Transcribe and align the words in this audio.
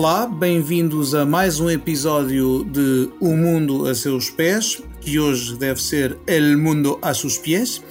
Olá, 0.00 0.28
bem-vindos 0.28 1.12
a 1.12 1.26
mais 1.26 1.58
um 1.58 1.68
episódio 1.68 2.62
de 2.62 3.10
O 3.18 3.36
Mundo 3.36 3.84
a 3.88 3.96
Seus 3.96 4.30
Pés, 4.30 4.80
que 5.00 5.18
hoje 5.18 5.56
deve 5.56 5.82
ser 5.82 6.16
El 6.24 6.56
Mundo 6.56 7.00
a 7.02 7.12
Seus 7.12 7.36
Pés, 7.36 7.82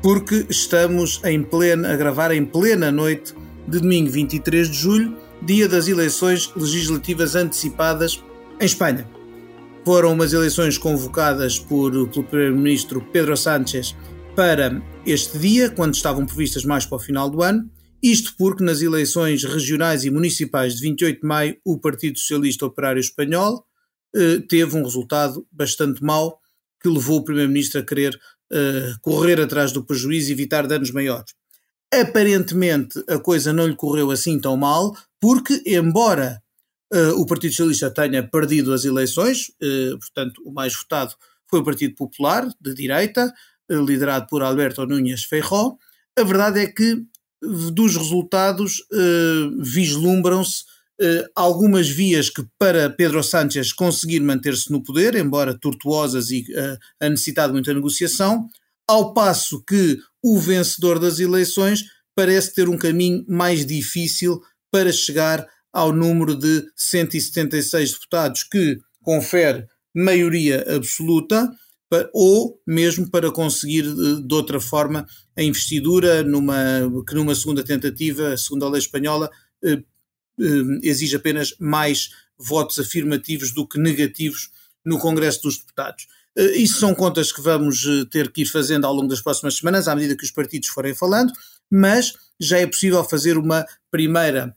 porque 0.00 0.46
estamos 0.48 1.20
em 1.24 1.42
plena, 1.42 1.92
a 1.92 1.96
gravar 1.96 2.30
em 2.30 2.44
plena 2.44 2.92
noite 2.92 3.34
de 3.66 3.80
domingo 3.80 4.08
23 4.08 4.70
de 4.70 4.76
julho, 4.76 5.16
dia 5.42 5.68
das 5.68 5.88
eleições 5.88 6.52
legislativas 6.54 7.34
antecipadas 7.34 8.22
em 8.60 8.64
Espanha. 8.64 9.04
Foram 9.84 10.12
umas 10.12 10.32
eleições 10.32 10.78
convocadas 10.78 11.58
por, 11.58 11.90
pelo 11.90 12.24
Primeiro-Ministro 12.26 13.04
Pedro 13.12 13.36
Sánchez 13.36 13.96
para 14.36 14.80
este 15.04 15.36
dia, 15.36 15.68
quando 15.68 15.94
estavam 15.94 16.26
previstas 16.26 16.64
mais 16.64 16.86
para 16.86 16.94
o 16.94 17.00
final 17.00 17.28
do 17.28 17.42
ano, 17.42 17.68
isto 18.02 18.34
porque 18.36 18.64
nas 18.64 18.80
eleições 18.80 19.44
regionais 19.44 20.04
e 20.04 20.10
municipais 20.10 20.76
de 20.76 20.82
28 20.82 21.20
de 21.20 21.26
maio 21.26 21.56
o 21.64 21.78
Partido 21.78 22.18
Socialista 22.18 22.66
Operário 22.66 23.00
Espanhol 23.00 23.64
eh, 24.14 24.40
teve 24.48 24.76
um 24.76 24.82
resultado 24.82 25.46
bastante 25.50 26.02
mau 26.02 26.40
que 26.80 26.88
levou 26.88 27.18
o 27.18 27.24
Primeiro-Ministro 27.24 27.80
a 27.80 27.84
querer 27.84 28.18
eh, 28.52 28.94
correr 29.00 29.40
atrás 29.40 29.72
do 29.72 29.84
prejuízo 29.84 30.30
e 30.30 30.32
evitar 30.32 30.66
danos 30.66 30.90
maiores. 30.90 31.34
Aparentemente 31.92 33.02
a 33.08 33.18
coisa 33.18 33.52
não 33.52 33.66
lhe 33.66 33.76
correu 33.76 34.10
assim 34.10 34.38
tão 34.38 34.56
mal, 34.56 34.96
porque, 35.20 35.62
embora 35.66 36.42
eh, 36.92 37.12
o 37.12 37.26
Partido 37.26 37.52
Socialista 37.52 37.90
tenha 37.90 38.22
perdido 38.22 38.72
as 38.72 38.84
eleições, 38.84 39.50
eh, 39.60 39.96
portanto, 39.98 40.42
o 40.44 40.52
mais 40.52 40.74
votado 40.74 41.14
foi 41.48 41.60
o 41.60 41.64
Partido 41.64 41.94
Popular, 41.94 42.48
de 42.60 42.74
direita, 42.74 43.32
eh, 43.68 43.74
liderado 43.74 44.26
por 44.28 44.42
Alberto 44.42 44.86
Núñez 44.86 45.24
Feijó, 45.24 45.76
a 46.18 46.22
verdade 46.22 46.60
é 46.60 46.66
que 46.66 47.04
dos 47.72 47.96
resultados 47.96 48.80
uh, 48.92 49.62
vislumbram-se 49.62 50.64
uh, 51.00 51.28
algumas 51.34 51.88
vias 51.88 52.30
que 52.30 52.44
para 52.58 52.90
Pedro 52.90 53.22
Sánchez 53.22 53.72
conseguir 53.72 54.20
manter-se 54.20 54.70
no 54.70 54.82
poder, 54.82 55.14
embora 55.14 55.58
tortuosas 55.58 56.30
e 56.30 56.40
uh, 56.40 56.78
a 57.00 57.08
necessitar 57.08 57.48
de 57.48 57.54
muita 57.54 57.72
negociação, 57.72 58.48
ao 58.88 59.12
passo 59.12 59.62
que 59.64 59.98
o 60.22 60.38
vencedor 60.38 60.98
das 60.98 61.18
eleições 61.18 61.84
parece 62.14 62.54
ter 62.54 62.68
um 62.68 62.76
caminho 62.76 63.24
mais 63.28 63.66
difícil 63.66 64.40
para 64.70 64.92
chegar 64.92 65.46
ao 65.72 65.92
número 65.92 66.34
de 66.34 66.64
176 66.74 67.92
deputados 67.92 68.42
que 68.42 68.78
confere 69.02 69.66
maioria 69.94 70.64
absoluta 70.74 71.50
ou 72.12 72.60
mesmo 72.66 73.08
para 73.08 73.30
conseguir 73.30 73.82
de 73.82 74.34
outra 74.34 74.60
forma 74.60 75.06
a 75.36 75.42
investidura 75.42 76.22
numa, 76.22 76.56
que 77.06 77.14
numa 77.14 77.34
segunda 77.34 77.62
tentativa, 77.62 78.36
segundo 78.36 78.66
a 78.66 78.70
lei 78.70 78.80
espanhola, 78.80 79.30
eh, 79.62 79.82
eh, 80.40 80.78
exige 80.82 81.16
apenas 81.16 81.54
mais 81.58 82.10
votos 82.38 82.78
afirmativos 82.78 83.52
do 83.52 83.66
que 83.66 83.78
negativos 83.78 84.50
no 84.84 84.98
Congresso 84.98 85.42
dos 85.42 85.58
Deputados. 85.58 86.08
Eh, 86.36 86.56
isso 86.56 86.80
são 86.80 86.94
contas 86.94 87.30
que 87.30 87.40
vamos 87.40 87.84
ter 88.10 88.32
que 88.32 88.42
ir 88.42 88.46
fazendo 88.46 88.84
ao 88.84 88.94
longo 88.94 89.08
das 89.08 89.20
próximas 89.20 89.56
semanas, 89.56 89.86
à 89.86 89.94
medida 89.94 90.16
que 90.16 90.24
os 90.24 90.30
partidos 90.30 90.68
forem 90.68 90.94
falando, 90.94 91.32
mas 91.70 92.14
já 92.40 92.58
é 92.58 92.66
possível 92.66 93.04
fazer 93.04 93.38
uma 93.38 93.64
primeira 93.90 94.56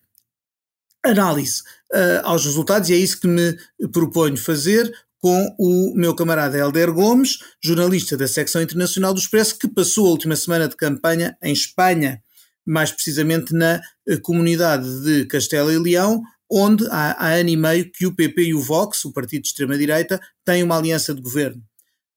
análise 1.03 1.61
uh, 1.93 2.21
aos 2.23 2.45
resultados 2.45 2.89
e 2.89 2.93
é 2.93 2.97
isso 2.97 3.19
que 3.19 3.27
me 3.27 3.57
proponho 3.91 4.37
fazer 4.37 4.91
com 5.19 5.55
o 5.57 5.93
meu 5.95 6.15
camarada 6.15 6.57
Helder 6.57 6.93
Gomes, 6.93 7.39
jornalista 7.61 8.15
da 8.15 8.27
secção 8.27 8.61
internacional 8.61 9.13
do 9.13 9.19
Expresso, 9.19 9.57
que 9.57 9.67
passou 9.67 10.07
a 10.07 10.11
última 10.11 10.35
semana 10.35 10.67
de 10.67 10.75
campanha 10.75 11.37
em 11.43 11.51
Espanha, 11.51 12.21
mais 12.65 12.91
precisamente 12.91 13.53
na 13.53 13.81
eh, 14.07 14.17
comunidade 14.17 14.87
de 15.03 15.25
Castela 15.25 15.73
e 15.73 15.77
Leão, 15.77 16.21
onde 16.49 16.87
há, 16.87 17.15
há 17.19 17.33
ano 17.35 17.49
e 17.49 17.57
meio 17.57 17.91
que 17.91 18.05
o 18.05 18.15
PP 18.15 18.43
e 18.43 18.53
o 18.53 18.61
Vox, 18.61 19.05
o 19.05 19.13
partido 19.13 19.43
de 19.43 19.49
extrema-direita, 19.49 20.19
têm 20.45 20.63
uma 20.63 20.77
aliança 20.77 21.13
de 21.13 21.21
governo. 21.21 21.61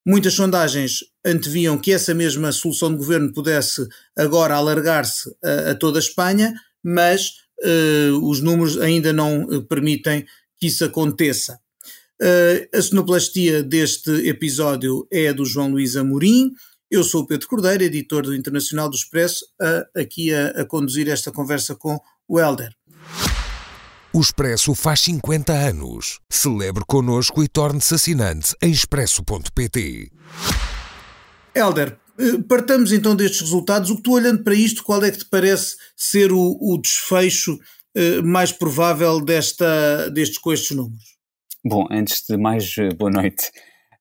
Muitas 0.06 0.34
sondagens 0.34 1.00
anteviam 1.24 1.78
que 1.78 1.92
essa 1.92 2.12
mesma 2.12 2.50
solução 2.50 2.90
de 2.90 2.96
governo 2.96 3.32
pudesse 3.32 3.86
agora 4.16 4.54
alargar-se 4.54 5.32
a, 5.44 5.70
a, 5.70 5.74
toda 5.74 5.98
a 5.98 6.00
Espanha, 6.00 6.52
mas 6.82 7.28
uh, 7.62 8.28
os 8.28 8.40
números 8.40 8.78
ainda 8.80 9.12
não 9.12 9.44
uh, 9.44 9.62
permitem 9.62 10.26
que 10.58 10.66
isso 10.66 10.84
aconteça. 10.84 11.61
Uh, 12.22 12.78
a 12.78 12.80
sonoplastia 12.80 13.64
deste 13.64 14.28
episódio 14.28 15.08
é 15.10 15.32
do 15.32 15.44
João 15.44 15.72
Luís 15.72 15.96
Amorim. 15.96 16.52
Eu 16.88 17.02
sou 17.02 17.22
o 17.22 17.26
Pedro 17.26 17.48
Cordeiro, 17.48 17.82
editor 17.82 18.22
do 18.22 18.32
Internacional 18.32 18.88
do 18.88 18.94
Expresso, 18.94 19.44
uh, 19.60 20.00
aqui 20.00 20.32
a, 20.32 20.50
a, 20.50 20.64
conduzir 20.64 21.08
esta 21.08 21.32
conversa 21.32 21.74
com 21.74 21.98
o 22.28 22.38
Helder. 22.38 22.72
O 24.12 24.20
Expresso 24.20 24.72
faz 24.72 25.00
50 25.00 25.52
anos. 25.52 26.20
Celebre 26.30 26.84
connosco 26.86 27.42
e 27.42 27.48
torne-se 27.48 27.92
assinante 27.92 28.54
em 28.62 28.70
expresso.pt. 28.70 30.12
Helder, 31.52 31.98
eh, 32.20 32.38
partamos 32.48 32.92
então 32.92 33.16
destes 33.16 33.40
resultados. 33.40 33.90
O 33.90 33.96
que 33.96 34.02
tu 34.02 34.12
olhando 34.12 34.44
para 34.44 34.54
isto, 34.54 34.84
qual 34.84 35.02
é 35.02 35.10
que 35.10 35.18
te 35.18 35.24
parece 35.24 35.74
ser 35.96 36.30
o, 36.30 36.56
o 36.60 36.78
desfecho 36.80 37.54
uh, 37.54 38.22
mais 38.22 38.52
provável 38.52 39.20
desta, 39.20 40.08
destes, 40.10 40.38
com 40.38 40.52
estes 40.52 40.76
números? 40.76 41.11
Bom, 41.64 41.86
antes 41.92 42.24
de 42.28 42.36
mais, 42.36 42.76
eh, 42.76 42.88
boa 42.92 43.08
noite. 43.08 43.52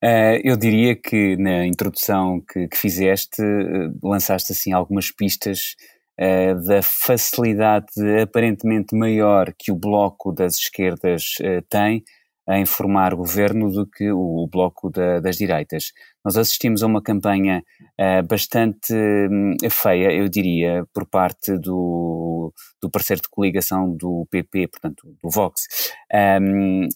Uh, 0.04 0.42
eu 0.44 0.58
diria 0.58 0.96
que 0.96 1.38
na 1.38 1.68
introdução 1.68 2.42
que, 2.42 2.68
que 2.68 2.76
fizeste, 2.76 3.40
uh, 3.40 3.94
lançaste 4.02 4.52
assim 4.52 4.74
algumas 4.74 5.12
pistas 5.12 5.76
uh, 6.20 6.60
da 6.66 6.82
facilidade 6.82 7.92
aparentemente 8.20 8.96
maior 8.96 9.54
que 9.56 9.72
o 9.72 9.76
bloco 9.76 10.32
das 10.32 10.56
esquerdas 10.56 11.36
tem 11.70 12.04
em 12.50 12.66
formar 12.66 13.14
governo 13.14 13.72
do 13.72 13.86
que 13.86 14.12
o, 14.12 14.44
o 14.44 14.48
bloco 14.48 14.90
da, 14.90 15.20
das 15.20 15.38
direitas. 15.38 15.92
Nós 16.26 16.38
assistimos 16.38 16.82
a 16.82 16.88
uma 16.88 17.02
campanha 17.02 17.64
bastante 18.28 18.92
um, 18.94 19.56
feia, 19.70 20.12
eu 20.12 20.28
diria, 20.28 20.84
por 20.92 21.06
parte 21.08 21.58
do, 21.60 22.52
do 22.82 22.90
parceiro 22.90 23.22
de 23.22 23.30
coligação 23.30 23.96
do 23.96 24.28
PP, 24.32 24.68
portanto, 24.70 25.16
do 25.22 25.30
Vox, 25.30 25.68
um, 26.42 26.90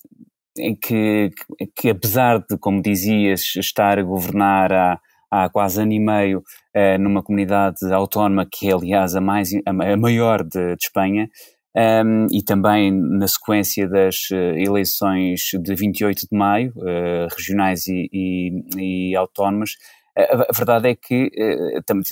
que, 0.81 1.31
que 1.75 1.89
apesar 1.89 2.39
de, 2.39 2.57
como 2.57 2.81
dizias, 2.81 3.55
estar 3.57 3.99
a 3.99 4.03
governar 4.03 4.71
há, 4.71 4.99
há 5.29 5.49
quase 5.49 5.81
ano 5.81 5.91
e 5.91 5.99
meio 5.99 6.39
uh, 6.39 6.97
numa 6.99 7.21
comunidade 7.21 7.91
autónoma 7.93 8.47
que 8.49 8.69
é, 8.69 8.73
aliás, 8.73 9.15
a, 9.15 9.21
mais, 9.21 9.49
a 9.65 9.97
maior 9.97 10.43
de, 10.43 10.75
de 10.75 10.85
Espanha, 10.85 11.29
um, 11.75 11.79
ehm, 11.79 12.27
e 12.31 12.41
também 12.41 12.91
na 12.91 13.27
sequência 13.27 13.87
das 13.87 14.29
uh, 14.31 14.57
eleições 14.57 15.51
de 15.61 15.75
28 15.75 16.27
de 16.31 16.37
maio, 16.37 16.73
uh, 16.77 17.27
regionais 17.35 17.85
e, 17.87 18.09
e, 18.13 19.11
e 19.11 19.15
autónomas, 19.15 19.71
a, 20.17 20.53
verdade 20.53 20.89
é 20.89 20.95
que, 20.95 21.29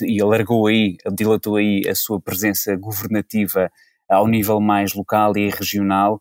e 0.02 0.20
alargou 0.20 0.66
aí, 0.66 0.98
dilatou 1.14 1.56
aí 1.56 1.82
a 1.88 1.94
sua 1.94 2.20
presença 2.20 2.76
governativa 2.76 3.70
ao 4.10 4.28
nível 4.28 4.60
mais 4.60 4.92
local 4.92 5.34
e 5.38 5.48
regional, 5.48 6.20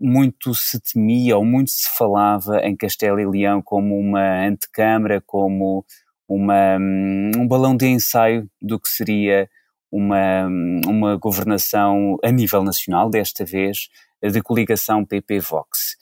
muito 0.00 0.54
se 0.54 0.80
temia 0.80 1.36
ou 1.36 1.44
muito 1.44 1.70
se 1.70 1.88
falava 1.88 2.60
em 2.60 2.74
Castelo 2.76 3.20
e 3.20 3.26
Leão 3.26 3.60
como 3.60 3.98
uma 3.98 4.46
antecâmara, 4.46 5.20
como 5.20 5.84
uma, 6.28 6.76
hum, 6.78 7.30
um 7.36 7.46
balão 7.46 7.76
de 7.76 7.86
ensaio 7.86 8.48
do 8.60 8.80
que 8.80 8.88
seria 8.88 9.48
uma, 9.90 10.46
hum, 10.46 10.80
uma 10.86 11.16
governação 11.16 12.18
a 12.22 12.30
nível 12.30 12.62
nacional, 12.62 13.08
desta 13.10 13.44
vez, 13.44 13.88
de 14.22 14.40
coligação 14.42 15.04
PP-Vox. 15.04 15.96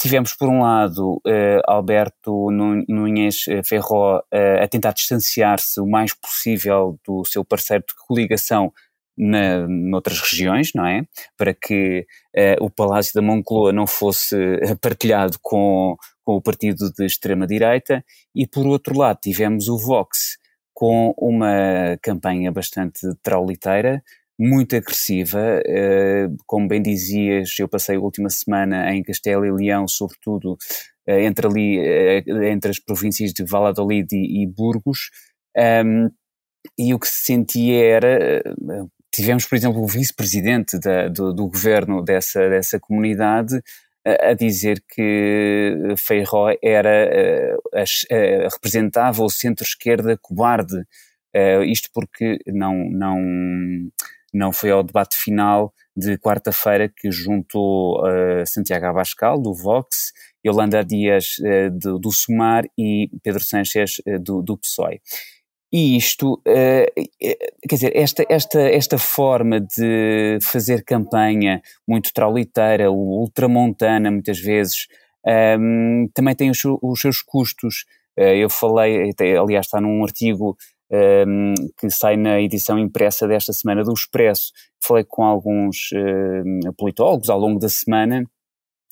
Tivemos, 0.00 0.32
por 0.32 0.48
um 0.48 0.62
lado, 0.62 1.16
uh, 1.16 1.60
Alberto 1.66 2.50
Núñez 2.88 3.44
Ferró 3.64 4.18
uh, 4.18 4.62
a 4.62 4.68
tentar 4.68 4.92
distanciar-se 4.92 5.80
o 5.80 5.86
mais 5.86 6.14
possível 6.14 6.98
do 7.04 7.24
seu 7.24 7.44
parceiro 7.44 7.84
de 7.86 7.94
coligação 8.06 8.72
na, 9.18 9.66
noutras 9.66 10.20
regiões, 10.20 10.70
não 10.74 10.86
é? 10.86 11.02
Para 11.36 11.52
que 11.52 12.06
uh, 12.36 12.64
o 12.64 12.70
Palácio 12.70 13.12
da 13.14 13.20
Moncloa 13.20 13.72
não 13.72 13.86
fosse 13.86 14.36
eh, 14.36 14.74
partilhado 14.80 15.36
com, 15.42 15.96
com 16.24 16.36
o 16.36 16.40
partido 16.40 16.92
de 16.92 17.04
extrema-direita, 17.04 18.04
e 18.34 18.46
por 18.46 18.66
outro 18.66 18.96
lado 18.96 19.18
tivemos 19.20 19.68
o 19.68 19.76
Vox 19.76 20.38
com 20.72 21.12
uma 21.18 21.98
campanha 22.00 22.52
bastante 22.52 23.00
trauliteira, 23.22 24.00
muito 24.38 24.76
agressiva, 24.76 25.60
uh, 25.66 26.36
como 26.46 26.68
bem 26.68 26.80
dizias, 26.80 27.58
eu 27.58 27.68
passei 27.68 27.96
a 27.96 28.00
última 28.00 28.30
semana 28.30 28.94
em 28.94 29.02
Castelo 29.02 29.44
e 29.44 29.50
Leão, 29.50 29.88
sobretudo 29.88 30.52
uh, 30.52 31.10
entre 31.10 31.48
ali, 31.48 31.78
entre 32.48 32.70
as 32.70 32.78
províncias 32.78 33.32
de 33.32 33.42
Valladolid 33.42 34.06
e, 34.12 34.44
e 34.44 34.46
Burgos, 34.46 35.10
um, 35.84 36.08
e 36.78 36.94
o 36.94 37.00
que 37.00 37.08
se 37.08 37.24
sentia 37.24 37.84
era 37.84 38.42
tivemos, 39.12 39.44
por 39.46 39.56
exemplo, 39.56 39.82
o 39.82 39.86
vice-presidente 39.86 40.78
do, 41.12 41.32
do, 41.32 41.48
governo 41.48 42.02
dessa, 42.02 42.48
dessa 42.48 42.78
comunidade 42.78 43.60
a, 44.04 44.32
dizer 44.32 44.82
que 44.88 45.94
Feijó 45.96 46.48
era, 46.62 47.58
a, 47.74 47.80
a, 47.82 48.48
representava 48.48 49.22
o 49.22 49.30
centro-esquerda 49.30 50.16
cobarde, 50.16 50.84
isto 51.66 51.90
porque 51.92 52.38
não, 52.46 52.88
não, 52.90 53.90
não 54.32 54.52
foi 54.52 54.70
ao 54.70 54.82
debate 54.82 55.16
final 55.16 55.72
de 55.96 56.16
quarta-feira 56.16 56.88
que 56.88 57.10
juntou 57.10 58.02
Santiago 58.46 58.86
Abascal, 58.86 59.40
do 59.40 59.54
Vox, 59.54 60.12
Yolanda 60.44 60.84
Dias, 60.84 61.36
do, 61.72 61.98
do 61.98 62.10
Sumar 62.10 62.64
e 62.76 63.10
Pedro 63.22 63.44
Sánchez, 63.44 64.00
do, 64.20 64.42
do 64.42 64.56
PSOE. 64.56 65.00
E 65.70 65.96
isto, 65.96 66.40
quer 66.44 67.74
dizer, 67.74 67.94
esta, 67.94 68.24
esta, 68.28 68.60
esta 68.60 68.98
forma 68.98 69.60
de 69.60 70.38
fazer 70.40 70.82
campanha 70.82 71.60
muito 71.86 72.10
trauliteira, 72.12 72.90
ultramontana, 72.90 74.10
muitas 74.10 74.38
vezes, 74.38 74.86
um, 75.58 76.08
também 76.14 76.34
tem 76.34 76.48
os, 76.48 76.62
os 76.64 77.00
seus 77.00 77.20
custos. 77.20 77.84
eu 78.16 78.48
falei, 78.48 79.12
aliás, 79.38 79.66
está 79.66 79.78
num 79.78 80.02
artigo 80.02 80.56
um, 80.90 81.54
que 81.78 81.90
sai 81.90 82.16
na 82.16 82.40
edição 82.40 82.78
impressa 82.78 83.28
desta 83.28 83.52
semana 83.52 83.84
do 83.84 83.92
Expresso. 83.92 84.52
Falei 84.82 85.04
com 85.04 85.22
alguns 85.22 85.90
uh, 85.92 86.72
politólogos 86.76 87.28
ao 87.28 87.38
longo 87.38 87.58
da 87.58 87.68
semana 87.68 88.24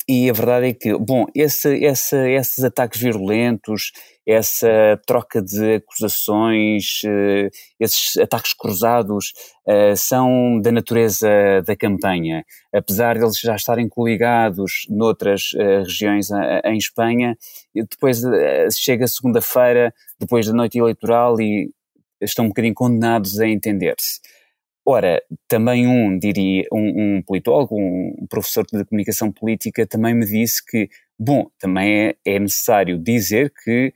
e 0.09 0.29
a 0.29 0.33
verdade 0.33 0.67
é 0.67 0.73
que, 0.73 0.97
bom, 0.97 1.25
esse, 1.35 1.75
esse, 1.83 2.15
esses 2.29 2.63
ataques 2.63 3.01
violentos, 3.01 3.91
essa 4.25 4.97
troca 5.05 5.41
de 5.41 5.75
acusações, 5.75 7.01
uh, 7.03 7.49
esses 7.77 8.15
ataques 8.15 8.53
cruzados 8.53 9.33
uh, 9.67 9.97
são 9.97 10.61
da 10.61 10.71
natureza 10.71 11.27
da 11.65 11.75
campanha. 11.75 12.45
Apesar 12.73 13.17
de 13.17 13.25
eles 13.25 13.37
já 13.37 13.55
estarem 13.55 13.89
coligados 13.89 14.85
noutras 14.89 15.51
uh, 15.55 15.83
regiões 15.83 16.29
em 16.63 16.77
Espanha, 16.77 17.37
depois 17.75 18.21
chega 18.77 19.07
segunda-feira, 19.07 19.93
depois 20.17 20.47
da 20.47 20.53
noite 20.53 20.77
eleitoral 20.77 21.39
e 21.41 21.69
estão 22.21 22.45
um 22.45 22.49
bocadinho 22.49 22.73
condenados 22.73 23.39
a 23.39 23.47
entender-se. 23.47 24.21
Ora, 24.89 25.21
também 25.49 25.85
um, 25.85 26.17
diria, 26.17 26.63
um, 26.71 27.17
um, 27.17 27.21
politólogo, 27.21 27.75
um 27.75 28.25
professor 28.29 28.65
de 28.65 28.85
comunicação 28.85 29.29
política 29.29 29.85
também 29.85 30.13
me 30.13 30.25
disse 30.25 30.65
que, 30.65 30.89
bom, 31.19 31.47
também 31.59 32.07
é, 32.07 32.15
é 32.25 32.39
necessário 32.39 32.97
dizer 32.97 33.51
que 33.65 33.93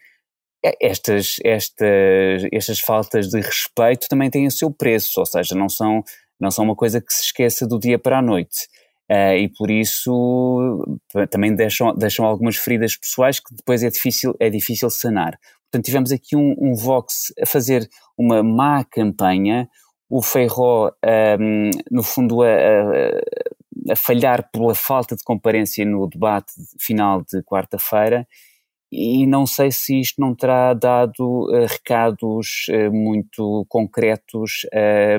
estas, 0.81 1.37
estas, 1.45 2.43
estas 2.51 2.79
faltas 2.81 3.29
de 3.29 3.39
respeito 3.39 4.09
também 4.09 4.29
têm 4.29 4.45
o 4.45 4.51
seu 4.51 4.69
preço, 4.69 5.21
ou 5.21 5.25
seja, 5.25 5.55
não 5.55 5.69
são, 5.69 6.03
não 6.37 6.51
são 6.51 6.65
uma 6.65 6.75
coisa 6.75 6.99
que 6.99 7.13
se 7.13 7.23
esqueça 7.23 7.65
do 7.65 7.79
dia 7.79 7.97
para 7.97 8.19
a 8.19 8.21
noite. 8.21 8.67
Uh, 9.09 9.35
e 9.37 9.49
por 9.49 9.71
isso 9.71 10.99
também 11.29 11.55
deixam, 11.55 11.95
deixam 11.95 12.25
algumas 12.25 12.57
feridas 12.57 12.97
pessoais 12.97 13.39
que 13.39 13.55
depois 13.55 13.81
é 13.81 13.89
difícil, 13.89 14.35
é 14.41 14.49
difícil 14.49 14.89
sanar. 14.89 15.39
Portanto, 15.71 15.85
tivemos 15.85 16.11
aqui 16.11 16.35
um, 16.35 16.53
um 16.59 16.75
Vox 16.75 17.33
a 17.41 17.45
fazer 17.45 17.89
uma 18.17 18.43
má 18.43 18.83
campanha, 18.83 19.69
o 20.11 20.21
Feijó, 20.21 20.91
um, 21.39 21.69
no 21.89 22.03
fundo, 22.03 22.41
a, 22.41 22.47
a, 22.47 23.93
a, 23.93 23.95
falhar 23.95 24.51
pela 24.51 24.75
falta 24.75 25.15
de 25.15 25.23
comparência 25.23 25.85
no 25.85 26.05
debate 26.05 26.51
final 26.77 27.21
de 27.21 27.41
quarta-feira, 27.41 28.27
e 28.91 29.25
não 29.25 29.47
sei 29.47 29.71
se 29.71 30.01
isto 30.01 30.19
não 30.19 30.35
terá 30.35 30.73
dado 30.73 31.45
uh, 31.49 31.65
recados 31.65 32.65
uh, 32.69 32.91
muito 32.91 33.65
concretos 33.69 34.67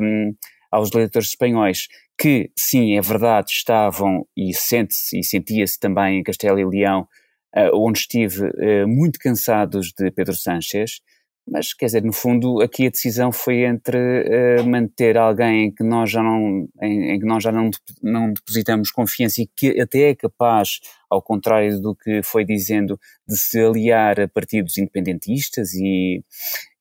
um, 0.03 0.35
aos 0.71 0.93
leitores 0.93 1.29
espanhóis, 1.29 1.89
que, 2.19 2.51
sim, 2.55 2.95
é 2.99 3.01
verdade, 3.01 3.51
estavam, 3.51 4.27
e 4.37 4.53
sente-se 4.53 5.19
e 5.19 5.25
sentia-se 5.25 5.81
também 5.81 6.19
em 6.19 6.23
Castelo 6.23 6.61
e 6.61 6.67
Leão, 6.67 7.09
uh, 7.57 7.75
onde 7.75 8.01
estive 8.01 8.53
muito 8.87 9.19
cansados 9.19 9.91
de 9.99 10.11
Pedro 10.11 10.37
Sánchez, 10.37 11.01
mas 11.47 11.75
quer 11.75 11.87
dizer, 11.87 12.03
no 12.03 12.13
fundo, 12.13 12.63
aqui 12.63 12.87
a 12.87 12.91
decisão 12.91 13.33
foi 13.33 13.65
entre 13.65 13.99
uh, 13.99 14.65
manter 14.65 15.19
alguém 15.19 15.67
em 15.67 15.75
que 15.75 15.83
nós 15.83 16.11
já 16.11 16.23
não, 16.23 16.69
em, 16.81 17.11
em, 17.13 17.19
que 17.19 17.27
nós 17.27 17.43
já 17.43 17.51
não, 17.51 17.69
não 18.03 18.33
depositamos 18.33 18.91
confiança 18.91 19.43
e 19.43 19.47
que 19.47 19.81
até 19.81 20.11
é 20.11 20.15
capaz, 20.15 20.81
ao 21.11 21.21
contrário 21.21 21.81
do 21.81 21.97
que 21.97 22.23
foi 22.23 22.45
dizendo, 22.45 22.99
de 23.27 23.37
se 23.37 23.61
aliar 23.61 24.21
a 24.21 24.29
partidos 24.29 24.79
independentistas 24.79 25.75
e, 25.75 26.25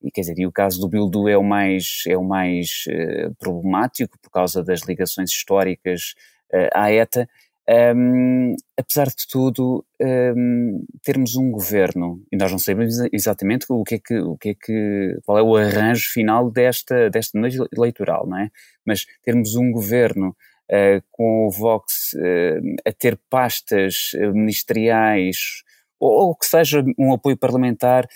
e 0.02 0.10
quer 0.12 0.20
dizer, 0.20 0.38
e 0.38 0.46
o 0.46 0.52
caso 0.52 0.80
do 0.80 0.88
Bildu 0.88 1.28
é 1.28 1.36
o 1.36 1.42
mais, 1.42 2.04
é 2.06 2.16
o 2.16 2.24
mais 2.24 2.84
uh, 2.88 3.34
problemático 3.40 4.16
por 4.20 4.30
causa 4.30 4.62
das 4.62 4.82
ligações 4.82 5.30
históricas 5.30 6.14
uh, 6.54 6.68
à 6.72 6.92
ETA, 6.92 7.28
um, 7.68 8.56
apesar 8.76 9.06
de 9.06 9.26
tudo, 9.30 9.84
um, 10.00 10.84
termos 11.02 11.36
um 11.36 11.50
governo, 11.50 12.22
e 12.32 12.36
nós 12.36 12.50
não 12.50 12.58
sabemos 12.58 12.94
exatamente 13.12 13.66
o 13.68 13.84
que 13.84 13.94
é 13.94 13.98
que, 13.98 14.18
o 14.18 14.36
que, 14.36 14.48
é 14.50 14.54
que 14.54 15.18
qual 15.24 15.38
é 15.38 15.42
o 15.42 15.56
arranjo 15.56 16.10
final 16.10 16.50
desta, 16.50 17.08
desta 17.08 17.38
noite 17.38 17.58
eleitoral, 17.76 18.26
não 18.26 18.38
é? 18.38 18.50
Mas 18.84 19.06
termos 19.22 19.54
um 19.54 19.70
governo 19.70 20.36
uh, 20.70 21.02
com 21.10 21.46
o 21.46 21.50
Vox 21.50 22.14
uh, 22.14 22.76
a 22.84 22.92
ter 22.92 23.18
pastas 23.30 24.10
ministeriais, 24.34 25.62
ou, 26.00 26.10
ou 26.10 26.34
que 26.34 26.46
seja 26.46 26.84
um 26.98 27.12
apoio 27.12 27.36
parlamentar, 27.36 28.08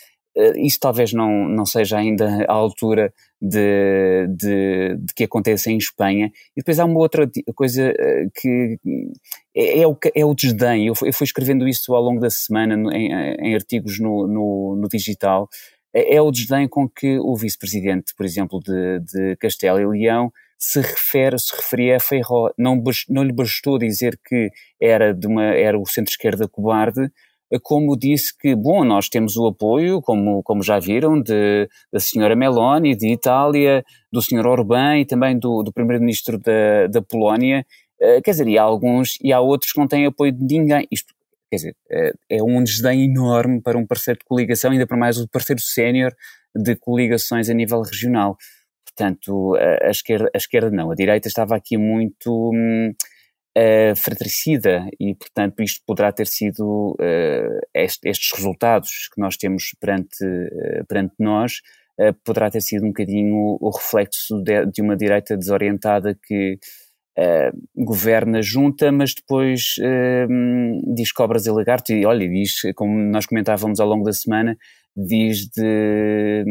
isso 0.56 0.78
talvez 0.78 1.12
não, 1.12 1.48
não 1.48 1.64
seja 1.64 1.96
ainda 1.96 2.44
à 2.46 2.52
altura 2.52 3.12
de, 3.40 4.26
de, 4.28 4.96
de, 4.98 5.14
que 5.14 5.24
acontece 5.24 5.70
em 5.70 5.78
Espanha. 5.78 6.30
E 6.56 6.60
depois 6.60 6.78
há 6.78 6.84
uma 6.84 6.98
outra 6.98 7.28
coisa 7.54 7.92
eh, 7.98 8.26
que 8.34 8.78
é, 9.54 9.80
é, 9.80 9.86
o, 9.86 9.96
é 10.14 10.24
o 10.24 10.34
desdém. 10.34 10.86
Eu, 10.86 10.94
eu 11.02 11.12
fui 11.12 11.24
escrevendo 11.24 11.66
isso 11.66 11.94
ao 11.94 12.02
longo 12.02 12.20
da 12.20 12.30
semana 12.30 12.74
em, 12.94 13.12
em 13.12 13.54
artigos 13.54 13.98
no, 13.98 14.26
no, 14.26 14.76
no, 14.76 14.88
digital. 14.88 15.48
É, 15.94 16.16
é, 16.16 16.22
o 16.22 16.30
desdém 16.30 16.68
com 16.68 16.88
que 16.88 17.18
o 17.18 17.34
vice-presidente, 17.36 18.14
por 18.16 18.26
exemplo, 18.26 18.60
de, 18.60 19.00
de 19.00 19.36
Castelo 19.36 19.80
e 19.80 19.86
Leão 19.86 20.32
se 20.58 20.80
refere, 20.80 21.38
se 21.38 21.54
referia 21.54 21.96
a 21.96 22.00
Feijó. 22.00 22.50
Não, 22.58 22.82
não 23.08 23.22
lhe 23.22 23.32
bastou 23.32 23.78
dizer 23.78 24.18
que 24.24 24.50
era, 24.80 25.14
de 25.14 25.26
uma, 25.26 25.44
era 25.44 25.78
o 25.78 25.86
centro-esquerda 25.86 26.48
cobarde, 26.48 27.10
como 27.62 27.96
disse 27.96 28.36
que, 28.36 28.54
bom, 28.54 28.84
nós 28.84 29.08
temos 29.08 29.36
o 29.36 29.46
apoio, 29.46 30.00
como, 30.02 30.42
como 30.42 30.62
já 30.62 30.78
viram, 30.78 31.20
de, 31.20 31.68
da 31.92 32.00
senhora 32.00 32.34
Meloni, 32.34 32.96
de 32.96 33.12
Itália, 33.12 33.84
do 34.12 34.20
senhor 34.20 34.46
Orbán 34.46 34.98
e 34.98 35.04
também 35.04 35.38
do, 35.38 35.62
do 35.62 35.72
primeiro-ministro 35.72 36.38
da, 36.38 36.88
da 36.88 37.00
Polónia, 37.02 37.64
uh, 38.00 38.22
quer 38.22 38.32
dizer, 38.32 38.48
e 38.48 38.58
há 38.58 38.62
alguns, 38.62 39.16
e 39.22 39.32
há 39.32 39.40
outros 39.40 39.72
que 39.72 39.78
não 39.78 39.86
têm 39.86 40.06
apoio 40.06 40.32
de 40.32 40.58
ninguém. 40.58 40.86
Isto, 40.90 41.14
quer 41.50 41.56
dizer, 41.56 41.76
uh, 41.90 42.18
é 42.28 42.42
um 42.42 42.62
desdém 42.64 43.04
enorme 43.04 43.60
para 43.60 43.78
um 43.78 43.86
parceiro 43.86 44.18
de 44.18 44.24
coligação, 44.24 44.72
ainda 44.72 44.86
para 44.86 44.96
mais 44.96 45.18
o 45.18 45.28
parceiro 45.28 45.62
sénior 45.62 46.12
de 46.54 46.74
coligações 46.74 47.48
a 47.48 47.54
nível 47.54 47.80
regional. 47.82 48.36
Portanto, 48.84 49.54
a, 49.56 49.86
a, 49.86 49.90
esquerda, 49.90 50.30
a 50.34 50.38
esquerda 50.38 50.70
não, 50.70 50.90
a 50.90 50.94
direita 50.94 51.28
estava 51.28 51.54
aqui 51.54 51.76
muito... 51.76 52.50
Hum, 52.52 52.92
uh, 53.56 53.96
fratricida 53.96 54.86
e, 55.00 55.14
portanto, 55.14 55.62
isto 55.62 55.80
poderá 55.86 56.12
ter 56.12 56.26
sido 56.26 56.96
uh, 57.00 57.60
este, 57.74 58.08
estes 58.08 58.32
resultados 58.36 59.08
que 59.12 59.20
nós 59.20 59.36
temos 59.36 59.74
perante, 59.80 60.24
uh, 60.24 60.84
perante 60.86 61.14
nós, 61.18 61.60
poderá 62.26 62.50
ter 62.50 62.60
sido 62.60 62.84
um 62.84 62.88
bocadinho 62.88 63.56
o 63.58 63.70
reflexo 63.70 64.38
de, 64.42 64.66
de 64.66 64.82
uma 64.82 64.94
direita 64.94 65.34
desorientada 65.34 66.14
que 66.14 66.58
governa 67.74 68.42
junta, 68.42 68.92
mas 68.92 69.14
depois 69.14 69.76
diz 70.94 71.10
cobras 71.10 71.46
e 71.46 71.50
lagarto 71.50 71.94
e 71.94 72.04
olha, 72.04 72.28
diz, 72.28 72.60
como 72.74 72.94
nós 72.94 73.24
comentávamos 73.24 73.80
ao 73.80 73.88
longo 73.88 74.04
da 74.04 74.12
semana, 74.12 74.58
diz 74.94 75.48
de, 75.48 76.44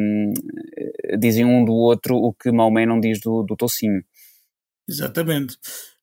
dizem 1.19 1.45
um 1.45 1.63
do 1.63 1.73
outro 1.73 2.15
o 2.15 2.33
que 2.33 2.51
Maomé 2.51 2.87
não 2.87 2.99
diz 2.99 3.19
do, 3.19 3.43
do 3.43 3.55
Tocinho. 3.55 4.03
Exatamente. 4.89 5.59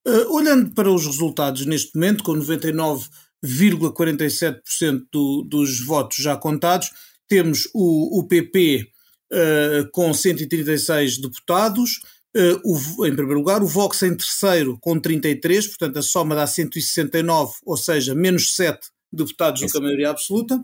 Uh, 0.06 0.32
olhando 0.34 0.74
para 0.74 0.90
os 0.90 1.06
resultados 1.06 1.64
neste 1.64 1.94
momento, 1.94 2.24
com 2.24 2.32
99,47% 2.32 5.04
do, 5.12 5.42
dos 5.42 5.80
votos 5.84 6.16
já 6.16 6.36
contados, 6.36 6.90
temos 7.28 7.68
o, 7.72 8.18
o 8.18 8.26
PP 8.26 8.88
uh, 9.32 9.34
eh, 9.34 9.88
com 9.92 10.12
136 10.12 11.18
deputados, 11.18 12.00
uh, 12.36 12.60
o, 12.64 13.06
em 13.06 13.14
primeiro 13.14 13.38
lugar, 13.38 13.62
o 13.62 13.66
Vox 13.66 14.02
em 14.02 14.16
terceiro 14.16 14.76
com 14.80 14.98
33, 14.98 15.68
portanto 15.68 15.98
a 15.98 16.02
soma 16.02 16.34
dá 16.34 16.46
169, 16.46 17.52
ou 17.64 17.76
seja, 17.76 18.14
menos 18.14 18.56
7 18.56 18.88
deputados 19.12 19.60
do 19.62 19.68
que 19.68 19.78
a 19.78 19.80
maioria 19.80 20.10
absoluta. 20.10 20.60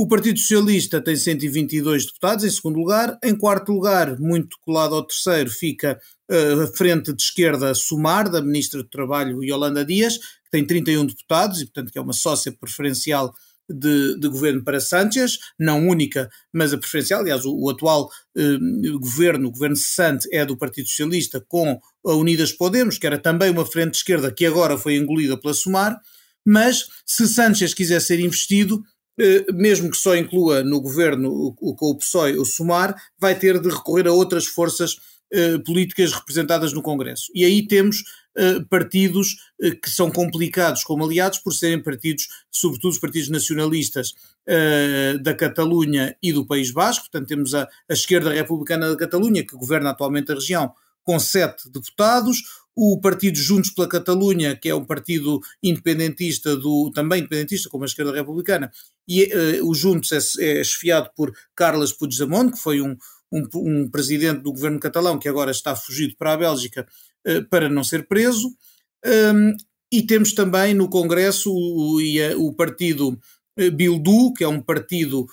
O 0.00 0.08
Partido 0.08 0.38
Socialista 0.38 0.98
tem 0.98 1.14
122 1.14 2.06
deputados 2.06 2.42
em 2.42 2.48
segundo 2.48 2.78
lugar. 2.78 3.18
Em 3.22 3.36
quarto 3.36 3.70
lugar, 3.70 4.18
muito 4.18 4.56
colado 4.62 4.94
ao 4.94 5.06
terceiro, 5.06 5.50
fica 5.50 6.00
uh, 6.30 6.62
a 6.62 6.66
frente 6.68 7.12
de 7.12 7.22
esquerda 7.22 7.74
Sumar, 7.74 8.30
da 8.30 8.40
Ministra 8.40 8.82
do 8.82 8.88
Trabalho 8.88 9.44
Yolanda 9.44 9.84
Dias, 9.84 10.16
que 10.16 10.50
tem 10.50 10.66
31 10.66 11.04
deputados 11.04 11.60
e, 11.60 11.66
portanto, 11.66 11.92
que 11.92 11.98
é 11.98 12.00
uma 12.00 12.14
sócia 12.14 12.50
preferencial 12.50 13.34
de, 13.68 14.18
de, 14.18 14.26
governo 14.26 14.64
para 14.64 14.80
Sánchez, 14.80 15.38
não 15.58 15.86
única, 15.86 16.30
mas 16.50 16.72
a 16.72 16.78
preferencial. 16.78 17.20
Aliás, 17.20 17.44
o, 17.44 17.54
o 17.54 17.68
atual 17.68 18.08
eh, 18.34 18.58
governo, 18.98 19.48
o 19.48 19.52
governo 19.52 19.76
cessante, 19.76 20.26
é 20.32 20.46
do 20.46 20.56
Partido 20.56 20.88
Socialista 20.88 21.44
com 21.46 21.78
a 22.06 22.14
Unidas 22.14 22.52
Podemos, 22.52 22.96
que 22.96 23.06
era 23.06 23.18
também 23.18 23.50
uma 23.50 23.66
frente 23.66 23.90
de 23.90 23.98
esquerda 23.98 24.32
que 24.32 24.46
agora 24.46 24.78
foi 24.78 24.96
engolida 24.96 25.36
pela 25.36 25.52
Sumar. 25.52 26.00
Mas 26.42 26.86
se 27.04 27.28
Sánchez 27.28 27.74
quiser 27.74 28.00
ser 28.00 28.18
investido, 28.18 28.82
mesmo 29.52 29.90
que 29.90 29.96
só 29.96 30.16
inclua 30.16 30.62
no 30.62 30.80
governo 30.80 31.52
com 31.54 31.90
o 31.90 31.96
PSOE 31.96 32.36
o 32.36 32.44
SUMAR, 32.44 32.94
vai 33.18 33.38
ter 33.38 33.60
de 33.60 33.68
recorrer 33.68 34.06
a 34.08 34.12
outras 34.12 34.46
forças 34.46 34.96
eh, 35.32 35.58
políticas 35.58 36.12
representadas 36.12 36.72
no 36.72 36.82
Congresso. 36.82 37.30
E 37.34 37.44
aí 37.44 37.66
temos 37.66 38.04
partidos 38.70 39.36
que 39.82 39.90
são 39.90 40.08
complicados 40.08 40.84
como 40.84 41.04
aliados 41.04 41.40
por 41.40 41.52
serem 41.52 41.82
partidos, 41.82 42.28
sobretudo 42.48 42.92
os 42.92 42.98
partidos 42.98 43.28
nacionalistas 43.28 44.14
da 45.20 45.34
Catalunha 45.34 46.16
e 46.22 46.32
do 46.32 46.46
País 46.46 46.70
Basco. 46.70 47.06
Portanto, 47.10 47.28
temos 47.28 47.54
a, 47.56 47.68
a 47.88 47.92
esquerda 47.92 48.32
republicana 48.32 48.88
da 48.88 48.96
Catalunha, 48.96 49.44
que 49.44 49.56
governa 49.56 49.90
atualmente 49.90 50.30
a 50.30 50.36
região, 50.36 50.72
com 51.02 51.18
sete 51.18 51.68
deputados, 51.70 52.42
o 52.76 53.00
Partido 53.00 53.36
Juntos 53.38 53.70
pela 53.70 53.88
Catalunha, 53.88 54.56
que 54.56 54.68
é 54.68 54.74
um 54.74 54.84
partido 54.84 55.40
independentista, 55.62 56.56
do, 56.56 56.90
também 56.94 57.20
independentista, 57.20 57.68
como 57.68 57.84
a 57.84 57.86
esquerda 57.86 58.12
republicana, 58.12 58.70
e 59.08 59.24
uh, 59.24 59.68
o 59.68 59.74
Juntos 59.74 60.38
é, 60.38 60.60
é 60.60 61.02
por 61.16 61.34
Carles 61.54 61.92
Puigdemont, 61.92 62.52
que 62.52 62.58
foi 62.58 62.80
um, 62.80 62.96
um, 63.32 63.46
um, 63.54 63.90
presidente 63.90 64.42
do 64.42 64.52
governo 64.52 64.78
catalão 64.78 65.18
que 65.18 65.28
agora 65.28 65.50
está 65.50 65.74
fugido 65.74 66.14
para 66.16 66.32
a 66.32 66.36
Bélgica 66.36 66.86
uh, 67.26 67.44
para 67.48 67.68
não 67.68 67.84
ser 67.84 68.06
preso. 68.06 68.54
Um, 69.04 69.56
e 69.92 70.02
temos 70.02 70.32
também 70.32 70.72
no 70.72 70.88
Congresso 70.88 71.52
o, 71.52 71.98
o, 71.98 72.46
o 72.46 72.54
partido 72.54 73.18
uh, 73.58 73.70
Bildu, 73.72 74.32
que 74.34 74.44
é 74.44 74.48
um 74.48 74.60
partido 74.60 75.26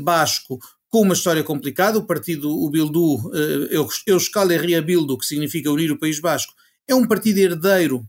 basco 0.00 0.58
com 0.92 1.00
uma 1.00 1.14
história 1.14 1.42
complicada. 1.42 1.98
O 1.98 2.06
partido, 2.06 2.50
o 2.50 2.68
Bildu, 2.68 3.16
uh, 3.16 3.88
Euskal 4.06 4.52
Herria 4.52 4.82
Bildu, 4.82 5.16
que 5.16 5.24
significa 5.24 5.70
unir 5.70 5.90
o 5.90 5.98
País 5.98 6.20
Basco, 6.20 6.52
é 6.86 6.94
um 6.94 7.08
partido 7.08 7.38
herdeiro 7.38 8.06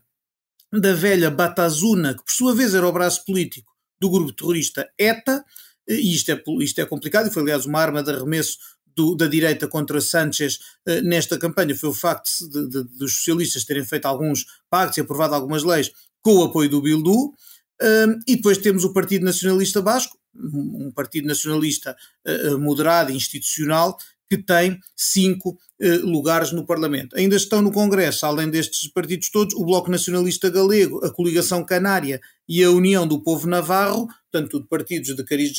da 0.69 0.93
velha 0.93 1.31
Batazuna, 1.31 2.13
que 2.13 2.25
por 2.25 2.31
sua 2.33 2.53
vez 2.53 2.75
era 2.75 2.85
o 2.85 2.91
braço 2.91 3.23
político 3.25 3.71
do 3.97 4.09
grupo 4.09 4.33
terrorista 4.33 4.89
ETA, 4.97 5.45
eh, 5.87 5.95
e 5.95 6.13
isto 6.13 6.31
é, 6.31 6.43
isto 6.59 6.81
é 6.81 6.85
complicado, 6.85 7.27
e 7.27 7.31
foi 7.31 7.43
aliás 7.43 7.65
uma 7.65 7.79
arma 7.79 8.03
de 8.03 8.11
arremesso 8.11 8.57
do, 8.93 9.15
da 9.15 9.27
direita 9.27 9.65
contra 9.65 10.01
Sánchez 10.01 10.59
uh, 10.85 11.01
nesta 11.03 11.37
campanha, 11.37 11.75
foi 11.77 11.89
o 11.89 11.93
facto 11.93 12.29
de, 12.49 12.67
de, 12.67 12.83
dos 12.97 13.15
socialistas 13.15 13.63
terem 13.63 13.85
feito 13.85 14.07
alguns 14.07 14.45
pactos 14.69 14.97
e 14.97 15.01
aprovado 15.01 15.35
algumas 15.35 15.63
leis 15.63 15.89
com 16.21 16.35
o 16.39 16.43
apoio 16.43 16.69
do 16.69 16.81
Bildu, 16.81 17.27
uh, 17.27 18.19
e 18.27 18.35
depois 18.35 18.57
temos 18.57 18.83
o 18.83 18.91
Partido 18.91 19.23
Nacionalista 19.23 19.81
Basco, 19.81 20.17
um 20.35 20.91
partido 20.91 21.27
nacionalista 21.27 21.95
uh, 22.27 22.57
moderado, 22.57 23.11
institucional, 23.11 23.97
que 24.29 24.37
tem 24.37 24.79
cinco 24.95 25.51
uh, 25.51 26.05
lugares 26.05 26.51
no 26.51 26.65
Parlamento. 26.65 27.15
Ainda 27.15 27.35
estão 27.35 27.61
no 27.61 27.71
Congresso, 27.71 28.25
além 28.25 28.49
destes 28.49 28.87
partidos 28.91 29.29
todos, 29.29 29.53
o 29.53 29.63
Bloco 29.63 29.91
Nacionalista 29.91 30.49
Galego, 30.49 31.05
a 31.05 31.13
Coligação 31.13 31.63
Canária 31.63 32.19
e 32.47 32.63
a 32.63 32.71
União 32.71 33.07
do 33.07 33.21
Povo 33.21 33.47
Navarro, 33.47 34.07
portanto, 34.31 34.51
tudo 34.51 34.67
partidos 34.67 35.15
de 35.15 35.23
cariz 35.23 35.53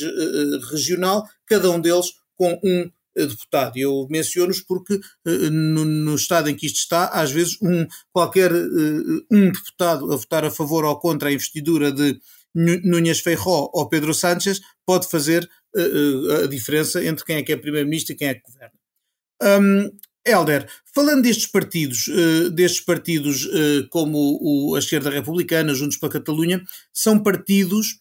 regional, 0.72 1.26
cada 1.46 1.70
um 1.70 1.80
deles 1.80 2.14
com 2.36 2.58
um 2.64 2.90
deputado. 3.16 3.76
Eu 3.76 4.08
menciono-os 4.10 4.60
porque 4.60 5.00
no, 5.24 5.84
no, 5.84 6.14
estado 6.16 6.50
em 6.50 6.56
que 6.56 6.66
isto 6.66 6.78
está, 6.78 7.06
às 7.06 7.30
vezes 7.30 7.56
um, 7.62 7.86
qualquer 8.12 8.52
um 9.30 9.52
deputado 9.52 10.12
a 10.12 10.16
votar 10.16 10.44
a 10.44 10.50
favor 10.50 10.84
ou 10.84 10.98
contra 10.98 11.28
a 11.28 11.32
investidura 11.32 11.92
de 11.92 12.20
Núñez 12.54 13.20
Feijó 13.20 13.70
ou 13.72 13.88
Pedro 13.88 14.14
Sánchez 14.14 14.60
pode 14.86 15.08
fazer 15.08 15.48
uh, 15.76 16.44
a 16.44 16.46
diferença 16.46 17.04
entre 17.04 17.24
quem 17.24 17.36
é 17.36 17.42
que 17.42 17.52
é 17.52 17.56
primeiro-ministro 17.56 18.12
e 18.12 18.16
quem 18.16 18.28
é 18.28 18.34
que 18.34 18.42
governa. 18.42 18.72
Um, 19.42 19.90
Helder, 20.26 20.66
falando 20.94 21.22
destes 21.22 21.46
partidos, 21.46 22.06
uh, 22.08 22.50
destes 22.50 22.80
partidos 22.80 23.48
como 23.90 24.38
o, 24.40 24.74
a 24.74 24.78
esquerda 24.78 25.10
republicana, 25.10 25.74
Juntos 25.74 25.98
para 25.98 26.08
a 26.08 26.12
Catalunha, 26.12 26.62
são 26.92 27.22
partidos 27.22 28.00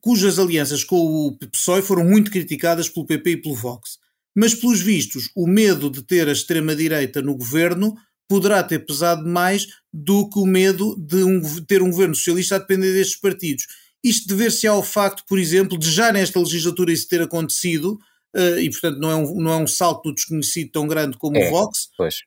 cujas 0.00 0.38
alianças 0.38 0.82
com 0.82 0.96
o 0.96 1.38
PSOE 1.50 1.82
foram 1.82 2.04
muito 2.04 2.30
criticadas 2.30 2.88
pelo 2.88 3.06
PP 3.06 3.30
e 3.30 3.36
pelo 3.36 3.54
Vox. 3.54 3.98
Mas, 4.34 4.54
pelos 4.54 4.80
vistos, 4.80 5.30
o 5.36 5.46
medo 5.46 5.90
de 5.90 6.02
ter 6.02 6.28
a 6.28 6.32
extrema-direita 6.32 7.20
no 7.20 7.36
governo 7.36 7.94
poderá 8.30 8.62
ter 8.62 8.86
pesado 8.86 9.28
mais 9.28 9.66
do 9.92 10.30
que 10.30 10.38
o 10.38 10.46
medo 10.46 10.94
de 10.96 11.24
um, 11.24 11.64
ter 11.64 11.82
um 11.82 11.90
governo 11.90 12.14
socialista 12.14 12.54
a 12.54 12.58
depender 12.60 12.92
destes 12.92 13.16
partidos. 13.16 13.66
Isto 14.04 14.28
dever-se 14.28 14.68
ao 14.68 14.84
facto, 14.84 15.24
por 15.26 15.36
exemplo, 15.36 15.76
de 15.76 15.90
já 15.90 16.12
nesta 16.12 16.38
legislatura 16.38 16.92
isso 16.92 17.08
ter 17.08 17.20
acontecido, 17.20 17.98
uh, 18.36 18.60
e 18.60 18.70
portanto 18.70 18.98
não 19.00 19.10
é, 19.10 19.16
um, 19.16 19.40
não 19.40 19.50
é 19.50 19.56
um 19.56 19.66
salto 19.66 20.04
do 20.04 20.14
desconhecido 20.14 20.70
tão 20.70 20.86
grande 20.86 21.18
como 21.18 21.36
é, 21.36 21.48
o 21.48 21.50
Vox. 21.50 21.90
Pois. 21.96 22.22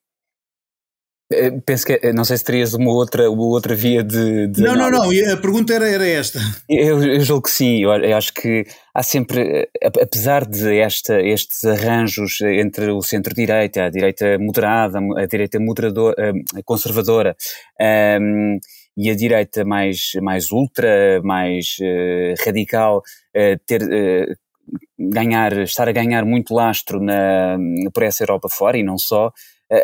Eh, 1.33 1.51
penso 1.65 1.85
que, 1.85 1.99
eh, 2.01 2.13
não 2.13 2.23
sei 2.23 2.37
se 2.37 2.43
terias 2.43 2.73
uma 2.73 2.91
outra, 2.91 3.29
uma 3.29 3.43
outra 3.43 3.75
via 3.75 4.03
de. 4.03 4.47
de 4.47 4.61
não, 4.61 4.75
não, 4.75 4.89
não, 4.89 5.03
a 5.03 5.37
pergunta 5.37 5.73
era, 5.73 5.87
era 5.87 6.07
esta. 6.07 6.39
Eu, 6.69 7.03
eu 7.03 7.21
julgo 7.21 7.43
que 7.43 7.51
sim, 7.51 7.83
eu, 7.83 7.91
eu, 7.91 8.15
acho 8.17 8.33
que 8.33 8.65
há 8.93 9.03
sempre, 9.03 9.69
apesar 10.01 10.45
de 10.45 10.77
esta, 10.77 11.21
estes 11.21 11.63
arranjos 11.65 12.39
entre 12.41 12.91
o 12.91 13.01
centro-direita, 13.01 13.85
a 13.85 13.89
direita 13.89 14.37
moderada, 14.39 14.99
a 15.17 15.25
direita 15.25 15.59
moderadora, 15.59 16.33
conservadora 16.65 17.35
um, 17.79 17.85
ehm, 17.85 18.59
e 18.95 19.09
a 19.09 19.15
direita 19.15 19.65
mais, 19.65 20.11
mais 20.21 20.51
ultra, 20.51 21.21
mais 21.23 21.77
uh, 21.81 22.45
radical, 22.45 22.99
uh, 23.35 23.59
ter. 23.65 23.81
Uh, 23.81 24.43
ganhar, 24.97 25.51
estar 25.59 25.87
a 25.89 25.91
ganhar 25.91 26.25
muito 26.25 26.53
lastro 26.53 27.01
na, 27.01 27.57
por 27.93 28.03
essa 28.03 28.23
Europa 28.23 28.47
fora 28.49 28.77
e 28.77 28.83
não 28.83 28.97
só, 28.97 29.31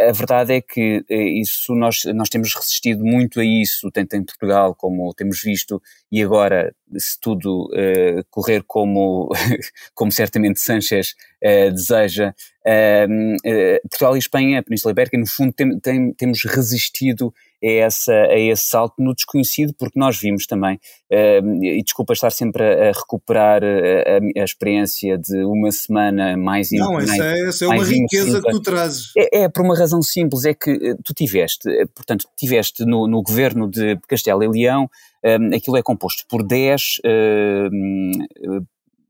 a, 0.09 0.11
verdade 0.11 0.53
é 0.53 0.61
que 0.61 1.03
eh, 1.09 1.39
isso 1.41 1.73
nós, 1.73 2.03
nós 2.13 2.29
temos 2.29 2.53
resistido 2.53 3.03
muito 3.03 3.39
a 3.39 3.45
isso, 3.45 3.89
tanto 3.91 4.15
em 4.15 4.23
Portugal 4.23 4.75
como 4.75 5.13
temos 5.13 5.41
visto, 5.41 5.81
e 6.11 6.21
agora, 6.21 6.73
se 6.97 7.19
tudo 7.19 7.65
uh, 7.73 8.23
correr 8.29 8.63
como, 8.67 9.29
como 9.95 10.11
certamente 10.11 10.59
Sanchez 10.59 11.15
uh, 11.43 11.71
deseja, 11.71 12.33
uh, 12.65 13.81
Portugal 13.89 14.15
e 14.15 14.19
Espanha, 14.19 14.59
a 14.59 14.63
Península 14.63 14.91
Ibérica, 14.91 15.17
no 15.17 15.27
fundo, 15.27 15.53
tem, 15.53 15.79
tem, 15.79 16.13
temos 16.13 16.43
resistido 16.43 17.33
a, 17.63 17.67
essa, 17.67 18.13
a 18.13 18.39
esse 18.39 18.63
salto 18.63 18.95
no 18.99 19.13
desconhecido, 19.13 19.73
porque 19.77 19.99
nós 19.99 20.17
vimos 20.19 20.45
também, 20.45 20.79
uh, 21.11 21.63
e 21.63 21.81
desculpa 21.83 22.13
estar 22.13 22.31
sempre 22.31 22.63
a, 22.63 22.91
recuperar 22.91 23.61
a, 23.63 24.41
a, 24.41 24.43
experiência 24.43 25.17
de 25.17 25.43
uma 25.43 25.71
semana 25.71 26.37
mais 26.37 26.71
Não, 26.71 26.93
mais, 26.93 27.09
essa 27.09 27.23
é, 27.23 27.47
essa 27.47 27.65
é 27.65 27.67
uma 27.67 27.83
riqueza 27.83 28.41
que 28.41 28.51
tu 28.51 28.61
trazes. 28.61 29.11
É, 29.17 29.43
é, 29.43 29.49
por 29.49 29.63
uma 29.63 29.77
razão 29.77 30.01
simples, 30.01 30.45
é 30.45 30.53
que 30.53 30.71
eh, 30.71 30.95
tu 31.03 31.13
tiveste, 31.13 31.69
eh, 31.69 31.85
portanto, 31.93 32.25
tiveste 32.37 32.85
no, 32.85 33.07
no 33.07 33.21
governo 33.21 33.69
de 33.69 33.97
Castelo 34.07 34.43
e 34.43 34.47
Leão, 34.47 34.89
um, 35.23 35.55
aquilo 35.55 35.77
é 35.77 35.81
composto 35.81 36.23
por 36.29 36.43
10 36.43 37.01
uh, 37.05 38.65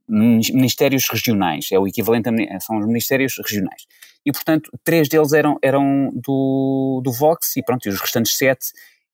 ministérios 0.10 1.08
regionais, 1.10 1.68
é 1.72 1.80
o 1.80 1.88
equivalente 1.88 2.30
a, 2.30 2.60
são 2.60 2.80
os 2.80 2.86
ministérios 2.88 3.36
regionais 3.38 3.86
e 4.25 4.32
portanto 4.32 4.72
três 4.84 5.08
deles 5.08 5.34
eram, 5.34 5.58
eram 5.62 6.12
do, 6.13 7.01
do 7.04 7.12
Vox 7.12 7.56
e 7.58 7.63
pronto, 7.63 7.86
e 7.86 7.89
os 7.89 8.00
restantes 8.00 8.38
sete 8.38 8.68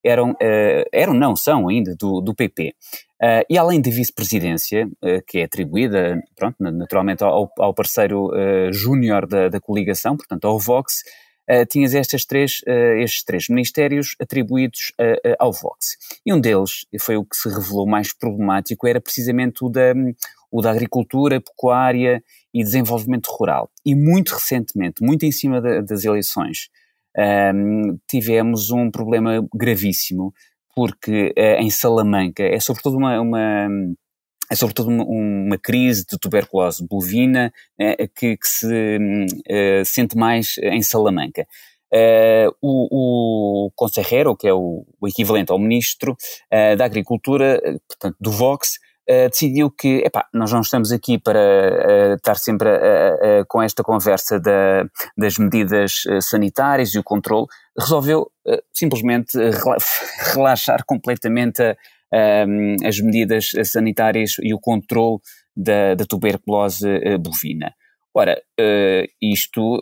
eram, 0.04 0.32
uh, 0.32 0.86
eram 0.92 1.14
não, 1.14 1.36
são 1.36 1.68
ainda 1.68 1.96
do, 1.96 2.22
do 2.22 2.36
PP. 2.36 2.70
Uh, 2.70 3.26
eh, 3.26 3.46
e 3.50 3.58
além 3.58 3.82
da 3.82 3.90
vice-presidência, 3.90 4.86
uh, 4.86 5.24
que 5.26 5.40
é 5.40 5.46
atribuída, 5.46 6.22
pronto, 6.36 6.58
naturalmente 6.60 7.24
ao, 7.24 7.52
ao 7.58 7.74
parceiro 7.74 8.30
júnior 8.72 9.26
da, 9.26 9.50
da 9.50 9.60
coligação, 9.60 10.16
portanto 10.16 10.46
ao 10.46 10.60
Vox, 10.60 11.02
tinhas 11.70 11.94
estas 11.94 12.26
três, 12.26 12.62
estes 12.98 13.24
três 13.24 13.50
ministérios 13.50 14.16
atribuídos 14.20 14.92
ao 15.38 15.54
Vox. 15.54 15.96
E 16.26 16.34
um 16.34 16.42
deles, 16.42 16.88
foi 17.00 17.18
o 17.18 17.24
que 17.24 17.38
se 17.38 17.48
revelou 17.48 17.86
mais 17.86 18.12
problemático, 18.12 18.88
era 18.88 19.00
precisamente 19.00 19.64
o 19.64 19.70
da, 19.70 19.94
o 20.56 20.62
da 20.62 20.72
agricultura, 20.72 21.42
pecuária 21.42 22.24
e 22.54 22.64
desenvolvimento 22.64 23.28
rural. 23.28 23.70
E 23.86 23.94
muito 23.94 24.34
recentemente, 24.34 25.04
muito 25.04 25.26
em 25.26 25.32
cima 25.32 25.60
de, 25.60 25.82
das 25.82 26.06
eleições, 26.06 26.70
um, 27.54 27.98
tivemos 28.08 28.72
um 28.72 28.90
problema 28.90 29.46
gravíssimo, 29.54 30.34
porque 30.74 31.34
uh, 31.38 31.62
em 31.62 31.70
Salamanca 31.70 32.44
é 32.44 32.58
sobretudo 32.62 32.96
uma, 32.96 33.20
uma 33.20 33.68
é 34.50 34.56
sobretudo 34.56 34.90
uma, 34.90 35.58
crise 35.58 36.06
de 36.06 36.18
tuberculose 36.18 36.86
bovina 36.88 37.52
uh, 37.82 38.10
que, 38.16 38.38
que, 38.38 38.48
se 38.48 38.98
uh, 38.98 39.86
sente 39.86 40.16
mais 40.16 40.56
em 40.60 40.82
Salamanca. 40.82 41.46
Uh, 41.94 42.56
o, 42.62 43.66
o 43.68 43.72
Conselheiro, 43.76 44.38
que 44.38 44.48
é 44.48 44.54
o, 44.54 44.86
o, 45.02 45.08
equivalente 45.08 45.52
ao 45.52 45.60
Ministro 45.60 46.16
da 46.78 46.86
Agricultura, 46.86 47.62
portanto, 47.88 48.16
do 48.20 48.32
Vox, 48.32 48.80
uh, 49.10 49.30
decidiu 49.30 49.70
que, 49.70 50.04
epá, 50.06 50.28
nós 50.34 50.52
não 50.52 50.62
estamos 50.62 50.92
aqui 50.92 51.18
para 51.18 51.40
uh, 51.40 52.16
estar 52.16 52.36
sempre 52.36 52.70
uh, 52.70 53.46
com 53.48 53.62
esta 53.62 53.84
conversa 53.84 54.40
da, 54.40 54.86
das 55.18 55.38
medidas 55.38 56.04
sanitárias 56.22 56.94
e 56.94 57.00
o 57.00 57.04
controle, 57.04 57.48
resolveu 57.78 58.32
simplesmente 58.74 59.38
relaxar 60.34 60.86
completamente 60.86 61.62
a, 61.62 61.76
as 62.88 63.00
medidas 63.00 63.52
sanitárias 63.66 64.38
e 64.42 64.54
o 64.54 64.60
controle 64.60 65.20
da, 65.56 65.96
da 65.96 66.06
tuberculose 66.06 66.88
bovina. 67.20 67.74
Ora, 68.14 68.42
isto 69.22 69.82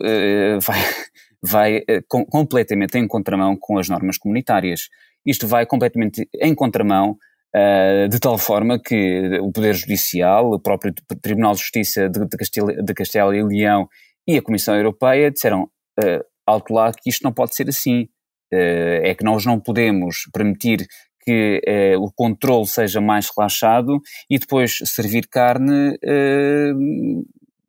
vai, 0.60 0.80
vai 1.40 1.84
com, 2.08 2.24
completamente 2.24 2.98
em 2.98 3.06
contramão 3.06 3.56
com 3.56 3.78
as 3.78 3.88
normas 3.88 4.18
comunitárias. 4.18 4.88
Isto 5.24 5.46
vai 5.46 5.66
completamente 5.66 6.28
em 6.40 6.54
contramão 6.54 7.16
Uh, 7.54 8.08
de 8.08 8.18
tal 8.18 8.36
forma 8.36 8.80
que 8.80 9.38
o 9.40 9.52
Poder 9.52 9.74
Judicial, 9.74 10.50
o 10.50 10.58
próprio 10.58 10.92
Tribunal 11.22 11.54
de 11.54 11.60
Justiça 11.60 12.08
de, 12.08 12.20
de, 12.20 12.82
de 12.82 12.94
Castelo 12.94 13.32
e 13.32 13.44
Leão 13.44 13.88
e 14.26 14.36
a 14.36 14.42
Comissão 14.42 14.74
Europeia 14.74 15.30
disseram 15.30 15.62
uh, 16.00 16.24
alto 16.44 16.74
lá 16.74 16.92
que 16.92 17.08
isto 17.08 17.22
não 17.22 17.32
pode 17.32 17.54
ser 17.54 17.68
assim. 17.68 18.08
é 18.50 19.14
que 19.14 19.24
nós 19.24 19.44
não 19.44 19.58
podemos 19.58 20.28
permitir 20.32 20.86
que 21.24 21.60
eh, 21.66 21.96
o 21.96 22.12
controle 22.12 22.66
seja 22.66 23.00
mais 23.00 23.28
relaxado 23.34 24.00
e 24.28 24.38
depois 24.38 24.78
servir 24.84 25.26
carne 25.26 25.98
eh, 26.02 26.72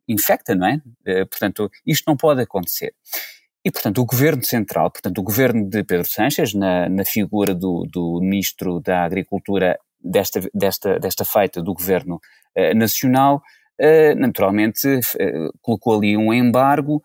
infecta, 0.06 0.54
não 0.54 0.66
é? 0.66 0.80
Eh, 1.06 1.24
portanto, 1.24 1.70
isto 1.86 2.04
não 2.06 2.16
pode 2.16 2.42
acontecer. 2.42 2.94
E, 3.66 3.70
portanto, 3.72 4.00
o 4.00 4.06
governo 4.06 4.44
central, 4.44 4.92
portanto, 4.92 5.18
o 5.18 5.24
governo 5.24 5.68
de 5.68 5.82
Pedro 5.82 6.06
Sánchez, 6.06 6.54
na, 6.54 6.88
na 6.88 7.04
figura 7.04 7.52
do, 7.52 7.84
do 7.90 8.20
ministro 8.20 8.78
da 8.78 9.02
Agricultura 9.02 9.76
desta, 10.00 10.40
desta, 10.54 11.00
desta 11.00 11.24
feita 11.24 11.60
do 11.60 11.74
governo 11.74 12.20
eh, 12.54 12.72
nacional, 12.74 13.42
eh, 13.76 14.14
naturalmente 14.14 15.00
colocou 15.60 15.96
ali 15.96 16.16
um 16.16 16.32
embargo 16.32 17.02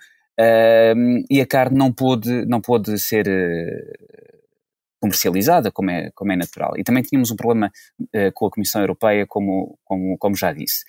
e 1.29 1.41
a 1.41 1.45
carne 1.45 1.77
não 1.77 1.91
pôde, 1.91 2.45
não 2.45 2.61
pôde 2.61 2.97
ser 2.97 3.27
comercializada, 4.99 5.71
como 5.71 5.89
é, 5.89 6.11
como 6.13 6.31
é 6.31 6.35
natural. 6.35 6.73
E 6.77 6.83
também 6.83 7.01
tínhamos 7.01 7.31
um 7.31 7.35
problema 7.35 7.71
uh, 7.99 8.31
com 8.33 8.45
a 8.45 8.51
Comissão 8.51 8.81
Europeia, 8.81 9.25
como, 9.27 9.77
como, 9.83 10.17
como 10.17 10.35
já 10.35 10.53
disse. 10.53 10.83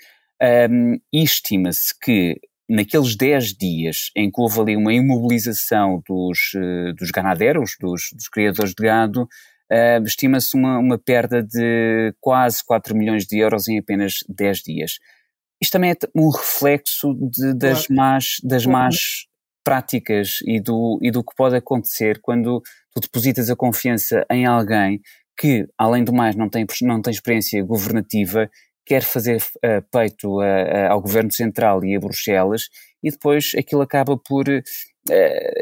Um, 0.71 0.99
e 1.13 1.23
estima-se 1.23 1.99
que 1.99 2.39
naqueles 2.69 3.17
10 3.17 3.55
dias 3.55 4.11
em 4.17 4.31
que 4.31 4.41
houve 4.41 4.61
ali 4.61 4.77
uma 4.77 4.93
imobilização 4.93 6.03
dos, 6.09 6.53
uh, 6.55 6.93
dos 6.95 7.11
ganadeiros, 7.11 7.77
dos, 7.81 8.11
dos, 8.13 8.29
criadores 8.29 8.73
de 8.75 8.83
gado, 8.83 9.23
uh, 9.23 10.05
estima-se 10.05 10.57
uma, 10.57 10.79
uma 10.79 10.99
perda 10.99 11.43
de 11.43 12.15
quase 12.21 12.65
4 12.65 12.97
milhões 12.97 13.27
de 13.27 13.39
euros 13.39 13.69
em 13.69 13.79
apenas 13.79 14.25
10 14.29 14.59
dias. 14.63 14.99
Isto 15.61 15.73
também 15.73 15.93
é 15.93 15.97
um 16.15 16.29
reflexo 16.31 17.15
de, 17.15 17.55
das, 17.55 17.87
claro. 17.87 17.95
más, 17.95 18.37
das 18.43 18.67
más 18.67 19.27
práticas 19.65 20.39
e 20.45 20.61
do, 20.61 20.99
e 21.01 21.11
do 21.11 21.23
que 21.23 21.35
pode 21.37 21.55
acontecer 21.57 22.21
quando 22.21 22.61
tu 22.93 23.01
depositas 23.01 23.49
a 23.49 23.57
confiança 23.57 24.27
em 24.31 24.45
alguém 24.45 25.01
que, 25.39 25.67
além 25.79 26.05
do 26.05 26.13
mais, 26.13 26.37
não 26.37 26.49
tem, 26.49 26.67
não 26.83 27.01
tem 27.01 27.13
experiência 27.13 27.63
governativa, 27.65 28.51
quer 28.85 29.03
fazer 29.03 29.43
uh, 29.57 29.83
peito 29.91 30.41
a, 30.41 30.47
a, 30.47 30.93
ao 30.93 31.01
governo 31.01 31.31
central 31.33 31.85
e 31.85 31.97
a 31.97 32.01
Bruxelas, 32.01 32.69
e 33.03 33.11
depois 33.11 33.53
aquilo 33.57 33.83
acaba 33.83 34.17
por 34.17 34.49
uh, 34.49 34.63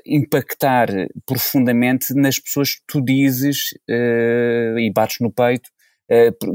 impactar 0.07 0.89
profundamente 1.27 2.15
nas 2.15 2.39
pessoas 2.39 2.75
que 2.75 2.83
tu 2.87 3.01
dizes 3.03 3.73
uh, 3.89 4.79
e 4.79 4.91
bates 4.95 5.19
no 5.21 5.33
peito 5.33 5.71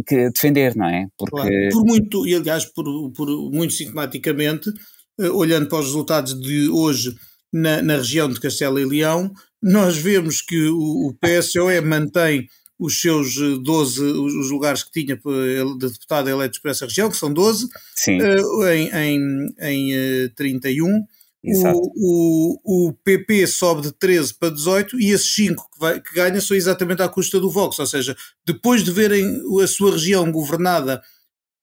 que 0.06 0.30
defender, 0.32 0.76
não 0.76 0.90
é? 0.90 1.08
Porque... 1.18 1.32
Claro. 1.32 1.70
Por 1.72 1.86
muito, 1.86 2.28
e 2.28 2.36
aliás, 2.36 2.66
por, 2.66 2.84
por 3.14 3.28
muito 3.54 3.72
sintomaticamente, 3.72 4.70
olhando 5.18 5.70
para 5.70 5.80
os 5.80 5.86
resultados 5.86 6.38
de 6.38 6.68
hoje 6.68 7.16
na, 7.54 7.82
na 7.82 7.96
região 7.96 8.28
de 8.28 8.38
Castelo 8.38 8.78
e 8.78 8.84
Leão, 8.84 9.32
nós 9.64 9.98
vemos 9.98 10.42
que 10.42 10.68
o, 10.68 11.08
o 11.08 11.16
PSOE 11.22 11.80
mantém 11.80 12.50
os 12.78 13.00
seus 13.00 13.36
12, 13.36 14.02
eh, 14.02 14.12
os 14.12 14.52
lugares 14.52 14.84
que 14.84 14.92
tinha 14.92 15.16
de 15.16 15.88
deputado 15.88 16.30
eleito 16.30 16.62
para 16.62 16.72
essa 16.72 16.86
região, 16.86 17.10
que 17.10 17.18
são 17.18 17.32
12, 17.32 17.66
uh, 17.66 18.68
em, 18.68 18.90
em, 18.90 19.56
em 19.60 20.26
uh, 20.26 20.30
31. 20.36 21.06
O, 21.48 22.58
o, 22.66 22.88
o, 22.88 22.94
PP 23.04 23.46
sobe 23.46 23.84
de 23.84 23.92
13 23.92 24.34
para 24.34 24.50
18 24.50 25.00
e 25.00 25.12
esses 25.12 25.32
5 25.36 25.70
que, 25.72 25.80
vai, 25.80 26.02
que 26.02 26.16
ganha 26.16 26.42
são 26.42 26.58
exatamente 26.58 27.04
à 27.04 27.08
custa 27.08 27.40
do 27.40 27.52
Vox, 27.52 27.78
ou 27.78 27.86
seja, 27.86 28.18
depois 28.44 28.84
de 28.84 28.90
verem 28.90 29.44
a 29.62 29.68
sua 29.68 29.92
região 29.92 30.32
governada 30.32 31.04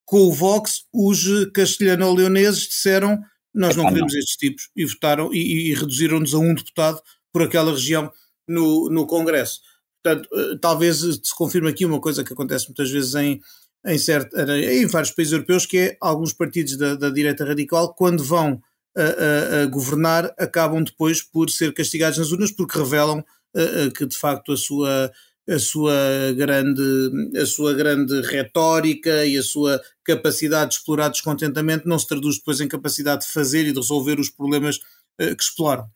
com 0.05 0.19
o 0.19 0.33
Vox, 0.33 0.85
os 0.93 1.27
castelhano-leoneses 1.53 2.69
disseram 2.69 3.21
nós 3.55 3.77
não 3.77 3.87
queremos 3.87 4.15
estes 4.15 4.37
tipos 4.37 4.71
e 4.75 4.85
votaram 4.87 5.33
e, 5.33 5.71
e 5.71 5.75
reduziram-nos 5.75 6.35
a 6.35 6.39
um 6.39 6.55
deputado 6.55 7.01
por 7.33 7.43
aquela 7.43 7.73
região 7.73 8.11
no, 8.49 8.89
no 8.89 9.07
Congresso. 9.07 9.61
Portanto, 10.03 10.29
eh, 10.33 10.59
talvez 10.61 10.99
se 10.99 11.35
confirme 11.37 11.69
aqui 11.69 11.87
uma 11.87 12.01
coisa 12.01 12.25
que 12.25 12.33
acontece 12.33 12.67
muitas 12.67 12.91
vezes 12.91 13.15
em, 13.15 13.41
em, 13.87 13.99
certo, 13.99 14.37
em 14.37 14.87
vários 14.87 15.13
países 15.13 15.33
europeus, 15.33 15.65
que 15.65 15.79
é 15.79 15.97
alguns 16.01 16.33
partidos 16.33 16.77
da, 16.77 16.95
da 16.95 17.11
direita 17.11 17.45
radical, 17.45 17.95
quando 17.95 18.25
vão 18.25 18.61
a, 18.97 19.03
a, 19.03 19.63
a, 19.63 19.67
governar, 19.67 20.35
acabam 20.39 20.83
depois 20.83 21.23
por 21.23 21.49
ser 21.51 21.73
castigados 21.73 22.19
nas 22.19 22.33
urnas 22.33 22.51
porque 22.51 22.79
revelam 22.79 23.25
a, 23.55 23.91
que 23.97 24.05
de 24.07 24.17
facto 24.17 24.53
a 24.53 24.57
sua 24.57 25.13
a 25.49 25.59
sua 25.59 25.93
grande 26.37 27.37
a 27.37 27.45
sua 27.45 27.75
grande 27.75 28.21
retórica 28.23 29.27
e 29.27 29.37
a 29.37 29.43
sua 29.43 29.83
capacidade 30.05 30.71
de 30.71 30.77
explorar 30.77 31.09
descontentamento 31.09 31.89
não 31.89 31.99
se 31.99 32.07
traduz 32.07 32.39
depois 32.39 32.61
em 32.61 32.69
capacidade 32.69 33.27
de 33.27 33.33
fazer 33.33 33.67
e 33.67 33.73
de 33.73 33.79
resolver 33.81 34.21
os 34.21 34.31
problemas 34.31 34.79
que 35.19 35.43
exploram. 35.43 35.87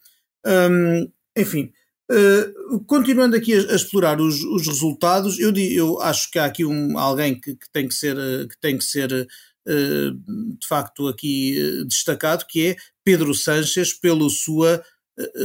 Um, 0.44 1.08
enfim, 1.36 1.72
uh, 2.10 2.80
continuando 2.86 3.36
aqui 3.36 3.54
a, 3.54 3.72
a 3.72 3.74
explorar 3.74 4.20
os, 4.20 4.42
os, 4.42 4.66
resultados, 4.66 5.38
eu, 5.38 5.54
eu 5.56 6.00
acho 6.00 6.30
que 6.30 6.38
há 6.38 6.44
aqui 6.44 6.64
um, 6.64 6.98
alguém 6.98 7.38
que, 7.40 7.54
que 7.54 7.70
tem 7.72 7.88
que 7.88 7.94
ser 7.94 8.16
uh, 8.16 8.48
que 8.48 8.58
tem 8.60 8.76
que 8.78 8.84
ser 8.84 9.26
de 9.68 10.68
facto 10.68 11.08
aqui 11.08 11.84
destacado, 11.88 12.46
que 12.48 12.68
é 12.68 12.76
Pedro 13.02 13.34
Sanches 13.34 13.92
pela 13.92 14.30
sua 14.30 14.80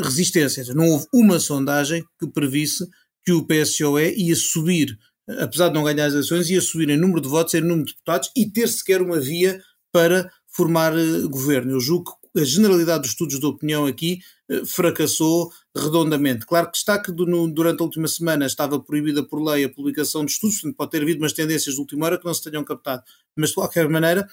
resistência. 0.04 0.64
Não 0.76 0.90
houve 0.90 1.08
uma 1.12 1.40
sondagem 1.40 2.06
que 2.20 2.28
previsse 2.28 2.88
que 3.26 3.32
o 3.32 3.44
PSOE 3.44 4.14
ia 4.16 4.36
subir, 4.36 4.96
apesar 5.40 5.70
de 5.70 5.74
não 5.74 5.84
ganhar 5.84 6.06
as 6.06 6.14
eleições, 6.14 6.52
ia 6.52 6.62
subir 6.62 6.90
em 6.90 6.98
número 6.98 7.20
de 7.20 7.30
votos, 7.30 7.56
em 7.56 7.62
número 7.62 7.86
de 7.86 7.94
deputados 7.94 8.32
e 8.36 8.46
ter 8.46 8.68
sequer 8.68 9.02
uma 9.02 9.20
via 9.20 9.60
para 9.92 10.32
formar 10.48 10.94
uh, 10.94 11.30
governo. 11.30 11.72
Eu 11.72 11.80
julgo 11.80 12.12
que 12.12 12.21
a 12.36 12.44
generalidade 12.44 13.02
dos 13.02 13.12
estudos 13.12 13.40
de 13.40 13.46
opinião 13.46 13.86
aqui 13.86 14.20
uh, 14.50 14.66
fracassou 14.66 15.52
redondamente. 15.76 16.46
Claro 16.46 16.72
que 16.72 16.78
está 16.78 17.00
que 17.00 17.12
durante 17.12 17.82
a 17.82 17.84
última 17.84 18.08
semana 18.08 18.46
estava 18.46 18.80
proibida 18.80 19.24
por 19.24 19.42
lei 19.44 19.66
a 19.66 19.70
publicação 19.70 20.26
de 20.26 20.32
estudos, 20.32 20.58
portanto 20.58 20.78
pode 20.78 20.92
ter 20.92 21.02
havido 21.02 21.22
umas 21.22 21.34
tendências 21.34 21.76
de 21.76 21.82
última 21.82 22.06
hora 22.06 22.18
que 22.18 22.26
não 22.26 22.34
se 22.34 22.44
tenham 22.44 22.64
captado, 22.64 23.04
mas 23.36 23.50
de 23.50 23.56
qualquer 23.56 23.88
maneira 23.90 24.28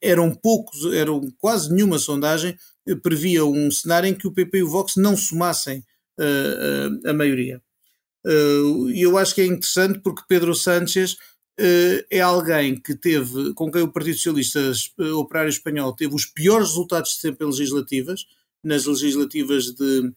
eram 0.00 0.34
poucos, 0.34 0.84
eram 0.92 1.20
quase 1.38 1.72
nenhuma 1.72 1.98
sondagem 1.98 2.56
uh, 2.88 2.96
previa 3.00 3.44
um 3.44 3.70
cenário 3.70 4.08
em 4.08 4.14
que 4.14 4.26
o 4.26 4.32
PP 4.32 4.58
e 4.58 4.62
o 4.62 4.68
Vox 4.68 4.96
não 4.96 5.16
somassem 5.16 5.84
a 7.04 7.12
maioria. 7.12 7.60
Uh, 8.26 8.90
e 8.90 9.02
eu 9.02 9.18
acho 9.18 9.34
que 9.34 9.42
é 9.42 9.46
interessante 9.46 9.98
porque 9.98 10.22
Pedro 10.26 10.54
Sánchez 10.54 11.12
uh, 11.12 11.16
é 12.10 12.20
alguém 12.20 12.74
que 12.74 12.94
teve, 12.94 13.54
com 13.54 13.70
quem 13.70 13.82
o 13.82 13.92
Partido 13.92 14.16
Socialista 14.16 14.72
uh, 14.98 15.18
Operário 15.18 15.50
Espanhol 15.50 15.94
teve 15.94 16.14
os 16.14 16.26
piores 16.26 16.68
resultados 16.68 17.12
de 17.12 17.20
sempre 17.20 17.46
em 17.46 17.50
legislativas, 17.50 18.26
nas 18.62 18.86
legislativas 18.86 19.66
de, 19.66 20.12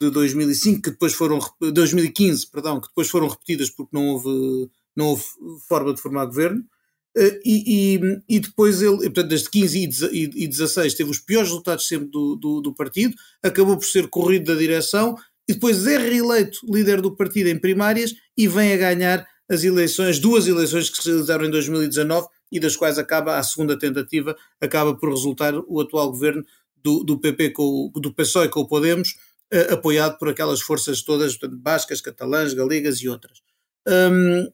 de 0.00 0.10
2005, 0.10 0.82
que 0.82 0.90
depois 0.90 1.14
foram, 1.14 1.38
2015, 1.60 2.46
perdão, 2.48 2.80
que 2.80 2.88
depois 2.88 3.08
foram 3.08 3.28
repetidas 3.28 3.70
porque 3.70 3.96
não 3.96 4.08
houve, 4.08 4.70
não 4.94 5.06
houve 5.06 5.24
forma 5.68 5.94
de 5.94 6.00
formar 6.00 6.26
governo. 6.26 6.64
E, 7.44 7.98
e, 7.98 8.36
e, 8.36 8.40
depois 8.40 8.80
ele, 8.80 8.96
portanto, 8.96 9.28
desde 9.28 9.50
15 9.50 10.10
e 10.12 10.48
16 10.48 10.94
teve 10.94 11.10
os 11.10 11.18
piores 11.18 11.50
resultados 11.50 11.86
sempre 11.86 12.08
do, 12.08 12.36
do, 12.36 12.62
do 12.62 12.74
partido, 12.74 13.14
acabou 13.42 13.76
por 13.76 13.84
ser 13.84 14.08
corrido 14.08 14.46
da 14.46 14.58
direção 14.58 15.14
e 15.46 15.52
depois 15.52 15.86
é 15.86 15.98
reeleito 15.98 16.60
líder 16.64 17.02
do 17.02 17.14
partido 17.14 17.48
em 17.48 17.58
primárias 17.58 18.14
e 18.34 18.48
vem 18.48 18.72
a 18.72 18.76
ganhar 18.78 19.26
as 19.54 19.64
eleições, 19.64 20.18
duas 20.18 20.46
eleições 20.46 20.88
que 20.90 21.02
se 21.02 21.08
realizaram 21.08 21.44
em 21.44 21.50
2019 21.50 22.26
e 22.50 22.60
das 22.60 22.76
quais 22.76 22.98
acaba 22.98 23.38
a 23.38 23.42
segunda 23.42 23.78
tentativa, 23.78 24.36
acaba 24.60 24.94
por 24.94 25.10
resultar 25.10 25.54
o 25.54 25.80
atual 25.80 26.10
governo 26.10 26.44
do, 26.82 27.02
do 27.04 27.18
PP 27.18 27.50
com 27.50 27.90
do 27.94 28.12
PSOE 28.12 28.48
com 28.48 28.60
o 28.60 28.66
Podemos, 28.66 29.16
eh, 29.50 29.72
apoiado 29.72 30.18
por 30.18 30.28
aquelas 30.28 30.60
forças 30.60 31.02
todas, 31.02 31.36
portanto, 31.36 31.60
bascas, 31.60 32.00
catalãs, 32.00 32.52
galegas 32.52 32.98
e 32.98 33.08
outras. 33.08 33.40
Hum, 33.88 34.48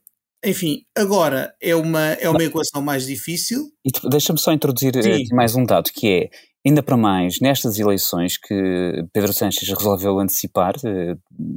enfim, 0.45 0.85
agora 0.97 1.55
é 1.61 1.75
uma, 1.75 2.13
é 2.13 2.29
uma 2.29 2.45
equação 2.45 2.81
mais 2.81 3.07
difícil. 3.07 3.73
Deixa-me 4.09 4.39
só 4.39 4.53
introduzir 4.53 4.93
Sim. 5.03 5.25
mais 5.33 5.57
um 5.57 5.65
dado, 5.65 5.91
que 5.93 6.09
é 6.09 6.31
Ainda 6.67 6.83
para 6.83 6.97
mais, 6.97 7.41
nestas 7.41 7.79
eleições 7.79 8.37
que 8.37 9.05
Pedro 9.13 9.33
Sánchez 9.33 9.69
resolveu 9.69 10.19
antecipar, 10.19 10.75
eh, 10.85 11.17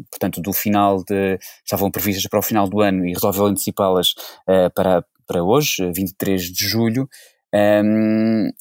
portanto, 0.09 0.39
do 0.41 0.53
final 0.53 1.03
de. 1.03 1.39
estavam 1.65 1.89
previstas 1.89 2.27
para 2.27 2.39
o 2.39 2.43
final 2.43 2.67
do 2.69 2.81
ano 2.81 3.05
e 3.05 3.13
resolveu 3.13 3.47
antecipá-las 3.47 4.13
eh, 4.47 4.69
para, 4.69 5.03
para 5.25 5.43
hoje, 5.43 5.91
23 5.91 6.43
de 6.43 6.67
julho, 6.67 7.09
ehm, 7.53 8.51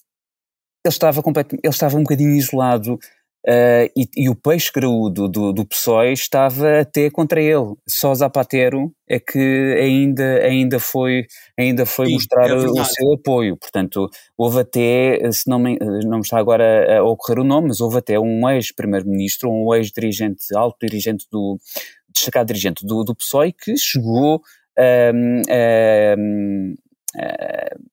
ele, 0.84 0.92
estava 0.92 1.20
ele 1.20 1.60
estava 1.64 1.96
um 1.96 2.02
bocadinho 2.02 2.34
isolado 2.34 2.98
Uh, 3.46 3.88
e, 3.96 4.06
e, 4.16 4.28
o 4.28 4.34
peixe 4.34 4.70
graúdo 4.70 5.26
do, 5.26 5.50
do 5.50 5.64
PSOE 5.64 6.12
estava 6.12 6.80
até 6.80 7.08
contra 7.08 7.40
ele. 7.40 7.74
Só 7.88 8.14
Zapatero 8.14 8.92
é 9.08 9.18
que 9.18 9.76
ainda, 9.80 10.40
ainda 10.44 10.78
foi, 10.78 11.26
ainda 11.58 11.86
foi 11.86 12.08
Sim, 12.08 12.12
mostrar 12.14 12.50
é 12.50 12.54
o 12.54 12.84
seu 12.84 13.14
apoio. 13.14 13.56
Portanto, 13.56 14.10
houve 14.36 14.60
até, 14.60 15.32
se 15.32 15.48
não 15.48 15.58
me, 15.58 15.78
não 16.04 16.18
me 16.18 16.22
está 16.22 16.38
agora 16.38 16.98
a 16.98 17.02
ocorrer 17.02 17.40
o 17.40 17.44
nome, 17.44 17.68
mas 17.68 17.80
houve 17.80 17.96
até 17.96 18.20
um 18.20 18.46
ex-primeiro-ministro, 18.50 19.50
um 19.50 19.74
ex-dirigente, 19.74 20.44
alto 20.54 20.76
dirigente 20.86 21.26
do, 21.32 21.58
destacado 22.12 22.48
dirigente 22.48 22.84
do, 22.84 23.02
do 23.04 23.14
PSOE, 23.14 23.52
que 23.52 23.74
chegou 23.78 24.42
um, 24.78 25.42
um, 26.18 26.74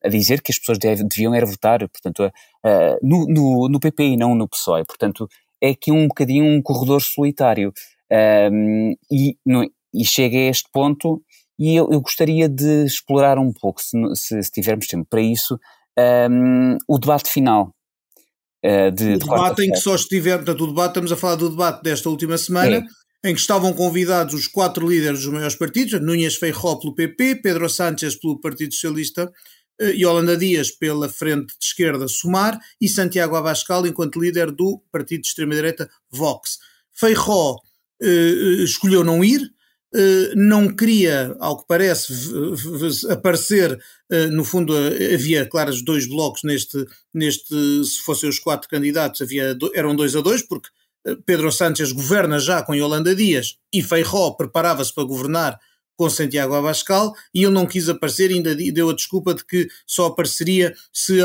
a 0.04 0.08
dizer 0.08 0.42
que 0.42 0.52
as 0.52 0.58
pessoas 0.58 0.78
deviam 0.78 1.34
era 1.34 1.46
votar, 1.46 1.80
portanto, 1.88 2.30
no, 3.02 3.26
no, 3.26 3.68
no 3.68 3.80
PP 3.80 4.04
e 4.04 4.16
não 4.16 4.34
no 4.34 4.48
PSOE. 4.48 4.84
Portanto, 4.84 5.28
é 5.60 5.70
aqui 5.70 5.90
um 5.90 6.06
bocadinho 6.06 6.44
um 6.44 6.62
corredor 6.62 7.02
solitário. 7.02 7.72
Um, 8.10 8.94
e, 9.10 9.36
no, 9.44 9.68
e 9.92 10.04
chega 10.04 10.36
a 10.36 10.48
este 10.48 10.68
ponto 10.72 11.22
e 11.58 11.74
eu, 11.74 11.88
eu 11.90 12.00
gostaria 12.00 12.48
de 12.48 12.84
explorar 12.84 13.38
um 13.38 13.52
pouco, 13.52 13.82
se, 13.82 13.96
se, 14.14 14.42
se 14.42 14.50
tivermos 14.50 14.86
tempo 14.86 15.06
para 15.10 15.20
isso, 15.20 15.58
um, 16.30 16.78
o 16.86 16.98
debate 16.98 17.30
final. 17.30 17.74
Uh, 18.64 18.90
de, 18.92 19.14
o 19.14 19.18
debate 19.18 19.62
em 19.62 19.70
que 19.70 19.76
só 19.78 19.94
estiver, 19.94 20.36
portanto, 20.36 20.64
o 20.64 20.66
debate, 20.68 20.90
estamos 20.90 21.12
a 21.12 21.16
falar 21.16 21.34
do 21.34 21.50
debate 21.50 21.82
desta 21.82 22.08
última 22.08 22.38
semana. 22.38 22.84
Em 23.24 23.34
que 23.34 23.40
estavam 23.40 23.72
convidados 23.72 24.34
os 24.34 24.46
quatro 24.46 24.88
líderes 24.88 25.20
dos 25.20 25.32
maiores 25.32 25.56
partidos, 25.56 26.00
Núñez 26.00 26.36
Feijó 26.36 26.76
pelo 26.76 26.94
PP, 26.94 27.36
Pedro 27.42 27.68
Sánchez 27.68 28.16
pelo 28.16 28.40
Partido 28.40 28.72
Socialista, 28.72 29.30
Yolanda 29.80 30.36
Dias 30.36 30.70
pela 30.70 31.08
Frente 31.08 31.54
de 31.58 31.64
Esquerda 31.64 32.08
Sumar 32.08 32.58
e 32.80 32.88
Santiago 32.88 33.36
Abascal 33.36 33.86
enquanto 33.86 34.20
líder 34.20 34.50
do 34.50 34.82
partido 34.90 35.22
de 35.22 35.28
extrema-direita 35.28 35.88
Vox. 36.10 36.58
Feijó 36.92 37.54
uh, 37.54 38.62
escolheu 38.62 39.04
não 39.04 39.24
ir, 39.24 39.52
eh, 39.94 40.34
não 40.36 40.68
queria, 40.68 41.34
ao 41.40 41.58
que 41.58 41.66
parece, 41.66 42.12
aparecer, 43.10 43.78
eh, 44.10 44.26
no 44.26 44.44
fundo 44.44 44.74
havia, 44.76 45.46
claro, 45.46 45.72
dois 45.82 46.06
blocos 46.06 46.42
neste, 46.44 46.84
neste, 47.12 47.54
se 47.84 48.00
fossem 48.02 48.28
os 48.28 48.38
quatro 48.38 48.68
candidatos, 48.68 49.22
havia, 49.22 49.56
eram 49.74 49.96
dois 49.96 50.14
a 50.14 50.20
dois, 50.20 50.42
porque 50.42 50.68
eh, 50.68 50.72
Pedro 51.24 51.50
Sánchez 51.50 51.92
governa 51.92 52.38
já 52.38 52.62
com 52.62 52.74
Yolanda 52.74 53.14
Dias 53.14 53.56
e 53.72 53.82
Feijó 53.82 54.32
preparava-se 54.32 54.94
para 54.94 55.04
governar 55.04 55.58
com 55.96 56.08
Santiago 56.08 56.54
Abascal 56.54 57.12
e 57.34 57.42
ele 57.42 57.52
não 57.52 57.66
quis 57.66 57.88
aparecer, 57.88 58.30
ainda 58.30 58.54
deu 58.54 58.90
a 58.90 58.94
desculpa 58.94 59.34
de 59.34 59.44
que 59.44 59.68
só 59.84 60.06
apareceria 60.06 60.74
se 60.92 61.18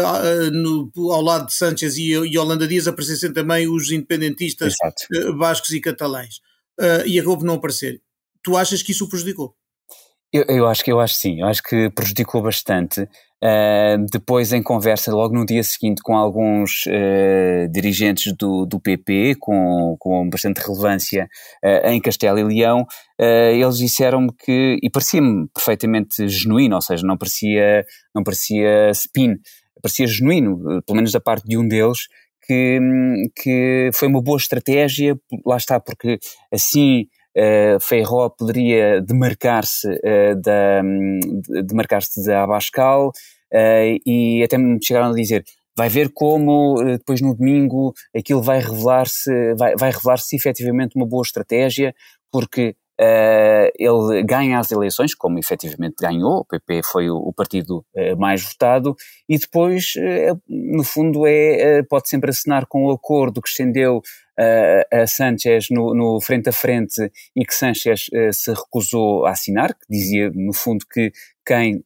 no, 0.51 0.91
ao 1.12 1.21
lado 1.21 1.47
de 1.47 1.53
Sánchez 1.53 1.97
e 1.97 2.12
Yolanda 2.12 2.67
Dias 2.67 2.88
aparecessem 2.88 3.31
também 3.31 3.67
os 3.67 3.91
independentistas 3.91 4.73
Exato. 4.73 5.38
bascos 5.38 5.71
e 5.71 5.79
catalães. 5.79 6.38
Uh, 6.79 7.05
e 7.05 7.19
acabou 7.19 7.38
por 7.38 7.45
não 7.45 7.55
aparecer 7.55 8.01
tu 8.43 8.57
achas 8.57 8.83
que 8.83 8.91
isso 8.91 9.05
o 9.05 9.09
prejudicou? 9.09 9.55
Eu, 10.31 10.43
eu, 10.49 10.67
acho 10.67 10.83
que 10.83 10.91
eu 10.91 10.99
acho 10.99 11.15
sim, 11.15 11.41
eu 11.41 11.47
acho 11.47 11.63
que 11.63 11.89
prejudicou 11.91 12.41
bastante. 12.41 13.07
Uh, 13.43 14.06
depois, 14.10 14.53
em 14.53 14.63
conversa, 14.63 15.13
logo 15.13 15.36
no 15.36 15.45
dia 15.45 15.62
seguinte, 15.63 16.01
com 16.01 16.15
alguns 16.15 16.86
uh, 16.86 17.67
dirigentes 17.69 18.34
do, 18.39 18.65
do 18.65 18.79
PP, 18.79 19.36
com, 19.38 19.97
com 19.99 20.29
bastante 20.29 20.62
relevância 20.62 21.27
uh, 21.62 21.89
em 21.89 21.99
Castelo 21.99 22.39
e 22.39 22.43
Leão, 22.43 22.88
eles 23.19 23.77
disseram-me 23.77 24.32
que, 24.34 24.79
e 24.82 24.89
parecia-me 24.89 25.47
perfeitamente 25.53 26.27
genuíno, 26.27 26.75
ou 26.75 26.82
seja, 26.82 27.06
não 27.06 27.17
parecia, 27.17 27.86
não 28.13 28.23
parecia 28.23 28.89
spin, 28.91 29.36
parecia 29.82 30.08
genuíno, 30.08 30.82
pelo 30.86 30.95
menos 30.95 31.12
da 31.12 31.21
parte 31.21 31.45
de 31.47 31.58
um 31.58 31.67
deles, 31.67 32.08
que, 32.45 32.79
que 33.36 33.89
foi 33.93 34.08
uma 34.08 34.21
boa 34.21 34.38
estratégia, 34.38 35.17
lá 35.45 35.58
está, 35.58 35.79
porque 35.79 36.19
assim 36.51 37.06
uh, 37.38 37.80
Feijó 37.80 38.30
poderia 38.30 39.02
demarcar-se 39.02 39.88
uh, 39.88 40.41
da, 40.41 40.82
demarcar-se 41.63 42.26
da 42.26 42.43
Abascal 42.43 43.10
uh, 43.10 44.00
e 44.06 44.43
até 44.43 44.58
me 44.58 44.80
chegaram 44.82 45.12
a 45.12 45.15
dizer 45.15 45.43
vai 45.76 45.89
ver 45.89 46.12
como 46.13 46.76
depois 46.84 47.19
no 47.22 47.36
domingo 47.36 47.93
aquilo 48.15 48.41
vai 48.41 48.60
revelar-se 48.60 49.54
vai, 49.56 49.76
vai 49.76 49.91
revelar-se 49.91 50.36
efetivamente 50.36 50.96
uma 50.96 51.08
boa 51.08 51.24
estratégia 51.24 51.96
porque 52.32 52.76
Uh, 53.02 53.74
ele 53.76 54.22
ganha 54.24 54.60
as 54.60 54.72
eleições, 54.72 55.15
como 55.15 55.39
efetivamente 55.39 55.96
ganhou, 56.00 56.41
o 56.41 56.46
PP 56.46 56.82
foi 56.84 57.10
o, 57.10 57.17
o 57.17 57.34
partido 57.34 57.84
uh, 57.96 58.15
mais 58.17 58.43
votado, 58.43 58.96
e 59.28 59.36
depois, 59.38 59.93
uh, 59.98 60.39
no 60.48 60.84
fundo, 60.84 61.26
é, 61.26 61.82
pode 61.89 62.08
sempre 62.08 62.30
assinar 62.30 62.67
com 62.67 62.86
o 62.86 62.91
acordo 62.91 63.41
que 63.41 63.50
estendeu 63.50 64.00
a 64.91 65.06
Sanchez 65.06 65.67
no, 65.69 65.93
no, 65.93 66.19
frente 66.22 66.50
a 66.50 66.52
frente 66.52 67.12
e 67.36 67.46
que 67.46 67.54
Sanchez 67.54 68.08
se 68.32 68.52
recusou 68.52 69.26
a 69.26 69.32
assinar, 69.32 69.74
que 69.74 69.86
dizia, 69.89 70.32
no 70.34 70.54
fundo, 70.54 70.86
que 70.91 71.12
quem, 71.46 71.84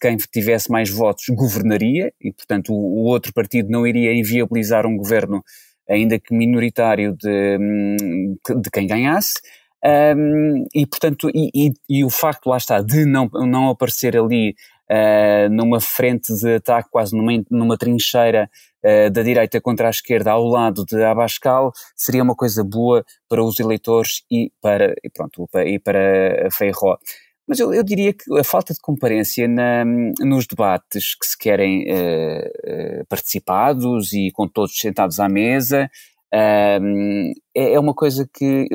quem 0.00 0.16
tivesse 0.30 0.70
mais 0.70 0.90
votos 0.90 1.24
governaria, 1.30 2.12
e 2.20 2.32
portanto 2.32 2.72
o, 2.72 2.76
o 2.76 3.04
outro 3.04 3.32
partido 3.32 3.70
não 3.70 3.86
iria 3.86 4.12
inviabilizar 4.12 4.86
um 4.86 4.96
governo 4.96 5.42
ainda 5.90 6.18
que 6.18 6.32
minoritário 6.32 7.16
de, 7.16 7.58
hum, 7.60 8.36
de 8.60 8.70
quem 8.70 8.86
ganhasse. 8.86 9.40
Um, 9.82 10.66
e 10.74 10.86
portanto, 10.86 11.30
e, 11.34 11.50
e, 11.54 11.72
e, 11.88 12.04
o 12.04 12.10
facto, 12.10 12.48
lá 12.48 12.58
está, 12.58 12.82
de 12.82 13.06
não, 13.06 13.28
não 13.32 13.70
aparecer 13.70 14.14
ali 14.16 14.54
uh, 14.90 15.48
numa 15.50 15.80
frente 15.80 16.34
de 16.34 16.56
ataque, 16.56 16.90
quase 16.90 17.16
numa, 17.16 17.32
numa 17.50 17.78
trincheira 17.78 18.50
uh, 18.84 19.10
da 19.10 19.22
direita 19.22 19.60
contra 19.60 19.86
a 19.86 19.90
esquerda 19.90 20.32
ao 20.32 20.44
lado 20.44 20.84
de 20.84 21.02
Abascal, 21.02 21.72
seria 21.94 22.22
uma 22.22 22.34
coisa 22.34 22.64
boa 22.64 23.04
para 23.28 23.42
os 23.42 23.60
eleitores 23.60 24.22
e 24.30 24.52
para, 24.60 24.94
e 25.02 25.08
pronto, 25.08 25.48
e 25.64 25.78
para 25.78 26.48
Feijó. 26.50 26.98
Mas 27.46 27.58
eu, 27.58 27.74
eu, 27.74 27.82
diria 27.82 28.12
que 28.12 28.38
a 28.38 28.44
falta 28.44 28.72
de 28.72 28.80
comparência 28.80 29.48
na, 29.48 29.84
nos 29.84 30.46
debates 30.46 31.16
que 31.16 31.26
se 31.26 31.36
querem 31.36 31.84
uh, 31.84 33.04
participados 33.08 34.12
e 34.12 34.30
com 34.30 34.46
todos 34.46 34.78
sentados 34.78 35.18
à 35.18 35.28
mesa, 35.28 35.90
é, 36.32 37.74
é, 37.74 37.80
uma 37.80 37.94
coisa 37.94 38.28
que 38.32 38.68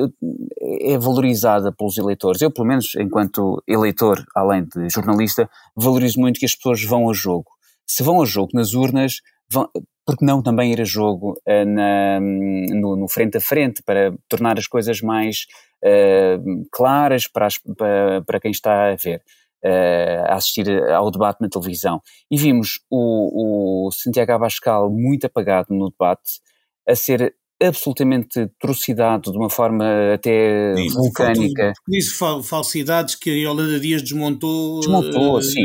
é 0.82 0.98
valorizada 0.98 1.72
pelos 1.72 1.96
eleitores. 1.96 2.42
Eu, 2.42 2.50
pelo 2.50 2.68
menos, 2.68 2.94
enquanto 2.96 3.62
eleitor, 3.66 4.24
além 4.34 4.64
de 4.64 4.88
jornalista, 4.90 5.48
valorizo 5.74 6.20
muito 6.20 6.38
que 6.38 6.46
as 6.46 6.54
pessoas 6.54 6.82
vão 6.82 7.08
a 7.08 7.14
jogo. 7.14 7.50
Se 7.86 8.02
vão 8.02 8.20
a 8.20 8.26
jogo 8.26 8.50
nas 8.52 8.74
urnas, 8.74 9.20
vão, 9.50 9.68
porque 10.04 10.24
não 10.24 10.42
também 10.42 10.72
ir 10.72 10.80
a 10.80 10.84
jogo 10.84 11.32
uh, 11.32 11.64
na, 11.64 12.20
no, 12.20 12.96
no, 12.96 13.08
frente 13.08 13.38
a 13.38 13.40
frente 13.40 13.82
para 13.82 14.14
tornar 14.28 14.58
as 14.58 14.66
coisas 14.66 15.00
mais 15.00 15.46
uh, 15.82 16.66
claras 16.70 17.26
para, 17.26 17.46
as, 17.46 17.58
para, 17.58 18.22
para, 18.22 18.40
quem 18.40 18.50
está 18.50 18.92
a 18.92 18.96
ver. 18.96 19.22
Uh, 19.64 20.22
a 20.28 20.34
assistir 20.34 20.70
ao 20.92 21.10
debate 21.10 21.40
na 21.40 21.48
televisão. 21.48 22.00
E 22.30 22.36
vimos 22.36 22.78
o, 22.88 23.86
o 23.88 23.90
Santiago 23.90 24.30
Abascal 24.30 24.90
muito 24.90 25.26
apagado 25.26 25.74
no 25.74 25.90
debate, 25.90 26.40
a 26.86 26.94
ser 26.94 27.34
absolutamente 27.62 28.48
trucidado 28.58 29.32
de 29.32 29.38
uma 29.38 29.50
forma 29.50 30.12
até 30.14 30.74
sim, 30.76 30.88
vulcânica. 30.90 31.72
Disse 31.88 32.14
falsidades 32.44 33.14
que 33.14 33.30
a 33.30 33.34
Yolanda 33.34 33.80
Dias 33.80 34.02
desmontou, 34.02 34.80
desmontou 34.80 35.38
uh, 35.38 35.42
sim. 35.42 35.64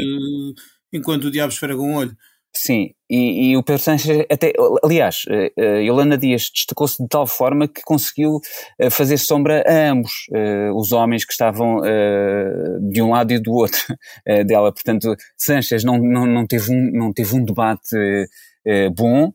enquanto 0.94 1.26
o 1.26 1.32
diabo 1.32 1.52
esfrega 1.52 1.82
um 1.82 1.96
olho. 1.96 2.16
Sim, 2.54 2.90
e, 3.10 3.52
e, 3.52 3.58
o 3.58 3.64
Pedro 3.64 3.82
Sánchez 3.82 4.26
até, 4.30 4.52
aliás, 4.84 5.24
uh, 5.58 5.80
Yolanda 5.80 6.18
Dias 6.18 6.50
destacou-se 6.54 7.02
de 7.02 7.08
tal 7.08 7.26
forma 7.26 7.66
que 7.66 7.82
conseguiu 7.82 8.42
fazer 8.92 9.18
sombra 9.18 9.64
a 9.66 9.92
ambos 9.92 10.12
os 10.76 10.92
homens 10.92 11.24
que 11.24 11.32
estavam 11.32 11.80
de 12.92 13.02
um 13.02 13.12
lado 13.12 13.32
e 13.32 13.40
do 13.40 13.54
outro 13.54 13.80
dela. 14.46 14.74
Portanto, 14.74 15.16
Sánchez 15.38 15.86
não, 15.86 15.98
não, 15.98 16.26
não, 16.26 16.46
teve, 16.46 16.74
um, 16.74 16.92
não 16.92 17.14
teve 17.14 17.34
um 17.34 17.46
debate 17.46 17.96
bom, 18.98 19.32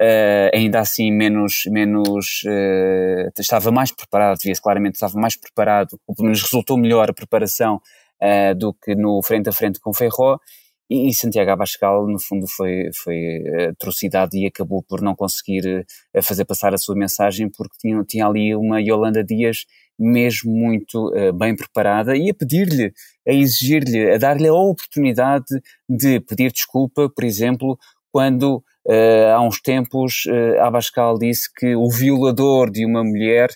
Uh, 0.00 0.54
ainda 0.54 0.78
assim 0.78 1.10
menos, 1.10 1.64
menos 1.66 2.42
uh, 2.46 3.28
estava 3.36 3.72
mais 3.72 3.90
preparado, 3.90 4.38
via-se 4.40 4.62
claramente 4.62 4.94
estava 4.94 5.18
mais 5.18 5.34
preparado, 5.34 5.98
ou 6.06 6.14
pelo 6.14 6.26
menos 6.26 6.40
resultou 6.40 6.78
melhor 6.78 7.10
a 7.10 7.12
preparação 7.12 7.82
uh, 8.22 8.54
do 8.54 8.72
que 8.72 8.94
no 8.94 9.20
frente 9.24 9.48
a 9.48 9.52
frente 9.52 9.80
com 9.80 9.92
Ferro. 9.92 10.40
E, 10.88 11.10
e 11.10 11.14
Santiago 11.14 11.50
Abascal 11.50 12.06
no 12.06 12.18
fundo 12.20 12.46
foi, 12.46 12.90
foi 12.94 13.42
atrocidade 13.70 14.38
e 14.38 14.46
acabou 14.46 14.84
por 14.84 15.02
não 15.02 15.16
conseguir 15.16 15.84
fazer 16.22 16.44
passar 16.44 16.72
a 16.72 16.78
sua 16.78 16.94
mensagem 16.94 17.50
porque 17.50 17.76
tinha, 17.80 18.02
tinha 18.04 18.26
ali 18.26 18.54
uma 18.54 18.80
Yolanda 18.80 19.22
Dias 19.22 19.66
mesmo 19.98 20.50
muito 20.50 21.12
bem 21.34 21.54
preparada 21.54 22.16
e 22.16 22.30
a 22.30 22.34
pedir-lhe, 22.34 22.94
a 23.28 23.32
exigir-lhe, 23.32 24.12
a 24.14 24.16
dar-lhe 24.16 24.48
a 24.48 24.54
oportunidade 24.54 25.60
de 25.86 26.20
pedir 26.20 26.52
desculpa, 26.52 27.10
por 27.10 27.24
exemplo, 27.24 27.78
quando 28.10 28.64
Uh, 28.88 29.34
há 29.34 29.40
uns 29.42 29.60
tempos, 29.60 30.24
uh, 30.26 30.62
Abascal 30.62 31.18
disse 31.18 31.52
que 31.52 31.76
o 31.76 31.90
violador 31.90 32.70
de 32.70 32.86
uma 32.86 33.04
mulher 33.04 33.50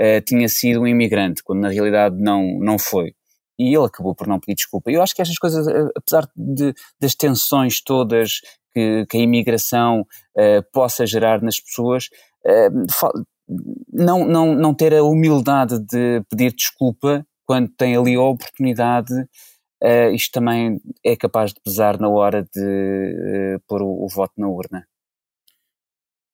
uh, 0.00 0.20
tinha 0.24 0.48
sido 0.48 0.82
um 0.82 0.86
imigrante, 0.86 1.42
quando 1.42 1.62
na 1.62 1.70
realidade 1.70 2.16
não, 2.16 2.56
não 2.60 2.78
foi. 2.78 3.12
E 3.58 3.74
ele 3.74 3.86
acabou 3.86 4.14
por 4.14 4.28
não 4.28 4.38
pedir 4.38 4.54
desculpa. 4.54 4.90
Eu 4.90 5.02
acho 5.02 5.14
que 5.14 5.22
estas 5.22 5.38
coisas, 5.38 5.66
apesar 5.96 6.28
de, 6.36 6.72
das 7.00 7.16
tensões 7.16 7.82
todas 7.82 8.40
que, 8.72 9.06
que 9.08 9.16
a 9.16 9.20
imigração 9.20 10.04
possa 10.74 11.06
gerar 11.06 11.40
nas 11.40 11.58
pessoas, 11.58 12.10
não, 13.90 14.26
não, 14.26 14.54
não 14.54 14.74
ter 14.74 14.94
a 14.94 15.02
humildade 15.02 15.78
de 15.78 16.22
pedir 16.28 16.52
desculpa 16.52 17.26
quando 17.46 17.70
tem 17.70 17.96
ali 17.96 18.14
a 18.14 18.20
oportunidade 18.20 19.14
uh, 19.82 20.14
isto 20.14 20.32
também 20.32 20.80
é 21.04 21.16
capaz 21.16 21.52
de 21.52 21.60
pesar 21.60 21.98
na 21.98 22.08
hora 22.08 22.42
de 22.42 22.60
uh, 23.56 23.60
pôr 23.66 23.82
o, 23.82 24.04
o, 24.04 24.08
voto 24.08 24.34
na 24.36 24.48
urna. 24.48 24.86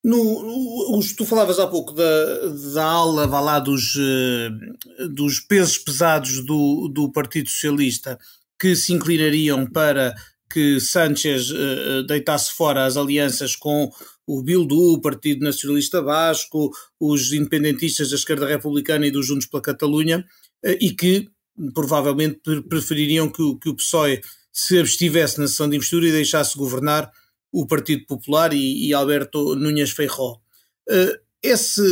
No, 0.05 1.01
tu 1.17 1.25
falavas 1.25 1.61
há 1.61 1.67
pouco 1.67 1.93
da, 1.93 2.49
da 2.75 2.85
aula 2.85 3.27
vá 3.27 3.41
lá, 3.41 3.61
dos, 3.61 3.95
uh, 3.95 5.09
dos 5.09 5.39
pesos 5.39 5.79
pesados 5.79 6.45
do, 6.45 6.89
do 6.89 7.13
Partido 7.13 7.49
Socialista 7.49 8.19
que 8.59 8.77
se 8.77 8.93
inclinariam 8.93 9.67
para 9.67 10.15
que 10.53 10.79
Sánchez 10.81 11.51
uh, 11.51 12.03
deitasse 12.07 12.53
fora 12.53 12.85
as 12.85 12.97
alianças 12.97 13.57
com 13.57 13.91
o 14.27 14.43
Bildu, 14.43 14.95
o 14.95 15.01
Partido 15.01 15.43
Nacionalista 15.43 16.03
Basco, 16.03 16.71
os 17.01 17.33
independentistas 17.33 18.11
da 18.11 18.17
esquerda 18.17 18.47
republicana 18.47 19.07
e 19.07 19.11
dos 19.11 19.27
Juntos 19.27 19.47
pela 19.47 19.63
Catalunha, 19.63 20.25
uh, 20.65 20.77
e 20.81 20.91
que 20.91 21.29
provavelmente 21.75 22.41
prefeririam 22.69 23.31
que 23.31 23.43
o, 23.43 23.57
que 23.57 23.69
o 23.69 23.75
PSOE 23.75 24.21
se 24.53 24.79
abstivesse 24.79 25.39
na 25.39 25.47
sessão 25.47 25.69
de 25.69 25.77
investidura 25.77 26.09
e 26.09 26.13
deixasse 26.13 26.57
governar 26.57 27.11
o 27.51 27.67
Partido 27.67 28.07
Popular 28.07 28.53
e, 28.53 28.87
e 28.87 28.95
Alberto 28.95 29.55
Núñez 29.55 29.91
Feijó. 29.91 30.41
Uh, 30.89 31.19
esse, 31.43 31.83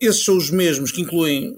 esses 0.00 0.24
são 0.24 0.36
os 0.36 0.50
mesmos 0.50 0.90
que 0.90 1.00
incluem 1.00 1.54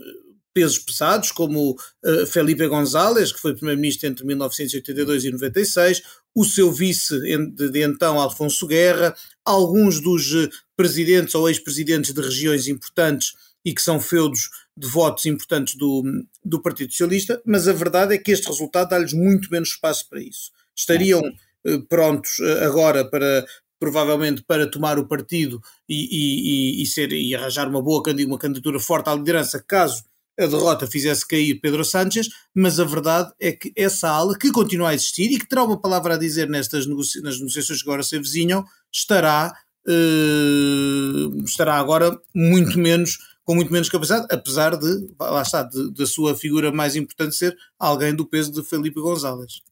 pesos 0.53 0.79
pesados, 0.79 1.31
como 1.31 1.73
uh, 1.73 2.27
Felipe 2.27 2.66
González, 2.66 3.33
que 3.33 3.40
foi 3.40 3.55
primeiro-ministro 3.55 4.09
entre 4.09 4.25
1982 4.25 5.25
e 5.25 5.31
96, 5.31 6.03
o 6.35 6.44
seu 6.44 6.73
vice 6.73 7.18
de, 7.21 7.71
de 7.71 7.83
então, 7.83 8.21
Alfonso 8.21 8.66
Guerra, 8.66 9.14
alguns 9.44 10.01
dos 10.01 10.49
presidentes 10.77 11.35
ou 11.35 11.49
ex-presidentes 11.49 12.12
de 12.12 12.21
regiões 12.21 12.68
importantes 12.68 13.35
e 13.64 13.75
que 13.75 13.83
são 13.83 14.01
feudos 14.01 14.51
de 14.77 14.87
votos 14.88 15.27
importantes 15.27 15.75
do, 15.75 16.03
do 16.48 16.62
Partido 16.62 16.90
Socialista, 16.90 17.40
mas 17.44 17.68
a 17.68 17.72
verdade 17.72 18.14
é 18.14 18.18
que 18.18 18.32
este 18.32 18.46
resultado 18.46 18.90
dá-lhes 18.90 19.12
muito 19.12 19.50
menos 19.50 19.70
espaço 19.70 20.08
para 20.08 20.20
isso. 20.20 20.50
Estariam 20.76 21.20
uh, 21.20 21.82
prontos 21.88 22.40
agora 22.62 23.04
para, 23.04 23.44
provavelmente 23.78 24.42
para 24.42 24.70
tomar 24.70 24.98
o 24.98 25.06
partido 25.06 25.61
e, 25.88 26.80
e, 26.80 26.82
e, 26.82 26.87
ser, 26.87 27.12
e 27.12 27.34
arranjar 27.34 27.68
uma 27.68 27.82
boa 27.82 28.02
uma 28.26 28.38
candidatura 28.38 28.80
forte 28.80 29.08
à 29.08 29.14
liderança, 29.14 29.62
caso 29.66 30.02
a 30.38 30.46
derrota 30.46 30.87
fizesse 30.87 31.26
cair 31.26 31.61
Pedro 31.61 31.84
Sánchez, 31.84 32.28
mas 32.54 32.78
a 32.78 32.84
verdade 32.84 33.32
é 33.40 33.52
que 33.52 33.72
essa 33.74 34.08
ala, 34.08 34.38
que 34.38 34.52
continua 34.52 34.90
a 34.90 34.94
existir 34.94 35.32
e 35.32 35.38
que 35.38 35.48
terá 35.48 35.64
uma 35.64 35.80
palavra 35.80 36.14
a 36.14 36.18
dizer 36.18 36.48
nestas 36.48 36.87
negocia 36.87 37.20
nas 37.22 37.38
negociações 37.38 37.82
que 37.82 37.88
agora 37.88 38.04
se 38.04 38.16
avizinham, 38.16 38.64
estará, 38.92 39.52
uh, 39.88 41.44
estará 41.44 41.74
agora 41.74 42.16
muito 42.32 42.78
menos, 42.78 43.18
com 43.48 43.54
muito 43.54 43.72
menos 43.72 43.88
capacidade, 43.88 44.26
apesar 44.30 44.76
de, 44.76 45.08
lá 45.18 45.40
está, 45.40 45.62
da 45.62 46.04
sua 46.04 46.34
figura 46.34 46.70
mais 46.70 46.94
importante 46.94 47.34
ser 47.34 47.56
alguém 47.78 48.14
do 48.14 48.26
peso 48.26 48.52
de 48.52 48.62
Felipe 48.62 49.00
González. 49.00 49.62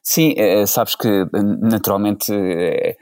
Sim, 0.00 0.34
é, 0.36 0.64
sabes 0.64 0.94
que 0.94 1.08
naturalmente 1.32 2.32
é, 2.32 2.96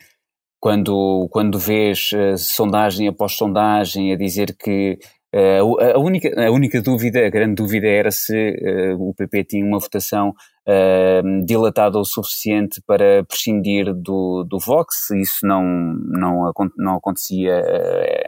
quando, 0.59 1.29
quando 1.31 1.59
vês 1.59 2.13
sondagem 2.39 3.09
após 3.09 3.35
sondagem 3.37 4.11
a 4.15 4.17
dizer 4.17 4.57
que 4.57 4.99
Uh, 5.35 5.81
a, 5.95 5.99
única, 5.99 6.29
a 6.47 6.51
única 6.51 6.83
dúvida, 6.83 7.27
a 7.27 7.31
grande 7.31 7.55
dúvida 7.55 7.87
era 7.87 8.11
se 8.11 8.51
uh, 8.51 9.09
o 9.09 9.15
PP 9.15 9.45
tinha 9.45 9.65
uma 9.65 9.79
votação 9.79 10.35
uh, 10.69 11.47
dilatada 11.47 11.99
o 11.99 12.05
suficiente 12.05 12.83
para 12.87 13.25
prescindir 13.25 13.95
do, 13.95 14.45
do 14.45 14.59
Vox, 14.59 15.11
isso 15.13 15.47
não, 15.47 15.65
não, 15.65 16.53
não 16.77 16.97
acontecia 16.97 17.65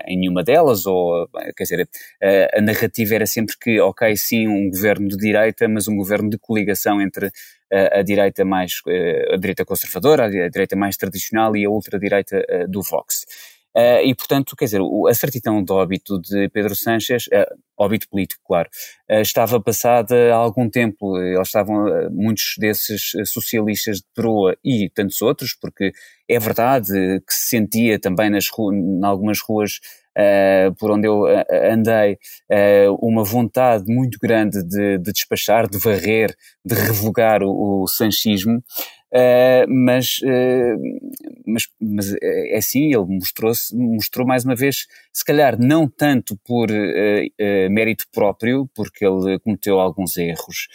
em 0.07 0.19
nenhuma 0.19 0.43
delas, 0.43 0.87
ou 0.87 1.29
quer 1.55 1.64
dizer, 1.64 1.88
a 2.55 2.61
narrativa 2.62 3.14
era 3.14 3.27
sempre 3.27 3.55
que, 3.61 3.79
ok, 3.81 4.17
sim, 4.17 4.49
um 4.49 4.71
governo 4.71 5.07
de 5.09 5.17
direita, 5.19 5.69
mas 5.69 5.87
um 5.87 5.97
governo 5.97 6.31
de 6.31 6.38
coligação 6.38 7.03
entre 7.03 7.31
a, 7.71 8.03
direita 8.03 8.45
mais, 8.45 8.81
a 9.33 9.37
direita 9.37 9.64
conservadora, 9.64 10.25
a 10.25 10.49
direita 10.49 10.77
mais 10.77 10.97
tradicional 10.97 11.55
e 11.57 11.64
a 11.64 11.71
ultradireita 11.71 12.67
do 12.69 12.81
Vox. 12.83 13.27
Uh, 13.76 14.04
e, 14.04 14.14
portanto, 14.14 14.54
quer 14.54 14.66
dizer, 14.66 14.80
a 14.80 15.14
certidão 15.14 15.62
de 15.62 15.72
óbito 15.72 16.20
de 16.20 16.48
Pedro 16.50 16.76
Sánchez, 16.76 17.26
uh, 17.26 17.58
óbito 17.76 18.08
político, 18.08 18.40
claro, 18.46 18.68
uh, 19.10 19.20
estava 19.20 19.60
passada 19.60 20.14
há 20.32 20.37
algum 20.37 20.70
tempo. 20.70 21.18
Eles 21.18 21.48
estavam, 21.48 21.84
muitos 22.12 22.54
desses 22.56 23.12
socialistas 23.26 23.96
de 23.98 24.04
proa 24.14 24.56
e 24.64 24.88
tantos 24.90 25.20
outros, 25.20 25.56
porque 25.60 25.92
é 26.28 26.38
verdade 26.38 26.92
que 27.26 27.34
se 27.34 27.48
sentia 27.48 27.98
também 27.98 28.30
nas 28.30 28.46
em 28.72 29.04
algumas 29.04 29.40
ruas 29.40 29.80
por 30.78 30.92
onde 30.92 31.08
eu 31.08 31.24
andei, 31.72 32.16
uma 33.00 33.24
vontade 33.24 33.92
muito 33.92 34.16
grande 34.16 34.62
de, 34.62 34.96
de, 34.98 35.12
despachar, 35.12 35.68
de 35.68 35.76
varrer, 35.76 36.32
de 36.64 36.72
revogar 36.72 37.42
o, 37.42 37.82
o 37.82 37.88
sanchismo. 37.88 38.62
Uh, 39.14 39.64
mas, 39.72 40.18
uh, 40.24 41.00
mas, 41.46 41.68
mas 41.81 42.16
é 42.20 42.57
assim, 42.57 42.92
ele 42.92 43.05
mostrou-se, 43.07 43.77
mostrou 43.77 44.27
mais 44.27 44.44
uma 44.44 44.57
vez, 44.57 44.88
se 45.12 45.24
calhar 45.24 45.57
não 45.57 45.88
tanto 45.88 46.37
por 46.44 46.68
uh, 46.68 47.70
mérito 47.70 48.07
próprio, 48.12 48.68
porque 48.74 49.07
ele 49.07 49.38
cometeu 49.38 49.79
alguns 49.79 50.16
erros, 50.16 50.66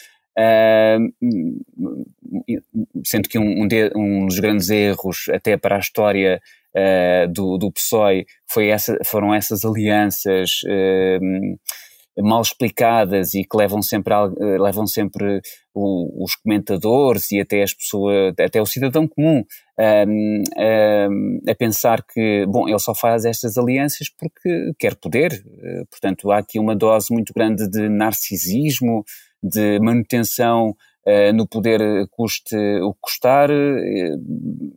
sendo 3.04 3.28
que 3.28 3.38
um, 3.38 3.63
um, 3.63 3.67
de, 3.67 3.91
um, 3.93 4.25
dos 4.25 4.39
grandes 4.39 4.69
erros 4.69 5.25
até 5.34 5.58
para 5.58 5.75
a 5.75 5.80
história 5.80 6.41
do, 7.32 7.58
do 7.58 7.69
PSOE 7.73 8.25
foi 8.47 8.67
essa, 8.67 8.97
foram 9.04 9.36
essas 9.36 9.65
alianças 9.65 10.62
mal 12.21 12.41
explicadas 12.41 13.34
e 13.34 13.43
que 13.43 13.58
levam 13.58 13.82
sempre, 13.82 14.13
levam 14.60 14.86
sempre 14.86 15.41
o, 15.73 16.23
os 16.23 16.36
comentadores 16.36 17.32
e 17.32 17.39
até 17.39 17.63
as 17.63 17.73
pessoas, 17.73 18.34
até 18.39 18.62
o 18.62 18.65
cidadão 18.65 19.08
comum 19.08 19.43
um, 19.79 20.43
um, 20.58 21.39
a 21.49 21.55
pensar 21.55 22.03
que, 22.03 22.45
bom, 22.47 22.67
ele 22.67 22.79
só 22.79 22.93
faz 22.93 23.25
estas 23.25 23.58
alianças 23.58 24.10
porque 24.10 24.73
quer 24.77 24.95
poder. 24.95 25.32
Eh, 25.34 25.84
portanto, 25.89 26.32
há 26.32 26.39
aqui 26.39 26.60
uma 26.60 26.75
dose 26.75 27.13
muito 27.13 27.34
grande 27.34 27.69
de 27.69 27.88
narcisismo, 27.88 29.05
de 29.41 29.79
manutenção 29.79 30.75
uh, 31.05 31.34
no 31.34 31.47
poder 31.47 31.79
custe 32.12 32.55
o 32.82 32.93
que 32.93 32.99
custar, 33.01 33.49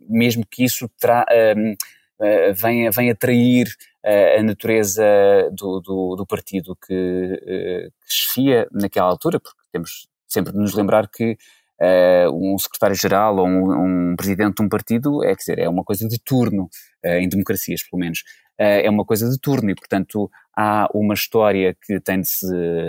mesmo 0.09 0.45
que 0.49 0.63
isso 0.63 0.89
tra 0.99 1.25
uh, 1.29 2.53
venha, 2.55 2.89
venha 2.91 3.11
atrair 3.11 3.67
a 4.05 4.43
natureza 4.43 5.03
do, 5.51 5.79
do, 5.79 6.15
do 6.17 6.25
partido 6.25 6.75
que, 6.75 7.89
que 8.05 8.13
chefia 8.13 8.67
naquela 8.71 9.07
altura, 9.07 9.39
porque 9.39 9.59
temos 9.71 10.07
sempre 10.27 10.51
de 10.51 10.59
nos 10.59 10.73
lembrar 10.73 11.07
que 11.07 11.37
uh, 11.81 12.31
um 12.31 12.57
secretário-geral 12.57 13.37
ou 13.37 13.47
um, 13.47 14.11
um, 14.11 14.15
presidente 14.15 14.55
de 14.57 14.63
um 14.63 14.69
partido 14.69 15.23
é, 15.23 15.27
quer 15.27 15.39
dizer, 15.39 15.59
é 15.59 15.69
uma 15.69 15.83
coisa 15.83 16.07
de 16.07 16.19
turno, 16.19 16.69
uh, 17.05 17.07
em 17.07 17.29
democracias 17.29 17.83
pelo 17.83 17.99
menos, 17.99 18.19
uh, 18.59 18.81
é 18.83 18.89
uma 18.89 19.05
coisa 19.05 19.29
de 19.29 19.37
turno 19.39 19.69
e, 19.69 19.75
portanto, 19.75 20.29
há 20.55 20.87
uma 20.93 21.13
história 21.13 21.75
que 21.85 21.99
tem 21.99 22.21
de 22.21 22.27
se 22.27 22.45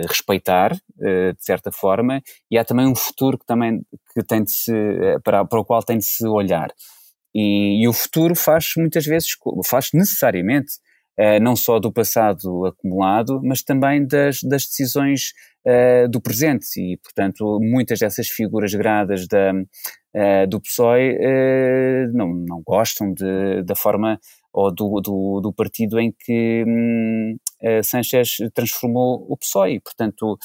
respeitar, 0.07 0.75
de 0.97 1.35
certa 1.39 1.71
forma, 1.71 2.21
e 2.49 2.59
há 2.59 2.63
também 2.63 2.85
um 2.85 2.95
futuro 2.95 3.39
que 3.39 3.45
também 3.45 3.83
que 4.13 4.23
tem 4.23 4.43
de 4.43 4.51
se, 4.51 4.71
para, 5.23 5.43
para 5.43 5.59
o 5.59 5.65
qual 5.65 5.81
tem 5.81 5.97
de 5.97 6.05
se 6.05 6.27
olhar. 6.27 6.69
E, 7.33 7.81
e 7.83 7.87
o 7.87 7.91
futuro 7.91 8.35
faz 8.35 8.73
muitas 8.77 9.03
vezes, 9.03 9.29
faz 9.65 9.89
necessariamente 9.93 10.73
não 11.41 11.55
só 11.55 11.79
do 11.79 11.91
passado 11.91 12.65
acumulado, 12.65 13.39
mas 13.43 13.63
também 13.63 14.05
das, 14.05 14.39
das 14.43 14.65
decisões 14.65 15.31
uh, 15.65 16.07
do 16.09 16.21
presente. 16.21 16.79
E, 16.79 16.97
portanto, 16.97 17.59
muitas 17.61 17.99
dessas 17.99 18.27
figuras 18.27 18.73
gradas 18.73 19.27
da, 19.27 19.51
uh, 19.51 20.47
do 20.47 20.61
PSOE 20.61 21.17
não, 22.13 22.33
não 22.33 22.61
gostam 22.65 23.13
de, 23.13 23.63
da 23.63 23.75
forma 23.75 24.19
ou 24.53 24.73
do, 24.73 25.01
do, 25.01 25.41
do 25.41 25.53
partido 25.53 25.99
em 25.99 26.13
que 26.17 26.63
um, 26.65 27.37
Sanchez 27.83 28.37
transformou 28.53 29.25
o 29.27 29.35
PSOE. 29.35 29.81
Portanto, 29.81 30.37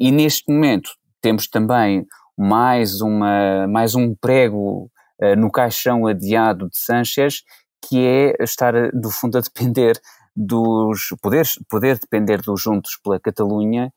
e 0.00 0.10
neste 0.10 0.52
momento 0.52 0.90
temos 1.20 1.46
também 1.46 2.04
mais, 2.36 3.00
uma, 3.00 3.68
mais 3.68 3.94
um 3.94 4.16
prego 4.16 4.90
no 5.36 5.48
caixão 5.48 6.08
adiado 6.08 6.68
de 6.68 6.76
Sanchez, 6.76 7.42
que 7.82 8.06
é 8.06 8.42
estar, 8.42 8.90
do 8.92 9.10
fundo, 9.10 9.38
a 9.38 9.40
depender 9.40 10.00
dos 10.34 11.14
poderes, 11.20 11.58
poder 11.68 11.98
depender 11.98 12.40
dos 12.40 12.60
Juntos 12.60 12.98
pela 13.02 13.18
Catalunha, 13.18 13.92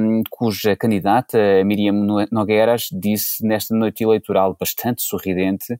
um, 0.00 0.22
cuja 0.30 0.74
candidata, 0.74 1.38
Miriam 1.64 2.26
Nogueiras, 2.30 2.88
disse 2.92 3.44
nesta 3.46 3.74
noite 3.74 4.02
eleitoral 4.02 4.56
bastante 4.58 5.02
sorridente 5.02 5.78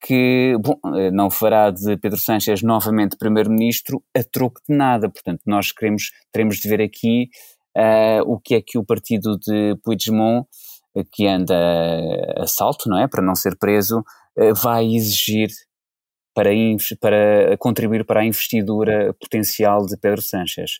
que 0.00 0.56
bom, 0.60 0.78
não 1.12 1.30
fará 1.30 1.70
de 1.70 1.96
Pedro 1.98 2.18
Sánchez 2.18 2.62
novamente 2.62 3.16
primeiro-ministro 3.16 4.02
a 4.16 4.24
troco 4.24 4.60
de 4.68 4.74
nada. 4.74 5.10
Portanto, 5.10 5.42
nós 5.46 5.72
queremos, 5.72 6.10
teremos 6.32 6.56
de 6.56 6.68
ver 6.68 6.80
aqui 6.80 7.28
uh, 7.76 8.22
o 8.26 8.40
que 8.40 8.54
é 8.54 8.62
que 8.62 8.78
o 8.78 8.84
partido 8.84 9.38
de 9.38 9.76
Puigdemont, 9.84 10.46
que 11.12 11.26
anda 11.26 11.54
a 12.38 12.46
salto, 12.46 12.88
não 12.88 12.98
é, 12.98 13.06
para 13.06 13.22
não 13.22 13.34
ser 13.34 13.56
preso, 13.58 14.00
uh, 14.38 14.54
vai 14.54 14.86
exigir 14.86 15.50
para, 16.34 16.50
para 17.00 17.56
contribuir 17.58 18.04
para 18.04 18.20
a 18.20 18.24
investidura 18.24 19.14
potencial 19.20 19.86
de 19.86 19.96
Pedro 19.96 20.22
Sánchez. 20.22 20.78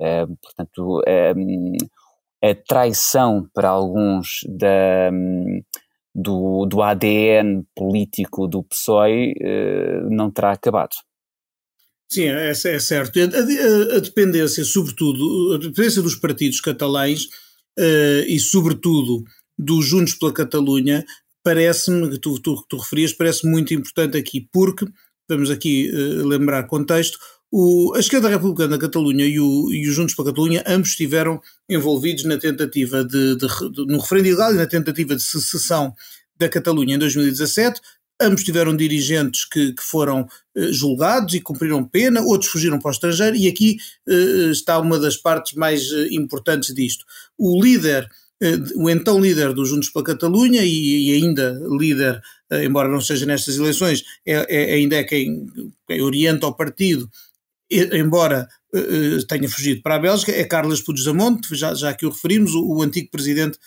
Uh, 0.00 0.36
portanto, 0.42 1.02
um, 1.36 1.76
a 2.42 2.54
traição 2.54 3.46
para 3.52 3.68
alguns 3.68 4.40
da, 4.48 5.10
um, 5.12 5.62
do, 6.14 6.66
do 6.66 6.82
ADN 6.82 7.64
político 7.74 8.48
do 8.48 8.62
PSOE 8.62 9.32
uh, 9.32 10.10
não 10.10 10.30
terá 10.30 10.52
acabado. 10.52 10.96
Sim, 12.08 12.24
é, 12.24 12.50
é 12.50 12.54
certo. 12.54 13.20
A, 13.20 13.22
a, 13.22 13.96
a, 13.96 14.00
dependência, 14.00 14.64
sobretudo, 14.64 15.54
a 15.54 15.58
dependência 15.58 16.02
dos 16.02 16.16
partidos 16.16 16.60
catalães 16.60 17.26
uh, 17.78 18.24
e, 18.26 18.38
sobretudo, 18.40 19.22
dos 19.56 19.86
Juntos 19.86 20.14
pela 20.14 20.32
Catalunha, 20.32 21.04
parece-me, 21.42 22.10
que 22.10 22.18
tu, 22.18 22.38
tu, 22.40 22.64
tu 22.68 22.76
referias, 22.76 23.12
parece 23.12 23.46
muito 23.46 23.74
importante 23.74 24.16
aqui, 24.16 24.48
porque, 24.52 24.86
vamos 25.28 25.50
aqui 25.50 25.90
uh, 25.90 26.26
lembrar 26.26 26.66
contexto, 26.66 27.18
o, 27.52 27.94
a 27.96 27.98
esquerda 27.98 28.28
republicana 28.28 28.76
da 28.76 28.78
Catalunha 28.78 29.26
e 29.26 29.34
e 29.34 29.38
o 29.88 29.92
Juntos 29.92 30.14
para 30.14 30.26
a 30.26 30.28
Catalunha 30.28 30.62
ambos 30.66 30.90
estiveram 30.90 31.40
envolvidos 31.68 32.24
na 32.24 32.38
tentativa 32.38 33.04
de, 33.04 33.36
de, 33.36 33.46
de, 33.46 33.86
no 33.86 33.98
referendo 33.98 34.28
ilegal 34.28 34.54
e 34.54 34.56
na 34.56 34.66
tentativa 34.66 35.16
de 35.16 35.22
secessão 35.22 35.92
da 36.38 36.48
Catalunha 36.48 36.94
em 36.94 36.98
2017. 36.98 37.80
Ambos 38.22 38.44
tiveram 38.44 38.76
dirigentes 38.76 39.44
que, 39.46 39.72
que 39.72 39.82
foram 39.82 40.28
eh, 40.54 40.70
julgados 40.70 41.34
e 41.34 41.40
cumpriram 41.40 41.82
pena, 41.82 42.20
outros 42.20 42.50
fugiram 42.50 42.78
para 42.78 42.90
o 42.90 42.92
estrangeiro, 42.92 43.34
e 43.34 43.48
aqui 43.48 43.78
eh, 44.06 44.50
está 44.50 44.78
uma 44.78 44.98
das 44.98 45.16
partes 45.16 45.54
mais 45.54 45.90
importantes 46.10 46.72
disto. 46.74 47.04
O 47.36 47.60
líder, 47.60 48.06
o 48.76 48.88
então 48.88 49.20
líder 49.20 49.52
dos 49.52 49.68
Juntos 49.68 49.90
para 49.90 50.02
a 50.02 50.04
Catalunha 50.06 50.62
e, 50.64 51.10
e 51.10 51.14
ainda 51.14 51.60
líder, 51.78 52.20
eh, 52.50 52.64
embora 52.64 52.88
não 52.88 53.00
seja 53.00 53.26
nestas 53.26 53.56
eleições, 53.56 54.02
é, 54.26 54.46
é, 54.48 54.74
ainda 54.74 54.96
é 54.96 55.04
quem, 55.04 55.46
quem 55.86 56.00
orienta 56.00 56.46
o 56.46 56.54
partido 56.54 57.08
embora 57.72 58.48
uh, 58.74 59.26
tenha 59.28 59.48
fugido 59.48 59.80
para 59.80 59.94
a 59.94 59.98
Bélgica, 60.00 60.32
é 60.32 60.42
Carles 60.42 60.80
Puigdemont, 60.80 61.40
já, 61.52 61.72
já 61.72 61.94
que 61.94 62.04
o 62.04 62.10
referimos, 62.10 62.52
o, 62.52 62.66
o 62.66 62.82
antigo 62.82 63.08
presidente 63.10 63.58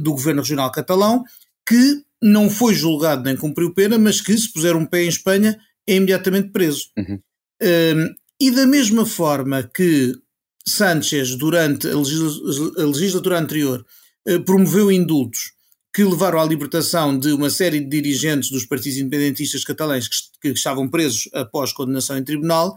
do 0.00 0.12
governo 0.12 0.40
regional 0.40 0.70
catalão, 0.70 1.24
que 1.66 2.02
não 2.22 2.48
foi 2.48 2.74
julgado 2.74 3.22
nem 3.22 3.36
cumpriu 3.36 3.74
pena, 3.74 3.98
mas 3.98 4.20
que 4.20 4.36
se 4.36 4.50
puser 4.50 4.74
um 4.74 4.86
pé 4.86 5.04
em 5.04 5.08
Espanha 5.08 5.58
é 5.86 5.96
imediatamente 5.96 6.50
preso. 6.50 6.88
Uhum. 6.96 7.20
Uh, 7.62 8.14
e 8.40 8.50
da 8.50 8.66
mesma 8.66 9.04
forma 9.06 9.62
que 9.62 10.14
Sánchez, 10.66 11.36
durante 11.36 11.86
a 11.88 12.84
legislatura 12.84 13.38
anterior, 13.38 13.84
promoveu 14.46 14.90
indultos 14.90 15.52
que 15.94 16.02
levaram 16.02 16.40
à 16.40 16.44
libertação 16.44 17.16
de 17.16 17.32
uma 17.32 17.50
série 17.50 17.80
de 17.80 17.86
dirigentes 17.86 18.50
dos 18.50 18.66
partidos 18.66 18.98
independentistas 18.98 19.64
catalães 19.64 20.08
que, 20.40 20.48
estavam 20.48 20.88
presos 20.88 21.28
após 21.32 21.72
condenação 21.72 22.18
em 22.18 22.24
tribunal, 22.24 22.76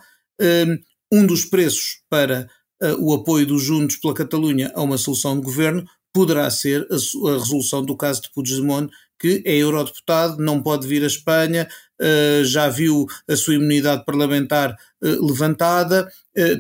um 1.11 1.25
dos 1.25 1.45
preços 1.45 2.01
para 2.09 2.47
ah, 2.81 2.95
o 2.99 3.13
apoio 3.13 3.45
dos 3.45 3.63
Juntos 3.63 3.95
pela 3.97 4.13
Catalunha 4.13 4.71
a 4.75 4.81
uma 4.81 4.97
solução 4.97 5.39
de 5.39 5.45
governo 5.45 5.85
poderá 6.13 6.49
ser 6.49 6.87
a, 6.91 7.33
resolução 7.37 7.83
do 7.83 7.95
caso 7.95 8.23
de 8.23 8.31
Puigdemont, 8.31 8.91
que 9.19 9.41
é 9.45 9.55
eurodeputado, 9.55 10.37
não 10.37 10.61
pode 10.61 10.87
vir 10.87 11.03
à 11.03 11.07
Espanha, 11.07 11.67
ah, 11.99 12.43
já 12.43 12.69
viu 12.69 13.05
a 13.27 13.35
sua 13.35 13.55
imunidade 13.55 14.05
parlamentar 14.05 14.75
levantada, 15.01 16.11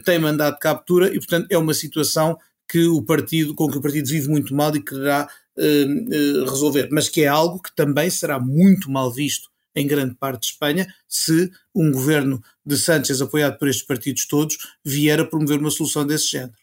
tem 0.05 0.19
mandado 0.19 0.53
de 0.53 0.59
captura 0.59 1.07
e, 1.07 1.17
portanto, 1.17 1.47
é 1.49 1.57
uma 1.57 1.73
situação 1.73 2.37
que 2.67 2.85
o 2.87 3.01
partido, 3.01 3.55
com 3.55 3.69
que 3.69 3.77
o 3.77 3.81
partido 3.81 4.09
vive 4.09 4.27
muito 4.27 4.53
mal 4.55 4.75
e 4.75 4.83
quererá 4.83 5.27
resolver, 6.45 6.87
mas 6.91 7.09
que 7.09 7.23
é 7.23 7.27
algo 7.27 7.59
que 7.59 7.75
também 7.75 8.11
será 8.11 8.39
muito 8.39 8.91
mal 8.91 9.11
visto 9.11 9.49
em 9.77 9.85
grande 9.85 10.15
parte 10.15 10.41
de 10.41 10.47
Espanha, 10.47 10.87
se 11.07 11.51
um 11.73 11.91
governo 11.91 12.41
de 12.65 12.75
Sánchez, 12.77 13.21
apoiado 13.21 13.59
por 13.59 13.67
estes 13.67 13.85
partidos 13.85 14.25
todos, 14.25 14.57
vier 14.83 15.19
a 15.19 15.25
promover 15.25 15.59
uma 15.59 15.69
solução 15.69 16.05
desse 16.05 16.31
género. 16.31 16.53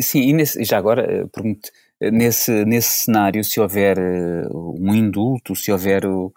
Sim, 0.00 0.20
e 0.20 0.32
nesse, 0.32 0.64
já 0.64 0.78
agora 0.78 1.02
eh, 1.02 1.26
pergunto, 1.26 1.68
eh, 2.00 2.10
nesse, 2.10 2.64
nesse 2.64 3.04
cenário, 3.04 3.42
se 3.42 3.58
houver 3.58 3.98
uh, 3.98 4.80
um 4.80 4.94
indulto, 4.94 5.56
se 5.56 5.72
houver 5.72 6.06
uh, 6.06 6.30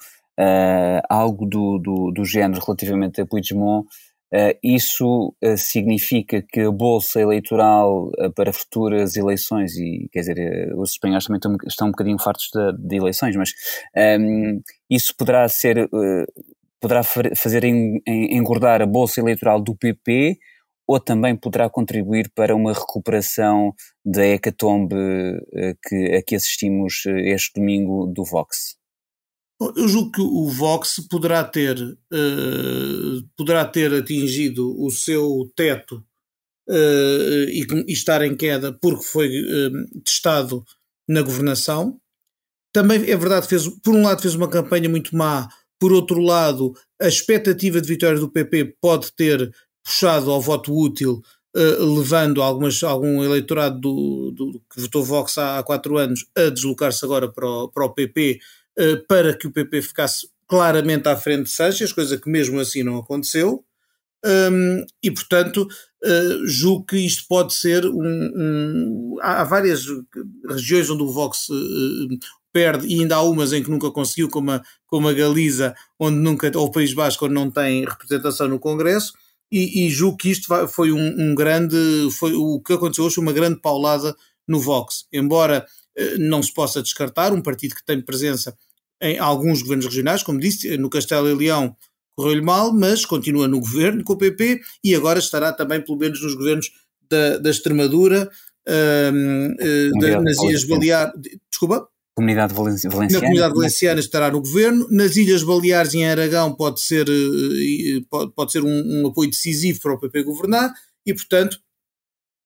algo 1.07 1.45
do, 1.45 1.77
do, 1.77 2.11
do 2.11 2.25
género 2.25 2.61
relativamente 2.65 3.21
a 3.21 3.25
Puigdemont, 3.25 3.87
Uh, 3.87 4.10
isso 4.63 5.35
uh, 5.43 5.57
significa 5.57 6.41
que 6.41 6.61
a 6.61 6.71
bolsa 6.71 7.19
eleitoral 7.19 8.09
uh, 8.17 8.31
para 8.33 8.53
futuras 8.53 9.17
eleições, 9.17 9.75
e 9.75 10.07
quer 10.11 10.21
dizer, 10.21 10.73
os 10.75 10.91
espanhóis 10.91 11.25
também 11.25 11.37
estão, 11.37 11.57
estão 11.67 11.87
um 11.87 11.91
bocadinho 11.91 12.17
fartos 12.17 12.49
de, 12.53 12.87
de 12.87 12.95
eleições, 12.95 13.35
mas 13.35 13.51
um, 13.95 13.99
ehm, 13.99 14.61
isso 14.89 15.13
poderá 15.17 15.47
ser, 15.49 15.89
poderá 16.79 17.03
fazer 17.03 17.63
en, 17.65 18.01
en, 18.07 18.37
engordar 18.37 18.81
a 18.81 18.85
bolsa 18.85 19.19
eleitoral 19.19 19.61
do 19.61 19.75
PP 19.75 20.37
ou 20.87 20.99
também 20.99 21.35
poderá 21.35 21.69
contribuir 21.69 22.31
para 22.33 22.55
uma 22.55 22.73
recuperação 22.73 23.73
da 24.03 24.25
hecatombe 24.25 24.95
que, 25.83 26.15
a 26.15 26.21
que 26.23 26.35
assistimos 26.35 27.03
este 27.05 27.59
domingo 27.59 28.07
do 28.07 28.23
Vox? 28.25 28.80
Eu 29.77 29.87
julgo 29.87 30.11
que 30.11 30.21
o 30.21 30.49
Vox 30.49 31.05
poderá 31.07 31.43
ter, 31.43 31.79
uh, 31.79 33.29
poderá 33.37 33.63
ter 33.63 33.93
atingido 33.93 34.75
o 34.83 34.89
seu 34.89 35.51
teto 35.55 36.03
uh, 36.67 37.43
e, 37.47 37.67
e, 37.87 37.93
estar 37.93 38.23
em 38.23 38.35
queda 38.35 38.73
porque 38.73 39.03
foi 39.03 39.27
uh, 39.29 40.01
testado 40.03 40.65
na 41.07 41.21
governação. 41.21 41.99
Também 42.73 43.07
é 43.07 43.15
verdade, 43.15 43.47
fez, 43.47 43.67
por 43.67 43.93
um 43.93 44.01
lado 44.01 44.21
fez 44.21 44.33
uma 44.33 44.49
campanha 44.49 44.89
muito 44.89 45.15
má, 45.15 45.47
por 45.79 45.93
outro 45.93 46.19
lado 46.19 46.73
a 46.99 47.07
expectativa 47.07 47.79
de 47.79 47.87
vitória 47.87 48.19
do 48.19 48.31
PP 48.31 48.77
pode 48.81 49.11
ter 49.13 49.53
puxado 49.83 50.31
ao 50.31 50.41
voto 50.41 50.73
útil, 50.73 51.21
levando 51.53 52.41
algumas, 52.41 52.81
algum 52.81 53.23
eleitorado 53.23 53.79
do, 53.79 54.31
do, 54.31 54.61
que 54.73 54.79
votou 54.79 55.03
Vox 55.03 55.37
há, 55.37 55.59
há 55.59 55.63
quatro 55.63 55.97
anos 55.97 56.25
a 56.37 56.49
deslocar-se 56.49 57.03
agora 57.03 57.27
para 57.27 57.45
o, 57.45 57.67
para 57.67 57.85
o 57.85 57.93
PP, 57.93 58.39
para 59.07 59.35
que 59.35 59.47
o 59.47 59.51
PP 59.51 59.81
ficasse 59.81 60.27
claramente 60.47 61.07
à 61.07 61.15
frente 61.15 61.43
de 61.43 61.49
Sánchez, 61.49 61.93
coisa 61.93 62.17
que 62.17 62.29
mesmo 62.29 62.59
assim 62.59 62.83
não 62.83 62.97
aconteceu. 62.97 63.63
Um, 64.23 64.85
e, 65.01 65.09
portanto, 65.09 65.67
uh, 66.03 66.47
julgo 66.47 66.85
que 66.85 66.97
isto 66.97 67.25
pode 67.27 67.53
ser 67.53 67.85
um. 67.85 68.31
um 68.35 69.17
há, 69.21 69.43
várias 69.43 69.85
regiões 70.47 70.89
onde 70.89 71.03
o 71.03 71.11
Vox 71.11 71.49
uh, 71.49 72.19
perde, 72.53 72.85
e 72.85 72.99
ainda 72.99 73.15
há 73.15 73.21
umas 73.21 73.53
em 73.53 73.63
que 73.63 73.71
nunca 73.71 73.89
conseguiu, 73.91 74.29
como 74.29 74.51
a, 74.51 74.61
como 74.85 75.07
a 75.07 75.13
Galiza, 75.13 75.73
onde 75.99 76.17
nunca, 76.17 76.51
ou 76.55 76.67
o 76.67 76.71
País 76.71 76.93
Basco, 76.93 77.25
onde 77.25 77.33
não 77.33 77.49
tem 77.49 77.85
representação 77.85 78.47
no 78.47 78.59
Congresso, 78.59 79.13
e, 79.51 79.85
e 79.85 79.89
julgo 79.89 80.17
que 80.17 80.29
isto 80.29 80.47
foi 80.67 80.91
um, 80.91 81.15
um, 81.17 81.33
grande. 81.33 81.77
Foi, 82.19 82.33
o 82.33 82.59
que 82.59 82.73
aconteceu 82.73 83.05
hoje, 83.05 83.19
uma 83.19 83.33
grande 83.33 83.59
paulada 83.59 84.15
no 84.47 84.59
Vox. 84.59 85.07
Embora 85.11 85.65
não 86.19 86.41
se 86.41 86.53
possa 86.53 86.81
descartar, 86.81 87.33
um 87.33 87.41
partido 87.41 87.75
que 87.75 87.85
tem 87.85 88.01
presença 88.01 88.55
em 89.01 89.17
alguns 89.17 89.61
governos 89.61 89.85
regionais, 89.85 90.23
como 90.23 90.39
disse, 90.39 90.77
no 90.77 90.89
Castelo 90.89 91.29
e 91.29 91.33
Leão 91.33 91.75
correu-lhe 92.15 92.41
mal, 92.41 92.71
mas 92.71 93.05
continua 93.05 93.47
no 93.47 93.59
governo 93.59 94.03
com 94.03 94.13
o 94.13 94.17
PP 94.17 94.61
e 94.83 94.93
agora 94.93 95.19
estará 95.19 95.51
também, 95.51 95.81
pelo 95.81 95.97
menos, 95.97 96.21
nos 96.21 96.35
governos 96.35 96.71
da, 97.09 97.37
da 97.37 97.49
Extremadura, 97.49 98.29
uh, 98.67 99.11
uh, 99.51 100.21
nas 100.21 100.37
Ilhas 100.43 100.63
Baleares. 100.63 101.13
Desculpa? 101.49 101.87
Comunidade 102.13 102.53
Valenciana. 102.53 103.07
Na 103.09 103.19
Comunidade 103.19 103.53
Valenciana 103.55 103.99
estará 103.99 104.29
no 104.29 104.41
governo. 104.41 104.87
Nas 104.91 105.15
Ilhas 105.15 105.43
Baleares 105.43 105.93
e 105.93 105.99
em 105.99 106.09
Aragão 106.09 106.53
pode 106.53 106.81
ser, 106.81 107.07
uh, 107.09 108.05
pode, 108.09 108.31
pode 108.33 108.51
ser 108.51 108.63
um, 108.63 109.01
um 109.01 109.07
apoio 109.07 109.29
decisivo 109.29 109.79
para 109.81 109.93
o 109.93 109.99
PP 109.99 110.23
governar 110.23 110.73
e, 111.05 111.13
portanto, 111.13 111.57